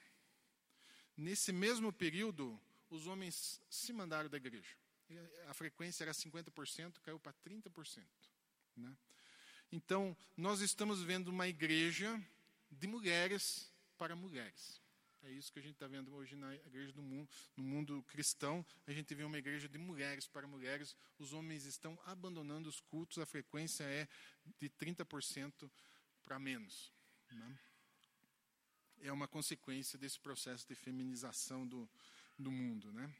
Nesse 1.16 1.52
mesmo 1.52 1.92
período, 1.92 2.60
os 2.90 3.06
homens 3.06 3.60
se 3.70 3.92
mandaram 3.92 4.28
da 4.28 4.36
igreja. 4.36 4.76
A 5.48 5.54
frequência 5.54 6.04
era 6.04 6.12
50%, 6.12 7.00
caiu 7.00 7.18
para 7.18 7.32
30%. 7.32 8.04
Né? 8.76 8.96
Então, 9.70 10.16
nós 10.36 10.60
estamos 10.60 11.02
vendo 11.02 11.28
uma 11.28 11.48
igreja 11.48 12.20
de 12.70 12.86
mulheres 12.86 13.72
para 13.96 14.14
mulheres. 14.16 14.80
É 15.22 15.30
isso 15.30 15.52
que 15.52 15.58
a 15.58 15.62
gente 15.62 15.74
está 15.74 15.88
vendo 15.88 16.14
hoje 16.14 16.36
na 16.36 16.54
igreja 16.54 16.92
do 16.92 17.02
mundo, 17.02 17.28
no 17.56 17.64
mundo 17.64 18.02
cristão. 18.04 18.64
A 18.86 18.92
gente 18.92 19.12
vê 19.12 19.24
uma 19.24 19.38
igreja 19.38 19.68
de 19.68 19.76
mulheres 19.76 20.28
para 20.28 20.46
mulheres. 20.46 20.94
Os 21.18 21.32
homens 21.32 21.64
estão 21.64 21.98
abandonando 22.04 22.68
os 22.68 22.80
cultos, 22.80 23.18
a 23.18 23.26
frequência 23.26 23.82
é 23.82 24.06
de 24.60 24.70
30% 24.70 25.68
para 26.24 26.38
menos. 26.38 26.92
Né? 27.30 27.58
É 29.00 29.12
uma 29.12 29.26
consequência 29.26 29.98
desse 29.98 30.20
processo 30.20 30.66
de 30.68 30.76
feminização 30.76 31.66
do, 31.66 31.90
do 32.38 32.52
mundo. 32.52 32.92
Né? 32.92 33.12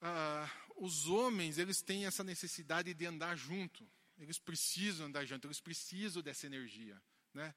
Ah, 0.00 0.50
os 0.76 1.06
homens 1.06 1.58
eles 1.58 1.82
têm 1.82 2.06
essa 2.06 2.24
necessidade 2.24 2.92
de 2.94 3.06
andar 3.06 3.36
junto. 3.36 3.86
Eles 4.18 4.38
precisam 4.38 5.06
andar 5.06 5.24
junto, 5.24 5.46
eles 5.46 5.60
precisam 5.60 6.22
dessa 6.22 6.46
energia. 6.46 7.00
Né? 7.32 7.54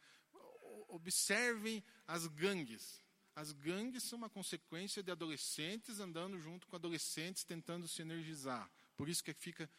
observem 0.93 1.83
as 2.07 2.27
gangues. 2.27 3.01
As 3.35 3.51
gangues 3.51 4.03
são 4.03 4.17
uma 4.17 4.29
consequência 4.29 5.01
de 5.01 5.11
adolescentes 5.11 5.99
andando 5.99 6.39
junto 6.39 6.67
com 6.67 6.75
adolescentes 6.75 7.43
tentando 7.43 7.87
se 7.87 8.01
energizar. 8.01 8.69
Por 8.95 9.09
isso 9.09 9.23
que 9.23 9.33
fica 9.33 9.69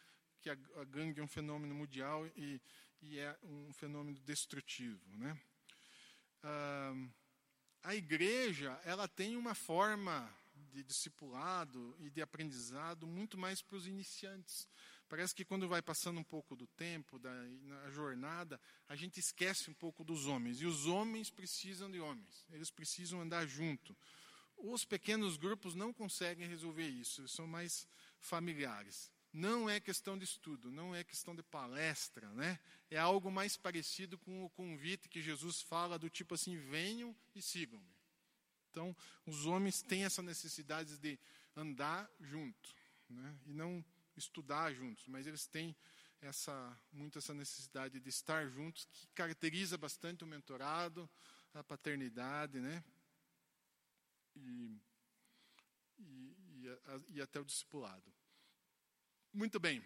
que 0.41 0.49
a, 0.49 0.55
gangue 0.85 1.19
é 1.19 1.23
um 1.23 1.27
fenômeno 1.27 1.73
mundial 1.73 2.27
e, 2.35 2.61
e 3.01 3.17
é 3.17 3.35
um 3.43 3.73
fenômeno 3.73 4.19
destrutivo, 4.19 5.01
né? 5.17 5.39
Ah, 6.43 6.93
a 7.83 7.95
igreja 7.95 8.79
ela 8.83 9.07
tem 9.07 9.37
uma 9.37 9.55
forma 9.55 10.29
de 10.71 10.83
discipulado 10.83 11.95
e 11.99 12.09
de 12.09 12.21
aprendizado 12.21 13.07
muito 13.07 13.37
mais 13.37 13.61
para 13.61 13.77
os 13.77 13.87
iniciantes. 13.87 14.67
Parece 15.07 15.35
que 15.35 15.45
quando 15.45 15.67
vai 15.67 15.81
passando 15.81 16.19
um 16.19 16.23
pouco 16.23 16.55
do 16.55 16.67
tempo, 16.67 17.19
da 17.19 17.31
na 17.61 17.89
jornada, 17.91 18.59
a 18.87 18.95
gente 18.95 19.19
esquece 19.19 19.69
um 19.69 19.73
pouco 19.73 20.03
dos 20.03 20.25
homens. 20.25 20.61
E 20.61 20.65
os 20.65 20.87
homens 20.87 21.29
precisam 21.29 21.89
de 21.91 21.99
homens. 21.99 22.45
Eles 22.51 22.71
precisam 22.71 23.21
andar 23.21 23.45
junto. 23.45 23.95
Os 24.57 24.85
pequenos 24.85 25.37
grupos 25.37 25.75
não 25.75 25.93
conseguem 25.93 26.47
resolver 26.47 26.87
isso, 26.87 27.21
eles 27.21 27.31
são 27.31 27.45
mais 27.45 27.87
familiares. 28.19 29.11
Não 29.31 29.69
é 29.69 29.81
questão 29.81 30.17
de 30.17 30.23
estudo, 30.23 30.71
não 30.71 30.95
é 30.95 31.03
questão 31.03 31.35
de 31.35 31.43
palestra, 31.43 32.29
né? 32.33 32.57
É 32.89 32.97
algo 32.97 33.29
mais 33.29 33.57
parecido 33.57 34.17
com 34.17 34.45
o 34.45 34.49
convite 34.49 35.09
que 35.09 35.21
Jesus 35.21 35.61
fala 35.61 35.99
do 35.99 36.09
tipo 36.09 36.35
assim: 36.35 36.55
venham 36.57 37.13
e 37.35 37.41
sigam-me. 37.41 37.93
Então, 38.75 38.93
os 39.25 39.45
homens 39.45 39.81
têm 39.81 40.03
essa 40.03 40.21
necessidade 40.21 40.97
de 40.97 41.17
andar 41.55 42.11
junto, 42.19 42.75
né? 43.09 43.39
E 43.45 43.53
não 43.53 43.83
estudar 44.17 44.73
juntos, 44.73 45.07
mas 45.07 45.25
eles 45.25 45.47
têm 45.47 45.73
essa 46.19 46.77
muito 46.91 47.17
essa 47.17 47.33
necessidade 47.33 48.01
de 48.01 48.09
estar 48.09 48.49
juntos, 48.49 48.83
que 48.91 49.07
caracteriza 49.15 49.77
bastante 49.77 50.25
o 50.25 50.27
mentorado, 50.27 51.09
a 51.53 51.63
paternidade, 51.63 52.59
né? 52.59 52.83
E, 54.35 54.77
e, 55.97 56.35
e, 56.57 56.67
a, 56.67 57.01
e 57.07 57.21
até 57.21 57.39
o 57.39 57.45
discipulado. 57.45 58.11
Muito 59.31 59.57
bem. 59.57 59.81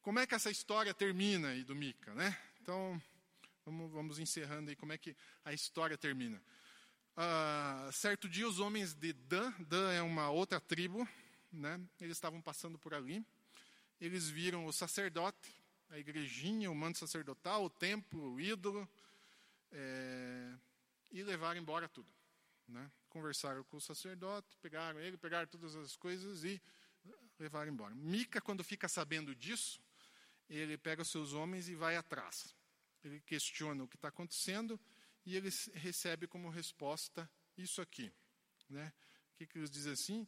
Como 0.00 0.20
é 0.20 0.28
que 0.28 0.34
essa 0.36 0.50
história 0.50 0.94
termina 0.94 1.48
aí 1.48 1.64
do 1.64 1.74
Mica, 1.74 2.14
né? 2.14 2.40
Então, 2.60 3.02
vamos, 3.64 3.90
vamos 3.90 4.18
encerrando 4.20 4.70
aí 4.70 4.76
como 4.76 4.92
é 4.92 4.98
que 4.98 5.16
a 5.44 5.52
história 5.52 5.98
termina. 5.98 6.40
Uh, 7.16 7.92
certo 7.92 8.28
dia, 8.28 8.48
os 8.48 8.58
homens 8.58 8.94
de 8.94 9.12
Dan, 9.12 9.52
Dan 9.60 9.92
é 9.92 10.02
uma 10.02 10.30
outra 10.30 10.60
tribo, 10.60 11.06
né? 11.52 11.80
Eles 12.00 12.16
estavam 12.16 12.40
passando 12.40 12.78
por 12.78 12.94
ali 12.94 13.24
eles 14.04 14.28
viram 14.28 14.66
o 14.66 14.72
sacerdote, 14.72 15.54
a 15.88 15.96
igrejinha, 15.96 16.68
o 16.68 16.74
manto 16.74 16.98
sacerdotal, 16.98 17.64
o 17.64 17.70
templo, 17.70 18.32
o 18.32 18.40
ídolo, 18.40 18.88
é, 19.70 20.52
e 21.12 21.22
levaram 21.22 21.60
embora 21.60 21.88
tudo. 21.88 22.08
Né? 22.66 22.90
Conversaram 23.08 23.62
com 23.62 23.76
o 23.76 23.80
sacerdote, 23.80 24.58
pegaram 24.60 24.98
ele, 24.98 25.16
pegaram 25.16 25.46
todas 25.46 25.76
as 25.76 25.94
coisas 25.94 26.42
e 26.42 26.60
levaram 27.38 27.70
embora. 27.70 27.94
Mica, 27.94 28.40
quando 28.40 28.64
fica 28.64 28.88
sabendo 28.88 29.36
disso, 29.36 29.80
ele 30.50 30.76
pega 30.76 31.04
seus 31.04 31.32
homens 31.32 31.68
e 31.68 31.76
vai 31.76 31.94
atrás. 31.94 32.52
Ele 33.04 33.20
questiona 33.20 33.84
o 33.84 33.88
que 33.88 33.94
está 33.94 34.08
acontecendo 34.08 34.80
e 35.24 35.36
ele 35.36 35.50
recebe 35.74 36.26
como 36.26 36.48
resposta 36.48 37.30
isso 37.56 37.80
aqui. 37.80 38.12
Né? 38.68 38.92
O 39.32 39.36
que, 39.36 39.46
que 39.46 39.58
eles 39.58 39.70
dizem 39.70 39.92
assim? 39.92 40.26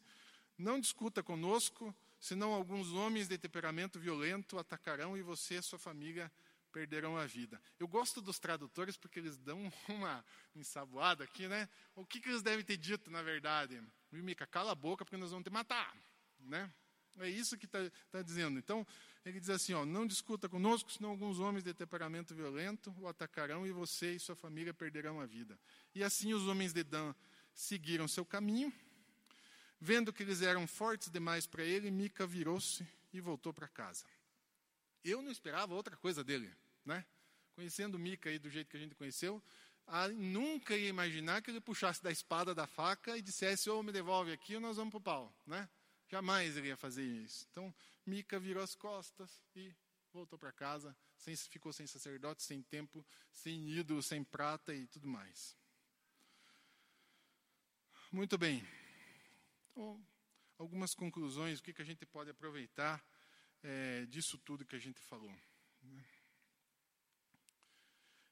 Não 0.57 0.79
discuta 0.79 1.23
conosco, 1.23 1.95
senão 2.21 2.53
alguns 2.53 2.93
homens 2.93 3.29
de 3.29 3.37
temperamento 3.37 3.99
violento 3.99 4.59
atacarão 4.59 5.17
e 5.17 5.23
você 5.23 5.57
e 5.57 5.63
sua 5.63 5.79
família 5.79 6.31
perderão 6.73 7.17
a 7.17 7.25
vida. 7.25 7.61
Eu 7.79 7.87
gosto 7.87 8.21
dos 8.21 8.39
tradutores 8.39 8.97
porque 8.97 9.21
eles 9.21 9.37
dão 9.39 9.73
uma 9.89 10.25
ensaboada 10.55 11.23
aqui, 11.23 11.47
né? 11.47 11.69
O 11.95 12.05
que, 12.05 12.21
que 12.21 12.29
eles 12.29 12.43
devem 12.43 12.65
ter 12.65 12.77
dito, 12.77 13.11
na 13.11 13.23
verdade? 13.23 13.81
Mica, 14.11 14.47
cala 14.47 14.73
a 14.73 14.75
boca 14.75 15.05
porque 15.05 15.17
nós 15.17 15.31
vamos 15.31 15.45
te 15.45 15.51
matar, 15.51 15.97
né? 16.41 16.73
É 17.21 17.29
isso 17.29 17.57
que 17.57 17.67
está 17.67 17.79
tá 18.11 18.23
dizendo. 18.23 18.59
Então, 18.59 18.87
ele 19.25 19.39
diz 19.39 19.51
assim, 19.51 19.73
ó, 19.73 19.85
não 19.85 20.07
discuta 20.07 20.49
conosco, 20.49 20.91
senão 20.91 21.11
alguns 21.11 21.39
homens 21.39 21.63
de 21.63 21.73
temperamento 21.73 22.35
violento 22.35 22.95
o 22.99 23.07
atacarão 23.07 23.67
e 23.67 23.73
você 23.73 24.15
e 24.15 24.19
sua 24.19 24.35
família 24.35 24.75
perderão 24.75 25.21
a 25.21 25.27
vida. 25.27 25.59
E 25.95 26.03
assim 26.03 26.35
os 26.35 26.47
homens 26.47 26.73
de 26.73 26.83
Dan 26.83 27.15
seguiram 27.55 28.09
seu 28.09 28.25
caminho, 28.25 28.73
Vendo 29.87 30.15
que 30.15 30.23
eles 30.23 30.41
eram 30.41 30.67
fortes 30.67 31.11
demais 31.11 31.47
para 31.47 31.63
ele, 31.63 31.91
Mica 31.91 32.27
virou-se 32.27 32.87
e 33.13 33.21
voltou 33.21 33.53
para 33.53 33.69
casa. 33.69 34.07
Eu 35.05 35.21
não 35.21 35.31
esperava 35.31 35.75
outra 35.75 35.95
coisa 35.95 36.25
dele, 36.25 36.51
né? 36.87 37.05
Conhecendo 37.55 37.99
Mica 37.99 38.31
aí 38.31 38.39
do 38.39 38.49
jeito 38.49 38.71
que 38.71 38.79
a 38.79 38.81
gente 38.81 38.95
conheceu, 38.95 39.43
nunca 40.17 40.75
ia 40.75 40.89
imaginar 40.89 41.43
que 41.43 41.51
ele 41.51 41.61
puxasse 41.61 42.03
da 42.03 42.11
espada, 42.11 42.55
da 42.55 42.67
faca 42.67 43.15
e 43.19 43.21
dissesse: 43.21 43.69
ou 43.69 43.81
oh, 43.81 43.83
me 43.83 43.93
devolve 43.93 44.33
aqui 44.33 44.55
ou 44.55 44.61
nós 44.63 44.79
vamos 44.79 44.91
para 44.91 44.99
o 44.99 45.03
pau, 45.03 45.35
né? 45.47 45.69
Jamais 46.15 46.57
ele 46.57 46.69
ia 46.69 46.77
fazer 46.77 47.03
isso. 47.03 47.45
Então, 47.51 47.75
Mica 48.07 48.39
virou 48.39 48.63
as 48.63 48.77
costas 48.77 49.43
e 49.57 49.75
voltou 50.13 50.39
para 50.39 50.53
casa, 50.53 50.97
sem, 51.17 51.35
ficou 51.35 51.73
sem 51.73 51.89
sacerdote, 51.89 52.41
sem 52.45 52.63
tempo, 52.63 53.05
sem 53.33 53.69
ídolo, 53.69 54.01
sem 54.01 54.23
prata 54.23 54.73
e 54.73 54.87
tudo 54.87 55.09
mais. 55.09 55.57
Muito 58.13 58.39
bem. 58.39 58.65
Então, 59.73 60.01
algumas 60.57 60.95
conclusões, 60.95 61.59
o 61.59 61.63
que, 61.65 61.75
que 61.75 61.83
a 61.83 61.85
gente 61.85 62.07
pode 62.07 62.31
aproveitar 62.31 63.05
é, 63.61 64.07
disso 64.07 64.39
tudo 64.39 64.65
que 64.65 64.77
a 64.77 64.79
gente 64.79 65.01
falou. 65.01 65.37
Né? 65.83 66.05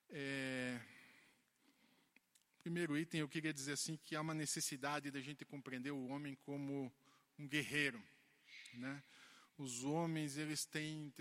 É, 0.09 0.80
primeiro 2.61 2.97
item, 2.97 3.22
eu 3.22 3.28
queria 3.28 3.53
dizer 3.53 3.72
assim 3.72 3.97
que 3.97 4.14
há 4.14 4.20
uma 4.20 4.35
necessidade 4.35 5.11
da 5.11 5.20
gente 5.20 5.45
compreender 5.45 5.91
o 5.91 6.07
homem 6.07 6.37
como 6.37 6.95
um 7.43 7.49
guerreiro, 7.49 8.03
né? 8.74 9.03
Os 9.59 9.84
homens 9.84 10.36
eles 10.36 10.64
têm 10.64 11.12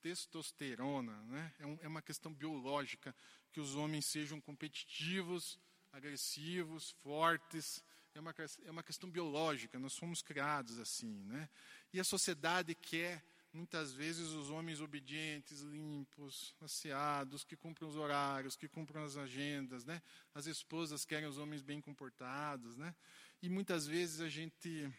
testosterona, 0.00 1.22
né? 1.24 1.54
É, 1.58 1.66
um, 1.66 1.78
é 1.82 1.88
uma 1.88 2.02
questão 2.02 2.32
biológica 2.32 3.14
que 3.52 3.60
os 3.60 3.74
homens 3.74 4.06
sejam 4.06 4.40
competitivos, 4.40 5.58
agressivos, 5.92 6.90
fortes, 7.02 7.82
é 8.14 8.20
uma, 8.20 8.34
é 8.64 8.70
uma 8.70 8.82
questão 8.82 9.10
biológica, 9.10 9.78
nós 9.78 9.96
fomos 9.96 10.22
criados 10.22 10.78
assim. 10.78 11.24
Né? 11.24 11.48
E 11.92 12.00
a 12.00 12.04
sociedade 12.04 12.74
quer, 12.74 13.22
muitas 13.52 13.92
vezes, 13.92 14.28
os 14.28 14.50
homens 14.50 14.80
obedientes, 14.80 15.60
limpos, 15.60 16.54
asseados, 16.60 17.44
que 17.44 17.56
cumprem 17.56 17.88
os 17.88 17.96
horários, 17.96 18.56
que 18.56 18.68
cumprem 18.68 19.04
as 19.04 19.16
agendas. 19.16 19.84
Né? 19.84 20.02
As 20.34 20.46
esposas 20.46 21.04
querem 21.04 21.28
os 21.28 21.38
homens 21.38 21.62
bem 21.62 21.80
comportados. 21.80 22.76
Né? 22.76 22.94
E 23.42 23.48
muitas 23.48 23.86
vezes 23.86 24.20
a 24.20 24.28
gente 24.28 24.90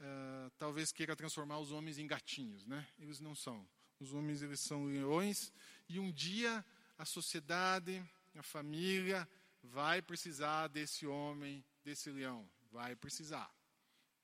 uh, 0.00 0.50
talvez 0.58 0.92
queira 0.92 1.16
transformar 1.16 1.58
os 1.58 1.72
homens 1.72 1.98
em 1.98 2.06
gatinhos. 2.06 2.66
Né? 2.66 2.86
Eles 2.98 3.20
não 3.20 3.34
são. 3.34 3.66
Os 4.00 4.12
homens 4.12 4.42
eles 4.42 4.60
são 4.60 4.86
leões. 4.86 5.52
E 5.88 5.98
um 5.98 6.10
dia 6.10 6.64
a 6.96 7.04
sociedade, 7.04 8.04
a 8.34 8.42
família, 8.42 9.28
vai 9.62 10.02
precisar 10.02 10.68
desse 10.68 11.06
homem, 11.06 11.64
desse 11.84 12.10
leão. 12.10 12.48
Vai 12.72 12.96
precisar. 12.96 13.50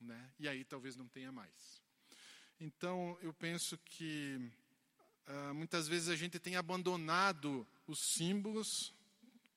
Né? 0.00 0.32
E 0.38 0.48
aí 0.48 0.64
talvez 0.64 0.96
não 0.96 1.08
tenha 1.08 1.30
mais. 1.30 1.82
Então, 2.60 3.18
eu 3.20 3.32
penso 3.32 3.76
que 3.78 4.38
uh, 5.28 5.54
muitas 5.54 5.88
vezes 5.88 6.08
a 6.08 6.16
gente 6.16 6.38
tem 6.38 6.56
abandonado 6.56 7.66
os 7.86 7.98
símbolos 8.16 8.94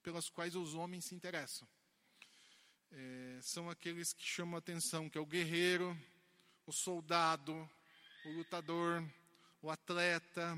pelos 0.02 0.30
quais 0.30 0.56
os 0.56 0.74
homens 0.74 1.06
se 1.06 1.16
interessam. 1.16 1.68
É, 2.92 3.40
são 3.42 3.70
aqueles 3.70 4.14
que 4.14 4.26
chamam 4.26 4.56
a 4.56 4.60
atenção, 4.60 5.10
que 5.10 5.18
é 5.18 5.22
o 5.22 5.26
guerreiro, 5.26 5.98
o 6.66 6.72
soldado, 6.72 7.54
o 8.26 8.30
lutador, 8.32 9.04
o 9.62 9.70
atleta, 9.70 10.58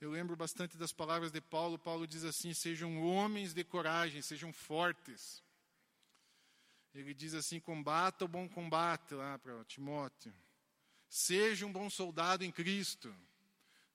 eu 0.00 0.12
lembro 0.12 0.36
bastante 0.36 0.76
das 0.76 0.92
palavras 0.92 1.32
de 1.32 1.40
Paulo. 1.40 1.76
Paulo 1.76 2.06
diz 2.06 2.22
assim: 2.22 2.54
sejam 2.54 3.02
homens 3.02 3.52
de 3.52 3.64
coragem, 3.64 4.22
sejam 4.22 4.52
fortes. 4.52 5.42
Ele 6.94 7.12
diz 7.12 7.34
assim: 7.34 7.58
combata 7.58 8.24
o 8.24 8.28
bom 8.28 8.48
combate 8.48 9.14
lá 9.14 9.36
para 9.40 9.64
Timóteo. 9.64 10.32
Seja 11.08 11.66
um 11.66 11.72
bom 11.72 11.90
soldado 11.90 12.44
em 12.44 12.52
Cristo. 12.52 13.12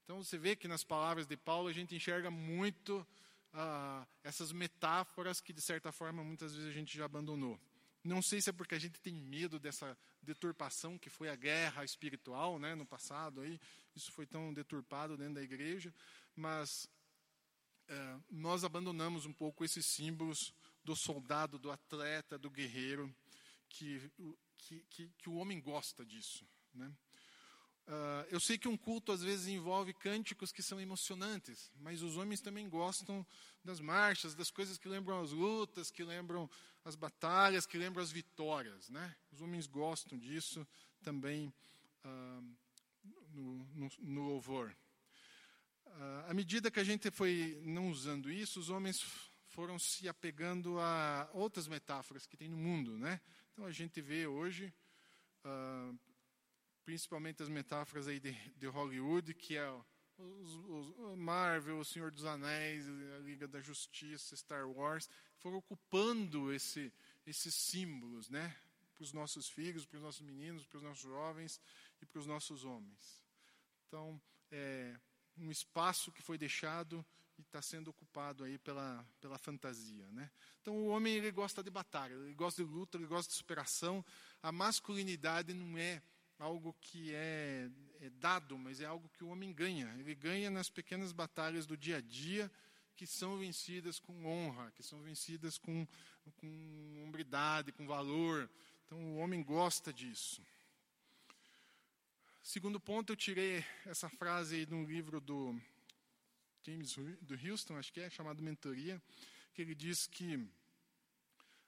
Então 0.03 0.21
você 0.21 0.37
vê 0.37 0.57
que 0.57 0.67
nas 0.67 0.83
palavras 0.83 1.25
de 1.25 1.37
Paulo 1.37 1.69
a 1.69 1.73
gente 1.73 1.95
enxerga 1.95 2.29
muito 2.29 3.07
ah, 3.53 4.05
essas 4.23 4.51
metáforas 4.51 5.39
que 5.39 5.53
de 5.53 5.61
certa 5.61 5.91
forma 5.91 6.23
muitas 6.23 6.53
vezes 6.53 6.69
a 6.69 6.73
gente 6.73 6.97
já 6.97 7.05
abandonou. 7.05 7.59
Não 8.03 8.21
sei 8.21 8.41
se 8.41 8.49
é 8.49 8.53
porque 8.53 8.75
a 8.75 8.79
gente 8.79 8.99
tem 8.99 9.13
medo 9.13 9.59
dessa 9.59 9.97
deturpação 10.21 10.97
que 10.97 11.09
foi 11.09 11.29
a 11.29 11.35
guerra 11.35 11.85
espiritual, 11.85 12.59
né, 12.59 12.75
no 12.75 12.85
passado 12.85 13.41
aí, 13.41 13.59
isso 13.95 14.11
foi 14.11 14.25
tão 14.25 14.53
deturpado 14.53 15.15
dentro 15.15 15.35
da 15.35 15.43
igreja, 15.43 15.93
mas 16.35 16.89
é, 17.87 18.19
nós 18.29 18.63
abandonamos 18.63 19.25
um 19.25 19.33
pouco 19.33 19.63
esses 19.63 19.85
símbolos 19.85 20.53
do 20.83 20.95
soldado, 20.95 21.57
do 21.57 21.71
atleta, 21.71 22.37
do 22.37 22.49
guerreiro, 22.49 23.13
que, 23.69 24.11
que, 24.57 24.85
que, 24.89 25.09
que 25.17 25.29
o 25.29 25.35
homem 25.35 25.61
gosta 25.61 26.05
disso, 26.05 26.45
né? 26.73 26.91
Uh, 27.85 28.25
eu 28.29 28.39
sei 28.39 28.57
que 28.57 28.67
um 28.67 28.77
culto 28.77 29.11
às 29.11 29.21
vezes 29.21 29.47
envolve 29.47 29.93
cânticos 29.93 30.53
que 30.53 30.63
são 30.63 30.79
emocionantes, 30.79 31.69
mas 31.81 32.01
os 32.01 32.15
homens 32.15 32.39
também 32.39 32.69
gostam 32.69 33.25
das 33.63 33.81
marchas, 33.81 34.33
das 34.33 34.49
coisas 34.49 34.77
que 34.77 34.87
lembram 34.87 35.21
as 35.21 35.31
lutas, 35.31 35.91
que 35.91 36.01
lembram 36.01 36.49
as 36.85 36.95
batalhas, 36.95 37.65
que 37.65 37.77
lembram 37.77 38.01
as 38.01 38.11
vitórias. 38.11 38.89
Né? 38.89 39.13
Os 39.33 39.41
homens 39.41 39.67
gostam 39.67 40.17
disso 40.17 40.65
também 41.01 41.53
uh, 42.05 42.55
no, 43.33 43.67
no, 43.75 43.91
no, 43.99 44.21
louvor. 44.29 44.73
Uh, 45.85 46.29
à 46.29 46.33
medida 46.33 46.71
que 46.71 46.79
a 46.79 46.85
gente 46.85 47.11
foi 47.11 47.61
não 47.65 47.89
usando 47.89 48.31
isso, 48.31 48.61
os 48.61 48.69
homens 48.69 49.03
foram 49.49 49.77
se 49.77 50.07
apegando 50.07 50.79
a 50.79 51.29
outras 51.33 51.67
metáforas 51.67 52.25
que 52.25 52.37
tem 52.37 52.47
no 52.47 52.57
mundo. 52.57 52.97
Né? 52.97 53.19
Então 53.51 53.65
a 53.65 53.71
gente 53.71 53.99
vê 53.99 54.25
hoje 54.25 54.73
principalmente 56.83 57.41
as 57.41 57.49
metáforas 57.49 58.07
aí 58.07 58.19
de, 58.19 58.33
de 58.57 58.67
Hollywood, 58.67 59.33
que 59.33 59.57
é 59.57 59.69
os, 60.17 60.55
os 60.55 61.17
Marvel, 61.17 61.79
O 61.79 61.85
Senhor 61.85 62.11
dos 62.11 62.25
Anéis, 62.25 62.85
a 62.87 63.19
Liga 63.19 63.47
da 63.47 63.59
Justiça, 63.59 64.35
Star 64.35 64.69
Wars, 64.69 65.09
foram 65.37 65.57
ocupando 65.57 66.53
esse, 66.53 66.93
esses 67.25 67.53
símbolos, 67.53 68.29
né? 68.29 68.55
Para 68.93 69.03
os 69.03 69.11
nossos 69.11 69.49
filhos, 69.49 69.85
para 69.85 69.97
os 69.97 70.03
nossos 70.03 70.21
meninos, 70.21 70.65
para 70.65 70.77
os 70.77 70.83
nossos 70.83 71.03
jovens 71.03 71.59
e 72.01 72.05
para 72.05 72.19
os 72.19 72.27
nossos 72.27 72.63
homens. 72.63 73.23
Então, 73.87 74.21
é 74.51 74.95
um 75.37 75.49
espaço 75.51 76.11
que 76.11 76.21
foi 76.21 76.37
deixado 76.37 77.03
e 77.37 77.41
está 77.41 77.61
sendo 77.61 77.89
ocupado 77.89 78.43
aí 78.43 78.59
pela, 78.59 79.05
pela 79.19 79.39
fantasia, 79.39 80.11
né? 80.11 80.29
Então, 80.61 80.77
o 80.77 80.87
homem 80.87 81.15
ele 81.15 81.31
gosta 81.31 81.63
de 81.63 81.71
batalha, 81.71 82.13
ele 82.13 82.35
gosta 82.35 82.63
de 82.63 82.69
luta, 82.69 82.97
ele 82.97 83.07
gosta 83.07 83.31
de 83.31 83.37
superação. 83.37 84.05
A 84.41 84.51
masculinidade 84.51 85.53
não 85.53 85.77
é 85.77 86.01
algo 86.43 86.75
que 86.81 87.13
é, 87.15 87.69
é 88.01 88.09
dado, 88.09 88.57
mas 88.57 88.81
é 88.81 88.85
algo 88.85 89.09
que 89.09 89.23
o 89.23 89.29
homem 89.29 89.53
ganha. 89.53 89.95
Ele 89.97 90.13
ganha 90.13 90.49
nas 90.51 90.69
pequenas 90.69 91.11
batalhas 91.11 91.65
do 91.65 91.77
dia 91.77 91.97
a 91.97 92.01
dia, 92.01 92.51
que 92.95 93.07
são 93.07 93.37
vencidas 93.37 93.97
com 93.97 94.25
honra, 94.25 94.69
que 94.71 94.83
são 94.83 95.01
vencidas 95.01 95.57
com, 95.57 95.87
com 96.37 97.03
hombridade, 97.03 97.71
com 97.71 97.87
valor. 97.87 98.49
Então 98.85 98.99
o 98.99 99.17
homem 99.17 99.41
gosta 99.41 99.91
disso. 99.93 100.41
Segundo 102.43 102.79
ponto, 102.79 103.13
eu 103.13 103.15
tirei 103.15 103.63
essa 103.85 104.09
frase 104.09 104.55
aí 104.57 104.65
de 104.65 104.73
um 104.73 104.83
livro 104.83 105.21
do 105.21 105.57
James 106.61 106.93
do 107.21 107.35
Houston, 107.35 107.77
acho 107.77 107.91
que 107.93 108.01
é, 108.01 108.09
chamado 108.09 108.43
Mentoria, 108.43 109.01
que 109.53 109.61
ele 109.61 109.73
diz 109.73 110.07
que 110.07 110.45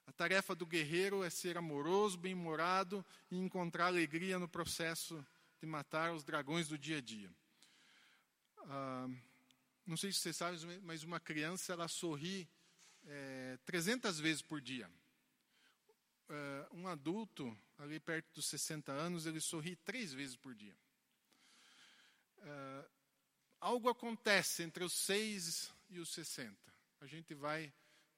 a 0.07 0.11
tarefa 0.11 0.53
do 0.53 0.65
guerreiro 0.65 1.23
é 1.23 1.29
ser 1.29 1.57
amoroso, 1.57 2.17
bem-humorado 2.17 3.05
e 3.31 3.37
encontrar 3.37 3.87
alegria 3.87 4.37
no 4.37 4.47
processo 4.47 5.25
de 5.59 5.65
matar 5.65 6.13
os 6.13 6.23
dragões 6.23 6.67
do 6.67 6.77
dia 6.77 6.97
a 6.97 7.01
dia. 7.01 7.31
Ah, 8.67 9.07
não 9.85 9.97
sei 9.97 10.11
se 10.11 10.19
você 10.19 10.33
sabe, 10.33 10.57
mas 10.83 11.03
uma 11.03 11.19
criança 11.19 11.73
ela 11.73 11.87
sorri 11.87 12.47
é, 13.07 13.57
300 13.65 14.19
vezes 14.19 14.41
por 14.41 14.61
dia. 14.61 14.89
É, 16.27 16.67
um 16.71 16.87
adulto, 16.87 17.57
ali 17.77 17.99
perto 17.99 18.33
dos 18.33 18.47
60 18.47 18.91
anos, 18.91 19.25
ele 19.25 19.39
sorri 19.39 19.75
três 19.77 20.13
vezes 20.13 20.35
por 20.35 20.53
dia. 20.55 20.75
É, 22.39 22.85
algo 23.59 23.89
acontece 23.89 24.63
entre 24.63 24.83
os 24.83 24.93
6 24.93 25.73
e 25.89 25.99
os 25.99 26.09
60. 26.09 26.55
A 27.01 27.07
gente 27.07 27.33
vai 27.33 27.71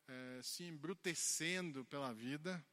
é, 0.07 0.41
se 0.41 0.63
embrutecendo 0.63 1.83
pela 1.85 2.13
vida, 2.13 2.63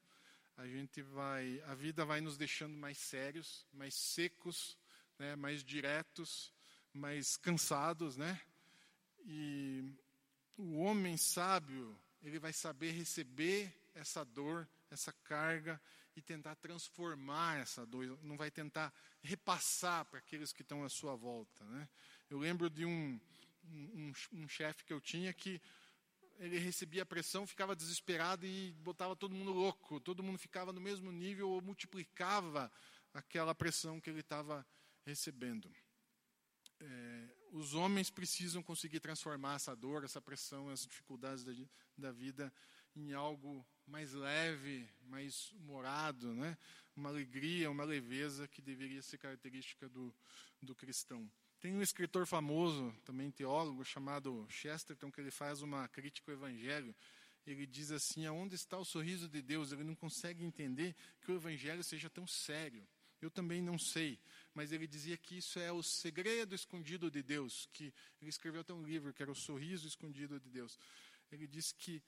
a 0.56 0.66
gente 0.66 1.02
vai, 1.02 1.60
a 1.66 1.74
vida 1.74 2.04
vai 2.04 2.20
nos 2.20 2.36
deixando 2.36 2.76
mais 2.76 2.96
sérios, 2.98 3.66
mais 3.72 3.94
secos, 3.94 4.78
né, 5.18 5.34
mais 5.34 5.64
diretos, 5.64 6.52
mais 6.92 7.36
cansados, 7.36 8.16
né? 8.16 8.40
E 9.26 9.84
o 10.56 10.78
homem 10.78 11.16
sábio, 11.16 11.98
ele 12.22 12.38
vai 12.38 12.52
saber 12.52 12.92
receber 12.92 13.72
essa 13.94 14.24
dor, 14.24 14.68
essa 14.90 15.12
carga 15.24 15.80
e 16.16 16.22
tentar 16.22 16.54
transformar 16.56 17.58
essa 17.58 17.84
dor, 17.84 18.18
não 18.22 18.36
vai 18.36 18.50
tentar 18.50 18.94
repassar 19.22 20.04
para 20.04 20.20
aqueles 20.20 20.52
que 20.52 20.62
estão 20.62 20.84
à 20.84 20.88
sua 20.88 21.16
volta, 21.16 21.64
né? 21.64 21.88
Eu 22.30 22.38
lembro 22.38 22.70
de 22.70 22.84
um, 22.84 23.20
um, 23.64 24.12
um 24.32 24.48
chefe 24.48 24.84
que 24.84 24.92
eu 24.92 25.00
tinha 25.00 25.32
que 25.32 25.60
ele 26.38 26.58
recebia 26.58 27.06
pressão, 27.06 27.46
ficava 27.46 27.76
desesperado 27.76 28.46
e 28.46 28.72
botava 28.72 29.14
todo 29.14 29.34
mundo 29.34 29.52
louco. 29.52 30.00
Todo 30.00 30.22
mundo 30.22 30.38
ficava 30.38 30.72
no 30.72 30.80
mesmo 30.80 31.10
nível 31.10 31.50
ou 31.50 31.62
multiplicava 31.62 32.70
aquela 33.12 33.54
pressão 33.54 34.00
que 34.00 34.10
ele 34.10 34.20
estava 34.20 34.66
recebendo. 35.04 35.70
É, 36.80 37.28
os 37.52 37.74
homens 37.74 38.10
precisam 38.10 38.62
conseguir 38.62 39.00
transformar 39.00 39.56
essa 39.56 39.74
dor, 39.74 40.04
essa 40.04 40.20
pressão, 40.20 40.68
as 40.68 40.86
dificuldades 40.86 41.44
da, 41.44 41.52
da 41.96 42.12
vida 42.12 42.52
em 42.96 43.12
algo 43.12 43.64
mais 43.86 44.12
leve, 44.12 44.88
mais 45.02 45.50
humorado, 45.52 46.34
né? 46.34 46.56
uma 46.96 47.08
alegria, 47.08 47.70
uma 47.70 47.84
leveza 47.84 48.46
que 48.48 48.62
deveria 48.62 49.02
ser 49.02 49.18
característica 49.18 49.88
do, 49.88 50.14
do 50.62 50.74
cristão. 50.74 51.30
Tem 51.64 51.74
um 51.74 51.80
escritor 51.80 52.26
famoso, 52.26 52.94
também 53.06 53.30
teólogo, 53.30 53.82
chamado 53.86 54.46
Chesterton, 54.50 55.10
que 55.10 55.18
ele 55.18 55.30
faz 55.30 55.62
uma 55.62 55.88
crítica 55.88 56.30
ao 56.30 56.36
Evangelho. 56.36 56.94
Ele 57.46 57.66
diz 57.66 57.90
assim: 57.90 58.26
aonde 58.26 58.54
está 58.54 58.76
o 58.76 58.84
sorriso 58.84 59.30
de 59.30 59.40
Deus? 59.40 59.72
Ele 59.72 59.82
não 59.82 59.94
consegue 59.94 60.44
entender 60.44 60.94
que 61.22 61.32
o 61.32 61.36
Evangelho 61.36 61.82
seja 61.82 62.10
tão 62.10 62.26
sério. 62.26 62.86
Eu 63.18 63.30
também 63.30 63.62
não 63.62 63.78
sei, 63.78 64.20
mas 64.52 64.72
ele 64.72 64.86
dizia 64.86 65.16
que 65.16 65.38
isso 65.38 65.58
é 65.58 65.72
o 65.72 65.82
segredo 65.82 66.54
escondido 66.54 67.10
de 67.10 67.22
Deus. 67.22 67.66
Que 67.72 67.94
ele 68.20 68.28
escreveu 68.28 68.60
até 68.60 68.74
um 68.74 68.82
livro 68.82 69.14
que 69.14 69.22
era 69.22 69.32
o 69.32 69.34
sorriso 69.34 69.88
escondido 69.88 70.38
de 70.38 70.50
Deus. 70.50 70.78
Ele 71.32 71.46
disse 71.46 71.74
que 71.74 72.02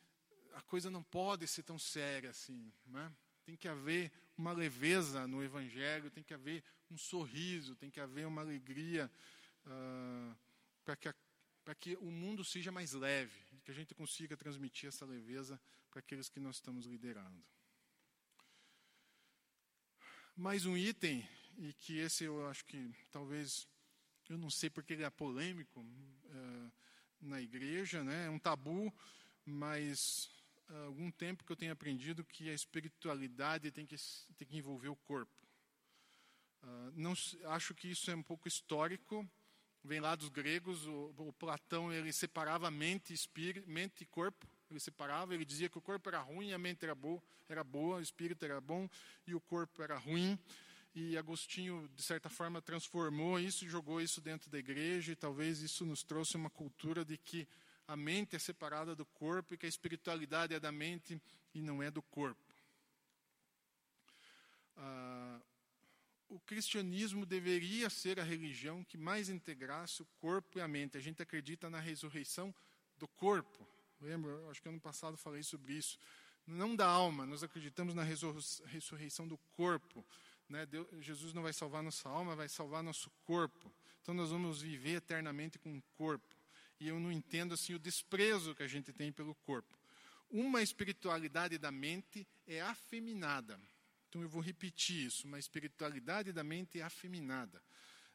a 0.53 0.61
coisa 0.61 0.91
não 0.91 1.03
pode 1.03 1.47
ser 1.49 1.63
tão 1.63 1.79
séria 1.79 2.29
assim, 2.29 2.71
né? 2.85 3.11
Tem 3.47 3.57
que 3.57 3.69
haver 3.69 4.13
uma 4.37 4.53
leveza 4.53 5.27
no 5.27 5.43
Evangelho, 5.43 6.11
tem 6.11 6.23
que 6.23 6.35
haver 6.35 6.63
um 6.91 6.99
sorriso, 6.99 7.75
tem 7.75 7.91
que 7.91 8.01
haver 8.01 8.27
uma 8.27 8.43
alegria 8.43 9.11
uh, 9.67 10.37
para 10.85 10.97
que, 10.97 11.13
que 11.81 11.97
o 11.97 12.11
mundo 12.11 12.45
seja 12.45 12.71
mais 12.71 12.93
leve, 12.93 13.39
que 13.65 13.71
a 13.71 13.75
gente 13.75 13.95
consiga 13.95 14.37
transmitir 14.37 14.89
essa 14.89 15.05
leveza 15.05 15.61
para 15.91 16.01
aqueles 16.01 16.29
que 16.29 16.41
nós 16.41 16.57
estamos 16.57 16.87
liderando. 16.87 17.45
Mais 20.37 20.67
um 20.67 20.77
item, 20.77 21.27
e 21.59 21.73
que 21.73 21.99
esse 21.99 22.25
eu 22.25 22.47
acho 22.49 22.65
que 22.65 22.95
talvez, 23.11 23.67
eu 24.29 24.37
não 24.37 24.51
sei 24.51 24.69
porque 24.69 24.93
ele 24.93 25.03
é 25.03 25.11
polêmico 25.11 25.81
uh, 25.81 26.73
na 27.21 27.41
igreja, 27.41 28.05
né? 28.05 28.27
é 28.27 28.31
um 28.31 28.39
tabu, 28.39 28.93
mas 29.45 30.31
há 30.69 30.79
algum 30.85 31.11
tempo 31.11 31.45
que 31.45 31.53
eu 31.53 31.57
tenho 31.57 31.73
aprendido 31.73 32.25
que 32.25 32.51
a 32.51 32.55
espiritualidade 32.55 33.71
tem 33.71 33.87
que, 33.87 33.97
tem 34.37 34.47
que 34.47 34.57
envolver 34.57 34.89
o 34.89 34.97
corpo. 34.97 35.35
Uh, 36.63 36.93
não, 36.95 37.15
acho 37.47 37.75
que 37.75 37.89
isso 37.89 38.11
é 38.11 38.15
um 38.15 38.23
pouco 38.23 38.49
histórico, 38.49 39.29
vem 39.87 40.01
lá 40.01 40.15
dos 40.15 40.29
gregos, 40.29 40.87
o, 40.87 41.15
o 41.17 41.33
Platão 41.33 41.93
ele 41.93 42.13
separava 42.13 42.71
mente, 42.71 43.13
espírito, 43.13 43.69
mente 43.69 44.03
e 44.03 44.07
corpo, 44.07 44.47
ele 44.71 44.81
separava, 44.81 45.35
ele 45.35 45.45
dizia 45.45 45.69
que 45.69 45.79
o 45.79 45.81
corpo 45.81 46.09
era 46.09 46.21
ruim, 46.21 46.53
a 46.53 46.59
mente 46.59 46.85
era 46.85 46.95
boa, 46.95 47.23
era 47.49 47.63
boa, 47.63 47.99
o 47.99 48.03
espírito 48.03 48.45
era 48.45 48.61
bom 48.61 48.89
e 49.27 49.35
o 49.35 49.41
corpo 49.41 49.83
era 49.83 49.97
ruim. 49.97 50.39
E 50.95 51.17
Agostinho, 51.17 51.89
de 51.95 52.03
certa 52.03 52.29
forma, 52.29 52.61
transformou 52.63 53.39
isso 53.39 53.65
e 53.65 53.69
jogou 53.69 54.01
isso 54.01 54.21
dentro 54.21 54.51
da 54.51 54.59
igreja, 54.59 55.13
e 55.13 55.17
talvez 55.17 55.61
isso 55.61 55.85
nos 55.85 56.03
trouxe 56.03 56.37
uma 56.37 56.49
cultura 56.49 57.05
de 57.05 57.19
que 57.19 57.47
a 57.87 57.97
mente 57.97 58.35
é 58.35 58.39
separada 58.39 58.97
do 58.97 59.05
corpo 59.05 59.55
e 59.55 59.59
que 59.59 59.67
a 59.67 59.69
espiritualidade 59.69 60.55
é 60.55 60.59
da 60.59 60.73
mente 60.73 61.21
e 61.55 61.61
não 61.61 61.83
é 61.83 61.91
do 61.91 62.03
corpo. 62.03 62.55
Ah, 64.77 65.41
o 66.29 66.41
cristianismo 66.41 67.25
deveria 67.25 67.89
ser 67.89 68.19
a 68.19 68.25
religião 68.25 68.83
que 68.85 68.99
mais 68.99 69.29
integrasse 69.29 70.03
o 70.03 70.07
corpo 70.21 70.59
e 70.59 70.63
a 70.63 70.69
mente. 70.69 70.97
A 70.97 71.01
gente 71.01 71.23
acredita 71.23 71.71
na 71.71 71.79
ressurreição 71.79 72.55
do 72.99 73.07
corpo. 73.07 73.67
Lembra? 74.01 74.33
Acho 74.51 74.61
que 74.61 74.69
ano 74.69 74.81
passado 74.81 75.17
falei 75.17 75.43
sobre 75.43 75.75
isso. 75.75 75.99
Não 76.47 76.77
da 76.77 76.87
alma, 76.87 77.27
nós 77.27 77.43
acreditamos 77.43 77.95
na 77.95 78.03
ressurreição 78.03 79.27
do 79.27 79.37
corpo. 79.57 80.05
Né? 80.49 80.65
Deus, 80.67 80.87
Jesus 81.01 81.33
não 81.33 81.43
vai 81.43 81.53
salvar 81.53 81.83
nossa 81.83 82.09
alma, 82.09 82.37
vai 82.37 82.49
salvar 82.49 82.83
nosso 82.83 83.11
corpo. 83.25 83.73
Então 84.03 84.15
nós 84.15 84.31
vamos 84.31 84.63
viver 84.63 84.97
eternamente 84.97 85.59
com 85.59 85.77
o 85.77 85.83
corpo. 85.97 86.37
E 86.79 86.89
eu 86.89 87.01
não 87.01 87.11
entendo 87.11 87.55
assim 87.55 87.75
o 87.75 87.79
desprezo 87.79 88.55
que 88.55 88.63
a 88.63 88.69
gente 88.69 88.93
tem 88.93 89.11
pelo 89.11 89.35
corpo. 89.35 89.77
Uma 90.31 90.63
espiritualidade 90.63 91.57
da 91.57 91.71
mente 91.71 92.27
é 92.47 92.61
afeminada. 92.61 93.59
Então 94.17 94.23
eu 94.23 94.31
vou 94.31 94.41
repetir 94.41 95.07
isso: 95.07 95.27
uma 95.27 95.39
espiritualidade 95.39 96.33
da 96.33 96.43
mente 96.43 96.81
afeminada. 96.81 97.63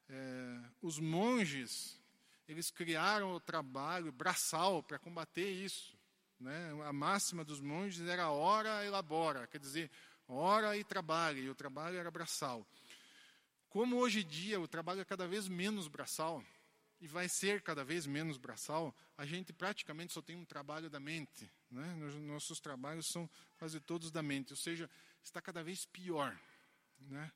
É, 0.09 0.59
os 0.81 0.97
monges, 0.97 1.99
eles 2.47 2.71
criaram 2.71 3.33
o 3.35 3.39
trabalho 3.39 4.11
braçal 4.11 4.81
para 4.81 4.97
combater 4.97 5.47
isso. 5.47 5.95
Né? 6.39 6.71
A 6.85 6.91
máxima 6.91 7.43
dos 7.45 7.59
monges 7.59 8.07
era 8.07 8.31
ora 8.31 8.83
elabora, 8.83 9.45
quer 9.45 9.59
dizer, 9.59 9.91
ora 10.27 10.75
e 10.75 10.83
trabalha, 10.83 11.39
e 11.39 11.49
o 11.51 11.55
trabalho 11.55 11.97
era 11.97 12.09
braçal. 12.09 12.65
Como 13.69 13.97
hoje 13.97 14.21
em 14.21 14.27
dia 14.27 14.59
o 14.59 14.67
trabalho 14.67 15.01
é 15.01 15.05
cada 15.05 15.27
vez 15.27 15.47
menos 15.47 15.87
braçal, 15.87 16.43
e 16.99 17.07
vai 17.07 17.29
ser 17.29 17.61
cada 17.61 17.83
vez 17.83 18.07
menos 18.07 18.37
braçal, 18.37 18.95
a 19.15 19.25
gente 19.25 19.53
praticamente 19.53 20.13
só 20.13 20.21
tem 20.21 20.35
um 20.35 20.45
trabalho 20.45 20.89
da 20.89 20.99
mente. 20.99 21.47
Né? 21.69 21.85
Nossos 22.21 22.59
trabalhos 22.59 23.07
são 23.07 23.29
quase 23.59 23.79
todos 23.79 24.11
da 24.11 24.23
mente, 24.23 24.51
ou 24.51 24.57
seja, 24.57 24.89
está 25.23 25.41
cada 25.41 25.63
vez 25.63 25.85
pior. 25.85 26.37
Né? 26.99 27.31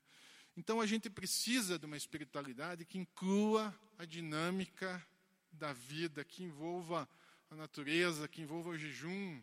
Então 0.57 0.79
a 0.79 0.86
gente 0.86 1.09
precisa 1.09 1.77
de 1.77 1.86
uma 1.86 1.97
espiritualidade 1.97 2.86
que 2.86 2.97
inclua 2.97 3.73
a 3.97 4.05
dinâmica 4.05 5.05
da 5.51 5.73
vida, 5.73 6.23
que 6.23 6.43
envolva 6.43 7.07
a 7.49 7.55
natureza, 7.55 8.27
que 8.27 8.41
envolva 8.41 8.69
o 8.69 8.77
jejum, 8.77 9.41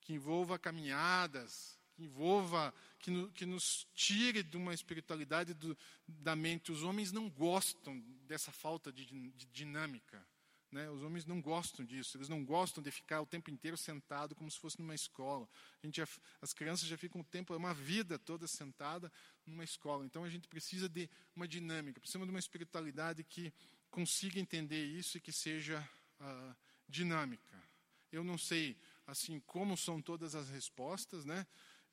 que 0.00 0.12
envolva 0.12 0.58
caminhadas, 0.58 1.78
que 1.94 2.02
envolva, 2.02 2.74
que, 2.98 3.10
no, 3.10 3.30
que 3.30 3.46
nos 3.46 3.86
tire 3.94 4.42
de 4.42 4.56
uma 4.56 4.74
espiritualidade 4.74 5.54
do, 5.54 5.76
da 6.06 6.34
mente. 6.34 6.72
Os 6.72 6.82
homens 6.82 7.12
não 7.12 7.28
gostam 7.28 7.98
dessa 8.26 8.50
falta 8.50 8.92
de, 8.92 9.04
de 9.06 9.46
dinâmica. 9.46 10.24
Né? 10.72 10.88
Os 10.88 11.02
homens 11.02 11.26
não 11.26 11.40
gostam 11.40 11.84
disso, 11.84 12.16
eles 12.16 12.30
não 12.30 12.42
gostam 12.42 12.82
de 12.82 12.90
ficar 12.90 13.20
o 13.20 13.26
tempo 13.26 13.50
inteiro 13.50 13.76
sentado 13.76 14.34
como 14.34 14.50
se 14.50 14.58
fosse 14.58 14.80
numa 14.80 14.94
escola. 14.94 15.46
A 15.82 15.86
gente 15.86 15.98
já, 15.98 16.08
as 16.40 16.54
crianças 16.54 16.88
já 16.88 16.96
ficam 16.96 17.20
o 17.20 17.24
tempo, 17.24 17.54
uma 17.54 17.74
vida 17.74 18.18
toda 18.18 18.46
sentada 18.46 19.12
numa 19.46 19.62
escola. 19.62 20.06
Então 20.06 20.24
a 20.24 20.30
gente 20.30 20.48
precisa 20.48 20.88
de 20.88 21.10
uma 21.36 21.46
dinâmica, 21.46 22.00
precisa 22.00 22.24
de 22.24 22.30
uma 22.30 22.38
espiritualidade 22.38 23.22
que 23.22 23.52
consiga 23.90 24.40
entender 24.40 24.82
isso 24.82 25.18
e 25.18 25.20
que 25.20 25.30
seja 25.30 25.86
uh, 26.18 26.56
dinâmica. 26.88 27.62
Eu 28.10 28.24
não 28.24 28.38
sei 28.38 28.74
assim 29.06 29.40
como 29.40 29.76
são 29.76 30.00
todas 30.00 30.34
as 30.34 30.48
respostas, 30.48 31.26
né? 31.26 31.46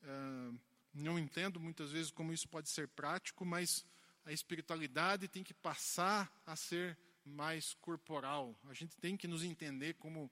Uh, 0.04 0.58
não 0.94 1.20
entendo 1.20 1.60
muitas 1.60 1.92
vezes 1.92 2.12
como 2.12 2.32
isso 2.32 2.48
pode 2.48 2.70
ser 2.70 2.88
prático, 2.88 3.44
mas 3.46 3.86
a 4.26 4.32
espiritualidade 4.32 5.28
tem 5.28 5.44
que 5.44 5.54
passar 5.54 6.32
a 6.46 6.56
ser 6.56 6.98
mais 7.30 7.74
corporal. 7.76 8.56
A 8.66 8.74
gente 8.74 8.98
tem 8.98 9.16
que 9.16 9.28
nos 9.28 9.44
entender 9.44 9.94
como 9.96 10.32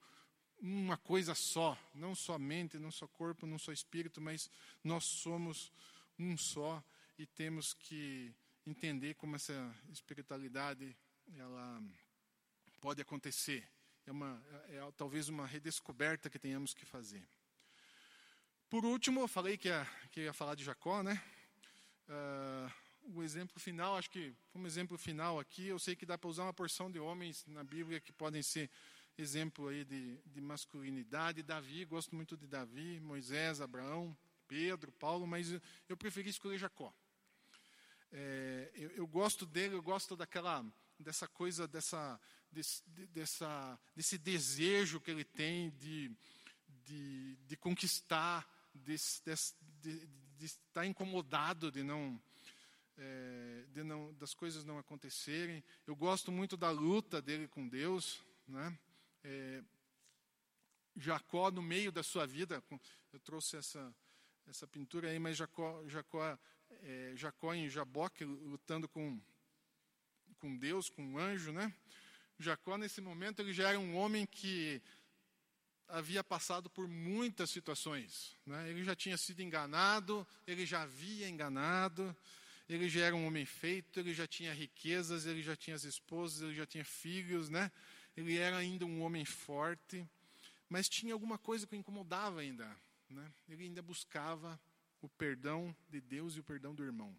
uma 0.60 0.96
coisa 0.96 1.34
só, 1.34 1.78
não 1.94 2.14
só 2.14 2.38
mente, 2.38 2.78
não 2.78 2.90
só 2.90 3.06
corpo, 3.06 3.46
não 3.46 3.58
só 3.58 3.72
espírito, 3.72 4.20
mas 4.20 4.50
nós 4.82 5.04
somos 5.04 5.72
um 6.18 6.36
só 6.36 6.82
e 7.16 7.26
temos 7.26 7.72
que 7.74 8.34
entender 8.66 9.14
como 9.14 9.36
essa 9.36 9.74
espiritualidade 9.88 10.96
ela 11.36 11.82
pode 12.80 13.00
acontecer. 13.00 13.68
É, 14.06 14.10
uma, 14.10 14.42
é, 14.68 14.76
é 14.76 14.92
talvez 14.96 15.28
uma 15.28 15.46
redescoberta 15.46 16.30
que 16.30 16.38
tenhamos 16.38 16.74
que 16.74 16.84
fazer. 16.84 17.26
Por 18.68 18.84
último, 18.84 19.20
eu 19.20 19.28
falei 19.28 19.56
que 19.56 19.68
ia, 19.68 19.86
que 20.10 20.20
ia 20.22 20.32
falar 20.32 20.54
de 20.54 20.64
Jacó, 20.64 21.02
né? 21.02 21.22
Uh, 22.08 22.72
o 23.14 23.22
exemplo 23.22 23.58
final, 23.58 23.96
acho 23.96 24.10
que 24.10 24.34
como 24.52 24.66
exemplo 24.66 24.98
final 24.98 25.40
aqui, 25.40 25.66
eu 25.66 25.78
sei 25.78 25.96
que 25.96 26.04
dá 26.04 26.18
para 26.18 26.28
usar 26.28 26.42
uma 26.44 26.52
porção 26.52 26.90
de 26.90 26.98
homens 26.98 27.44
na 27.46 27.64
Bíblia 27.64 28.00
que 28.00 28.12
podem 28.12 28.42
ser 28.42 28.70
exemplo 29.16 29.68
aí 29.68 29.84
de, 29.84 30.18
de 30.26 30.40
masculinidade. 30.40 31.42
Davi, 31.42 31.84
gosto 31.84 32.14
muito 32.14 32.36
de 32.36 32.46
Davi, 32.46 33.00
Moisés, 33.00 33.60
Abraão, 33.60 34.16
Pedro, 34.46 34.92
Paulo, 34.92 35.26
mas 35.26 35.50
eu, 35.88 35.96
preferi 35.96 36.28
escolher 36.28 36.58
Jacó. 36.58 36.92
É, 38.12 38.70
eu, 38.74 38.90
eu, 38.90 39.06
gosto 39.06 39.44
dele, 39.44 39.74
eu 39.74 39.82
gosto 39.82 40.16
daquela, 40.16 40.64
dessa 40.98 41.26
coisa, 41.26 41.66
dessa, 41.66 42.20
desse, 42.50 42.82
dessa, 43.12 43.78
desse 43.94 44.16
desejo 44.18 45.00
que 45.00 45.10
ele 45.10 45.24
tem 45.24 45.70
de, 45.70 46.10
de, 46.84 47.36
de 47.36 47.56
conquistar, 47.56 48.48
de, 48.74 48.96
de, 49.80 50.06
de 50.38 50.46
estar 50.46 50.86
incomodado 50.86 51.70
de 51.70 51.82
não 51.82 52.20
é, 52.98 53.64
de 53.68 53.82
não, 53.84 54.12
das 54.14 54.34
coisas 54.34 54.64
não 54.64 54.78
acontecerem. 54.78 55.62
Eu 55.86 55.94
gosto 55.94 56.32
muito 56.32 56.56
da 56.56 56.70
luta 56.70 57.22
dele 57.22 57.46
com 57.46 57.68
Deus. 57.68 58.20
Né? 58.46 58.76
É, 59.22 59.62
Jacó, 60.96 61.50
no 61.50 61.62
meio 61.62 61.92
da 61.92 62.02
sua 62.02 62.26
vida, 62.26 62.62
eu 63.12 63.20
trouxe 63.20 63.56
essa, 63.56 63.94
essa 64.46 64.66
pintura 64.66 65.08
aí, 65.08 65.18
mas 65.18 65.36
Jacó, 65.36 65.86
Jacó, 65.86 66.38
é, 66.82 67.12
Jacó 67.14 67.54
em 67.54 67.68
Jaboque, 67.70 68.24
lutando 68.24 68.88
com, 68.88 69.20
com 70.40 70.56
Deus, 70.56 70.90
com 70.90 71.04
um 71.04 71.18
anjo. 71.18 71.52
Né? 71.52 71.72
Jacó, 72.38 72.76
nesse 72.76 73.00
momento, 73.00 73.40
ele 73.40 73.52
já 73.52 73.68
era 73.68 73.78
um 73.78 73.96
homem 73.96 74.26
que 74.26 74.82
havia 75.86 76.22
passado 76.22 76.68
por 76.68 76.88
muitas 76.88 77.48
situações. 77.48 78.36
Né? 78.44 78.68
Ele 78.70 78.84
já 78.84 78.94
tinha 78.94 79.16
sido 79.16 79.40
enganado, 79.40 80.26
ele 80.46 80.66
já 80.66 80.82
havia 80.82 81.28
enganado, 81.28 82.14
ele 82.68 82.88
já 82.88 83.06
era 83.06 83.16
um 83.16 83.26
homem 83.26 83.46
feito, 83.46 83.98
ele 83.98 84.12
já 84.12 84.26
tinha 84.26 84.52
riquezas, 84.52 85.24
ele 85.24 85.42
já 85.42 85.56
tinha 85.56 85.74
as 85.74 85.84
esposas, 85.84 86.42
ele 86.42 86.54
já 86.54 86.66
tinha 86.66 86.84
filhos, 86.84 87.48
né? 87.48 87.72
Ele 88.16 88.36
era 88.36 88.58
ainda 88.58 88.84
um 88.84 89.02
homem 89.02 89.24
forte, 89.24 90.06
mas 90.68 90.88
tinha 90.88 91.14
alguma 91.14 91.38
coisa 91.38 91.66
que 91.66 91.74
o 91.74 91.78
incomodava 91.78 92.40
ainda, 92.40 92.76
né? 93.08 93.32
Ele 93.48 93.64
ainda 93.64 93.80
buscava 93.80 94.60
o 95.00 95.08
perdão 95.08 95.74
de 95.88 96.00
Deus 96.00 96.36
e 96.36 96.40
o 96.40 96.44
perdão 96.44 96.74
do 96.74 96.84
irmão. 96.84 97.16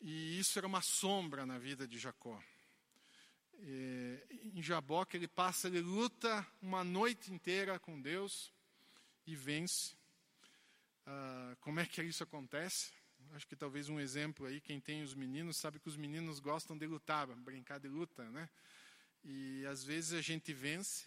E 0.00 0.38
isso 0.38 0.58
era 0.58 0.66
uma 0.66 0.82
sombra 0.82 1.46
na 1.46 1.58
vida 1.58 1.88
de 1.88 1.98
Jacó. 1.98 2.42
É, 3.60 4.26
em 4.52 4.62
Jaboque 4.62 5.16
ele 5.16 5.28
passa, 5.28 5.68
ele 5.68 5.80
luta 5.80 6.46
uma 6.60 6.84
noite 6.84 7.32
inteira 7.32 7.78
com 7.78 7.98
Deus 7.98 8.52
e 9.26 9.34
vence. 9.34 9.96
Ah, 11.06 11.56
como 11.60 11.80
é 11.80 11.86
que 11.86 12.02
isso 12.02 12.22
acontece? 12.22 12.92
Acho 13.32 13.46
que 13.46 13.56
talvez 13.56 13.88
um 13.88 13.98
exemplo 13.98 14.46
aí, 14.46 14.60
quem 14.60 14.80
tem 14.80 15.02
os 15.02 15.14
meninos 15.14 15.56
sabe 15.56 15.78
que 15.78 15.88
os 15.88 15.96
meninos 15.96 16.38
gostam 16.40 16.76
de 16.76 16.86
lutar, 16.86 17.26
brincar 17.26 17.78
de 17.78 17.88
luta, 17.88 18.28
né? 18.30 18.48
E 19.24 19.64
às 19.66 19.82
vezes 19.82 20.12
a 20.12 20.20
gente 20.20 20.52
vence, 20.52 21.06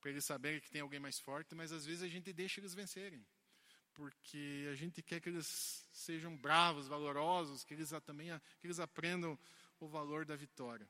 para 0.00 0.10
eles 0.10 0.24
saberem 0.24 0.60
que 0.60 0.70
tem 0.70 0.80
alguém 0.80 0.98
mais 0.98 1.18
forte, 1.18 1.54
mas 1.54 1.72
às 1.72 1.86
vezes 1.86 2.02
a 2.02 2.08
gente 2.08 2.32
deixa 2.32 2.60
eles 2.60 2.74
vencerem. 2.74 3.24
Porque 3.94 4.68
a 4.70 4.74
gente 4.74 5.02
quer 5.02 5.20
que 5.20 5.28
eles 5.28 5.86
sejam 5.92 6.36
bravos, 6.36 6.88
valorosos, 6.88 7.62
que 7.62 7.74
eles 7.74 7.90
também 8.04 8.28
que 8.60 8.66
eles 8.66 8.80
aprendam 8.80 9.38
o 9.78 9.86
valor 9.86 10.24
da 10.24 10.34
vitória. 10.34 10.88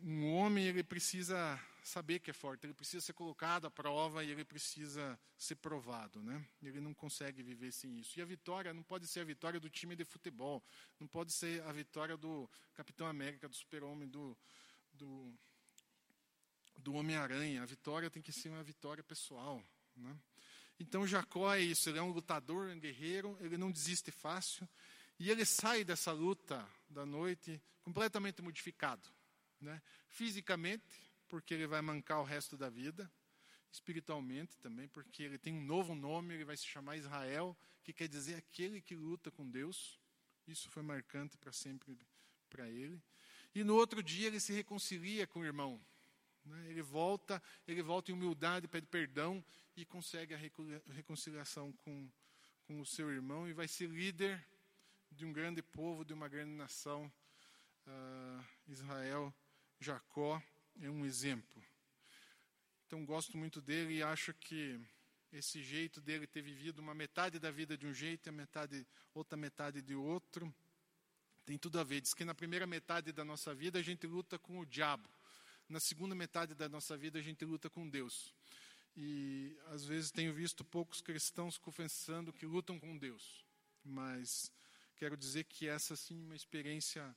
Um 0.00 0.32
homem 0.32 0.66
ele 0.66 0.82
precisa 0.82 1.60
saber 1.82 2.20
que 2.20 2.30
é 2.30 2.34
forte, 2.34 2.64
ele 2.66 2.74
precisa 2.74 3.04
ser 3.04 3.12
colocado 3.12 3.66
à 3.66 3.70
prova 3.70 4.24
e 4.24 4.30
ele 4.30 4.44
precisa 4.44 5.18
ser 5.36 5.56
provado, 5.56 6.22
né? 6.22 6.44
Ele 6.62 6.80
não 6.80 6.94
consegue 6.94 7.42
viver 7.42 7.72
sem 7.72 7.98
isso. 7.98 8.18
E 8.18 8.22
a 8.22 8.24
vitória 8.24 8.72
não 8.72 8.82
pode 8.82 9.06
ser 9.06 9.20
a 9.20 9.24
vitória 9.24 9.58
do 9.58 9.68
time 9.68 9.96
de 9.96 10.04
futebol, 10.04 10.62
não 11.00 11.06
pode 11.06 11.32
ser 11.32 11.62
a 11.64 11.72
vitória 11.72 12.16
do 12.16 12.48
Capitão 12.74 13.06
América, 13.06 13.48
do 13.48 13.54
Super-Homem, 13.54 14.08
do, 14.08 14.36
do, 14.92 15.34
do 16.78 16.94
Homem-Aranha. 16.94 17.62
A 17.62 17.66
vitória 17.66 18.10
tem 18.10 18.22
que 18.22 18.32
ser 18.32 18.48
uma 18.48 18.62
vitória 18.62 19.02
pessoal, 19.02 19.62
né? 19.96 20.16
Então 20.78 21.06
Jacó 21.06 21.54
é 21.54 21.60
isso, 21.60 21.88
ele 21.88 21.98
é 21.98 22.02
um 22.02 22.10
lutador, 22.10 22.68
um 22.68 22.80
guerreiro, 22.80 23.36
ele 23.40 23.56
não 23.56 23.70
desiste 23.70 24.10
fácil, 24.10 24.68
e 25.18 25.30
ele 25.30 25.44
sai 25.44 25.84
dessa 25.84 26.10
luta 26.10 26.68
da 26.88 27.06
noite 27.06 27.62
completamente 27.82 28.42
modificado. 28.42 29.08
Né? 29.60 29.80
Fisicamente, 30.08 30.84
porque 31.32 31.54
ele 31.54 31.66
vai 31.66 31.80
mancar 31.80 32.20
o 32.20 32.24
resto 32.24 32.58
da 32.58 32.68
vida. 32.68 33.10
Espiritualmente 33.70 34.58
também, 34.58 34.86
porque 34.86 35.22
ele 35.22 35.38
tem 35.38 35.54
um 35.54 35.64
novo 35.64 35.94
nome, 35.94 36.34
ele 36.34 36.44
vai 36.44 36.58
se 36.58 36.66
chamar 36.66 36.98
Israel, 36.98 37.56
que 37.82 37.90
quer 37.90 38.06
dizer 38.06 38.34
aquele 38.34 38.82
que 38.82 38.94
luta 38.94 39.30
com 39.30 39.48
Deus. 39.48 39.98
Isso 40.46 40.68
foi 40.68 40.82
marcante 40.82 41.38
para 41.38 41.50
sempre 41.50 41.98
para 42.50 42.68
ele. 42.68 43.02
E 43.54 43.64
no 43.64 43.74
outro 43.76 44.02
dia 44.02 44.26
ele 44.26 44.38
se 44.38 44.52
reconcilia 44.52 45.26
com 45.26 45.40
o 45.40 45.44
irmão. 45.46 45.80
Né? 46.44 46.68
Ele 46.68 46.82
volta, 46.82 47.42
ele 47.66 47.82
volta 47.82 48.10
em 48.10 48.14
humildade, 48.14 48.68
pede 48.68 48.86
perdão 48.88 49.42
e 49.74 49.86
consegue 49.86 50.34
a 50.34 50.38
reconciliação 50.92 51.72
com, 51.72 52.10
com 52.66 52.78
o 52.78 52.84
seu 52.84 53.10
irmão 53.10 53.48
e 53.48 53.54
vai 53.54 53.66
ser 53.66 53.88
líder 53.88 54.46
de 55.10 55.24
um 55.24 55.32
grande 55.32 55.62
povo, 55.62 56.04
de 56.04 56.12
uma 56.12 56.28
grande 56.28 56.52
nação, 56.52 57.10
uh, 57.86 58.44
Israel, 58.68 59.34
Jacó 59.80 60.42
é 60.80 60.90
um 60.90 61.04
exemplo. 61.04 61.62
Então 62.86 63.04
gosto 63.04 63.36
muito 63.36 63.60
dele 63.60 63.94
e 63.94 64.02
acho 64.02 64.34
que 64.34 64.80
esse 65.32 65.62
jeito 65.62 66.00
dele 66.00 66.26
ter 66.26 66.42
vivido 66.42 66.80
uma 66.80 66.94
metade 66.94 67.38
da 67.38 67.50
vida 67.50 67.76
de 67.76 67.86
um 67.86 67.94
jeito 67.94 68.26
e 68.26 68.28
a 68.28 68.32
metade, 68.32 68.86
outra 69.14 69.36
metade 69.36 69.80
de 69.80 69.94
outro, 69.94 70.54
tem 71.44 71.56
tudo 71.56 71.80
a 71.80 71.84
ver. 71.84 72.00
Diz 72.00 72.12
que 72.12 72.24
na 72.24 72.34
primeira 72.34 72.66
metade 72.66 73.12
da 73.12 73.24
nossa 73.24 73.54
vida 73.54 73.78
a 73.78 73.82
gente 73.82 74.06
luta 74.06 74.38
com 74.38 74.58
o 74.58 74.66
diabo. 74.66 75.08
Na 75.68 75.80
segunda 75.80 76.14
metade 76.14 76.54
da 76.54 76.68
nossa 76.68 76.96
vida 76.96 77.18
a 77.18 77.22
gente 77.22 77.44
luta 77.44 77.70
com 77.70 77.88
Deus. 77.88 78.34
E 78.94 79.56
às 79.68 79.84
vezes 79.84 80.10
tenho 80.10 80.34
visto 80.34 80.62
poucos 80.64 81.00
cristãos 81.00 81.56
confessando 81.56 82.32
que 82.32 82.44
lutam 82.44 82.78
com 82.78 82.98
Deus. 82.98 83.44
Mas 83.82 84.52
quero 84.96 85.16
dizer 85.16 85.44
que 85.44 85.66
essa 85.66 85.96
sim 85.96 86.20
é 86.20 86.24
uma 86.26 86.36
experiência 86.36 87.16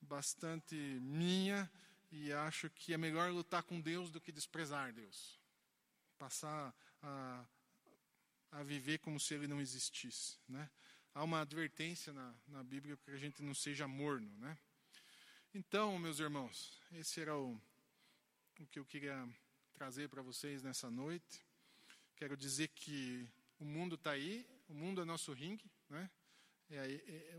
bastante 0.00 0.76
minha 1.02 1.68
e 2.10 2.32
acho 2.32 2.70
que 2.70 2.92
é 2.92 2.96
melhor 2.96 3.30
lutar 3.30 3.62
com 3.62 3.80
Deus 3.80 4.10
do 4.10 4.20
que 4.20 4.32
desprezar 4.32 4.92
Deus. 4.92 5.38
Passar 6.18 6.74
a, 7.02 7.46
a 8.52 8.62
viver 8.62 8.98
como 8.98 9.18
se 9.20 9.34
ele 9.34 9.46
não 9.46 9.60
existisse, 9.60 10.38
né? 10.48 10.70
Há 11.14 11.24
uma 11.24 11.40
advertência 11.40 12.12
na, 12.12 12.34
na 12.46 12.62
Bíblia 12.62 12.96
para 12.96 13.12
que 13.12 13.16
a 13.16 13.20
gente 13.20 13.42
não 13.42 13.54
seja 13.54 13.88
morno, 13.88 14.30
né? 14.38 14.58
Então, 15.54 15.98
meus 15.98 16.20
irmãos, 16.20 16.80
esse 16.92 17.20
era 17.20 17.36
o, 17.36 17.60
o 18.60 18.66
que 18.66 18.78
eu 18.78 18.84
queria 18.84 19.26
trazer 19.72 20.08
para 20.08 20.20
vocês 20.20 20.62
nessa 20.62 20.90
noite. 20.90 21.44
Quero 22.16 22.36
dizer 22.36 22.68
que 22.68 23.26
o 23.58 23.64
mundo 23.64 23.94
está 23.94 24.10
aí, 24.10 24.46
o 24.68 24.74
mundo 24.74 25.00
é 25.00 25.04
nosso 25.04 25.32
ringue, 25.32 25.70
né? 25.88 26.10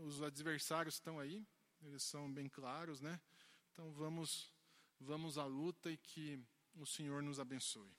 Os 0.02 0.22
adversários 0.22 0.94
estão 0.94 1.18
aí, 1.20 1.46
eles 1.82 2.02
são 2.02 2.32
bem 2.32 2.48
claros, 2.48 3.00
né? 3.00 3.20
Então 3.72 3.92
vamos, 3.92 4.52
vamos 5.00 5.38
à 5.38 5.44
luta 5.46 5.90
e 5.90 5.96
que 5.96 6.40
o 6.74 6.86
Senhor 6.86 7.22
nos 7.22 7.40
abençoe. 7.40 7.94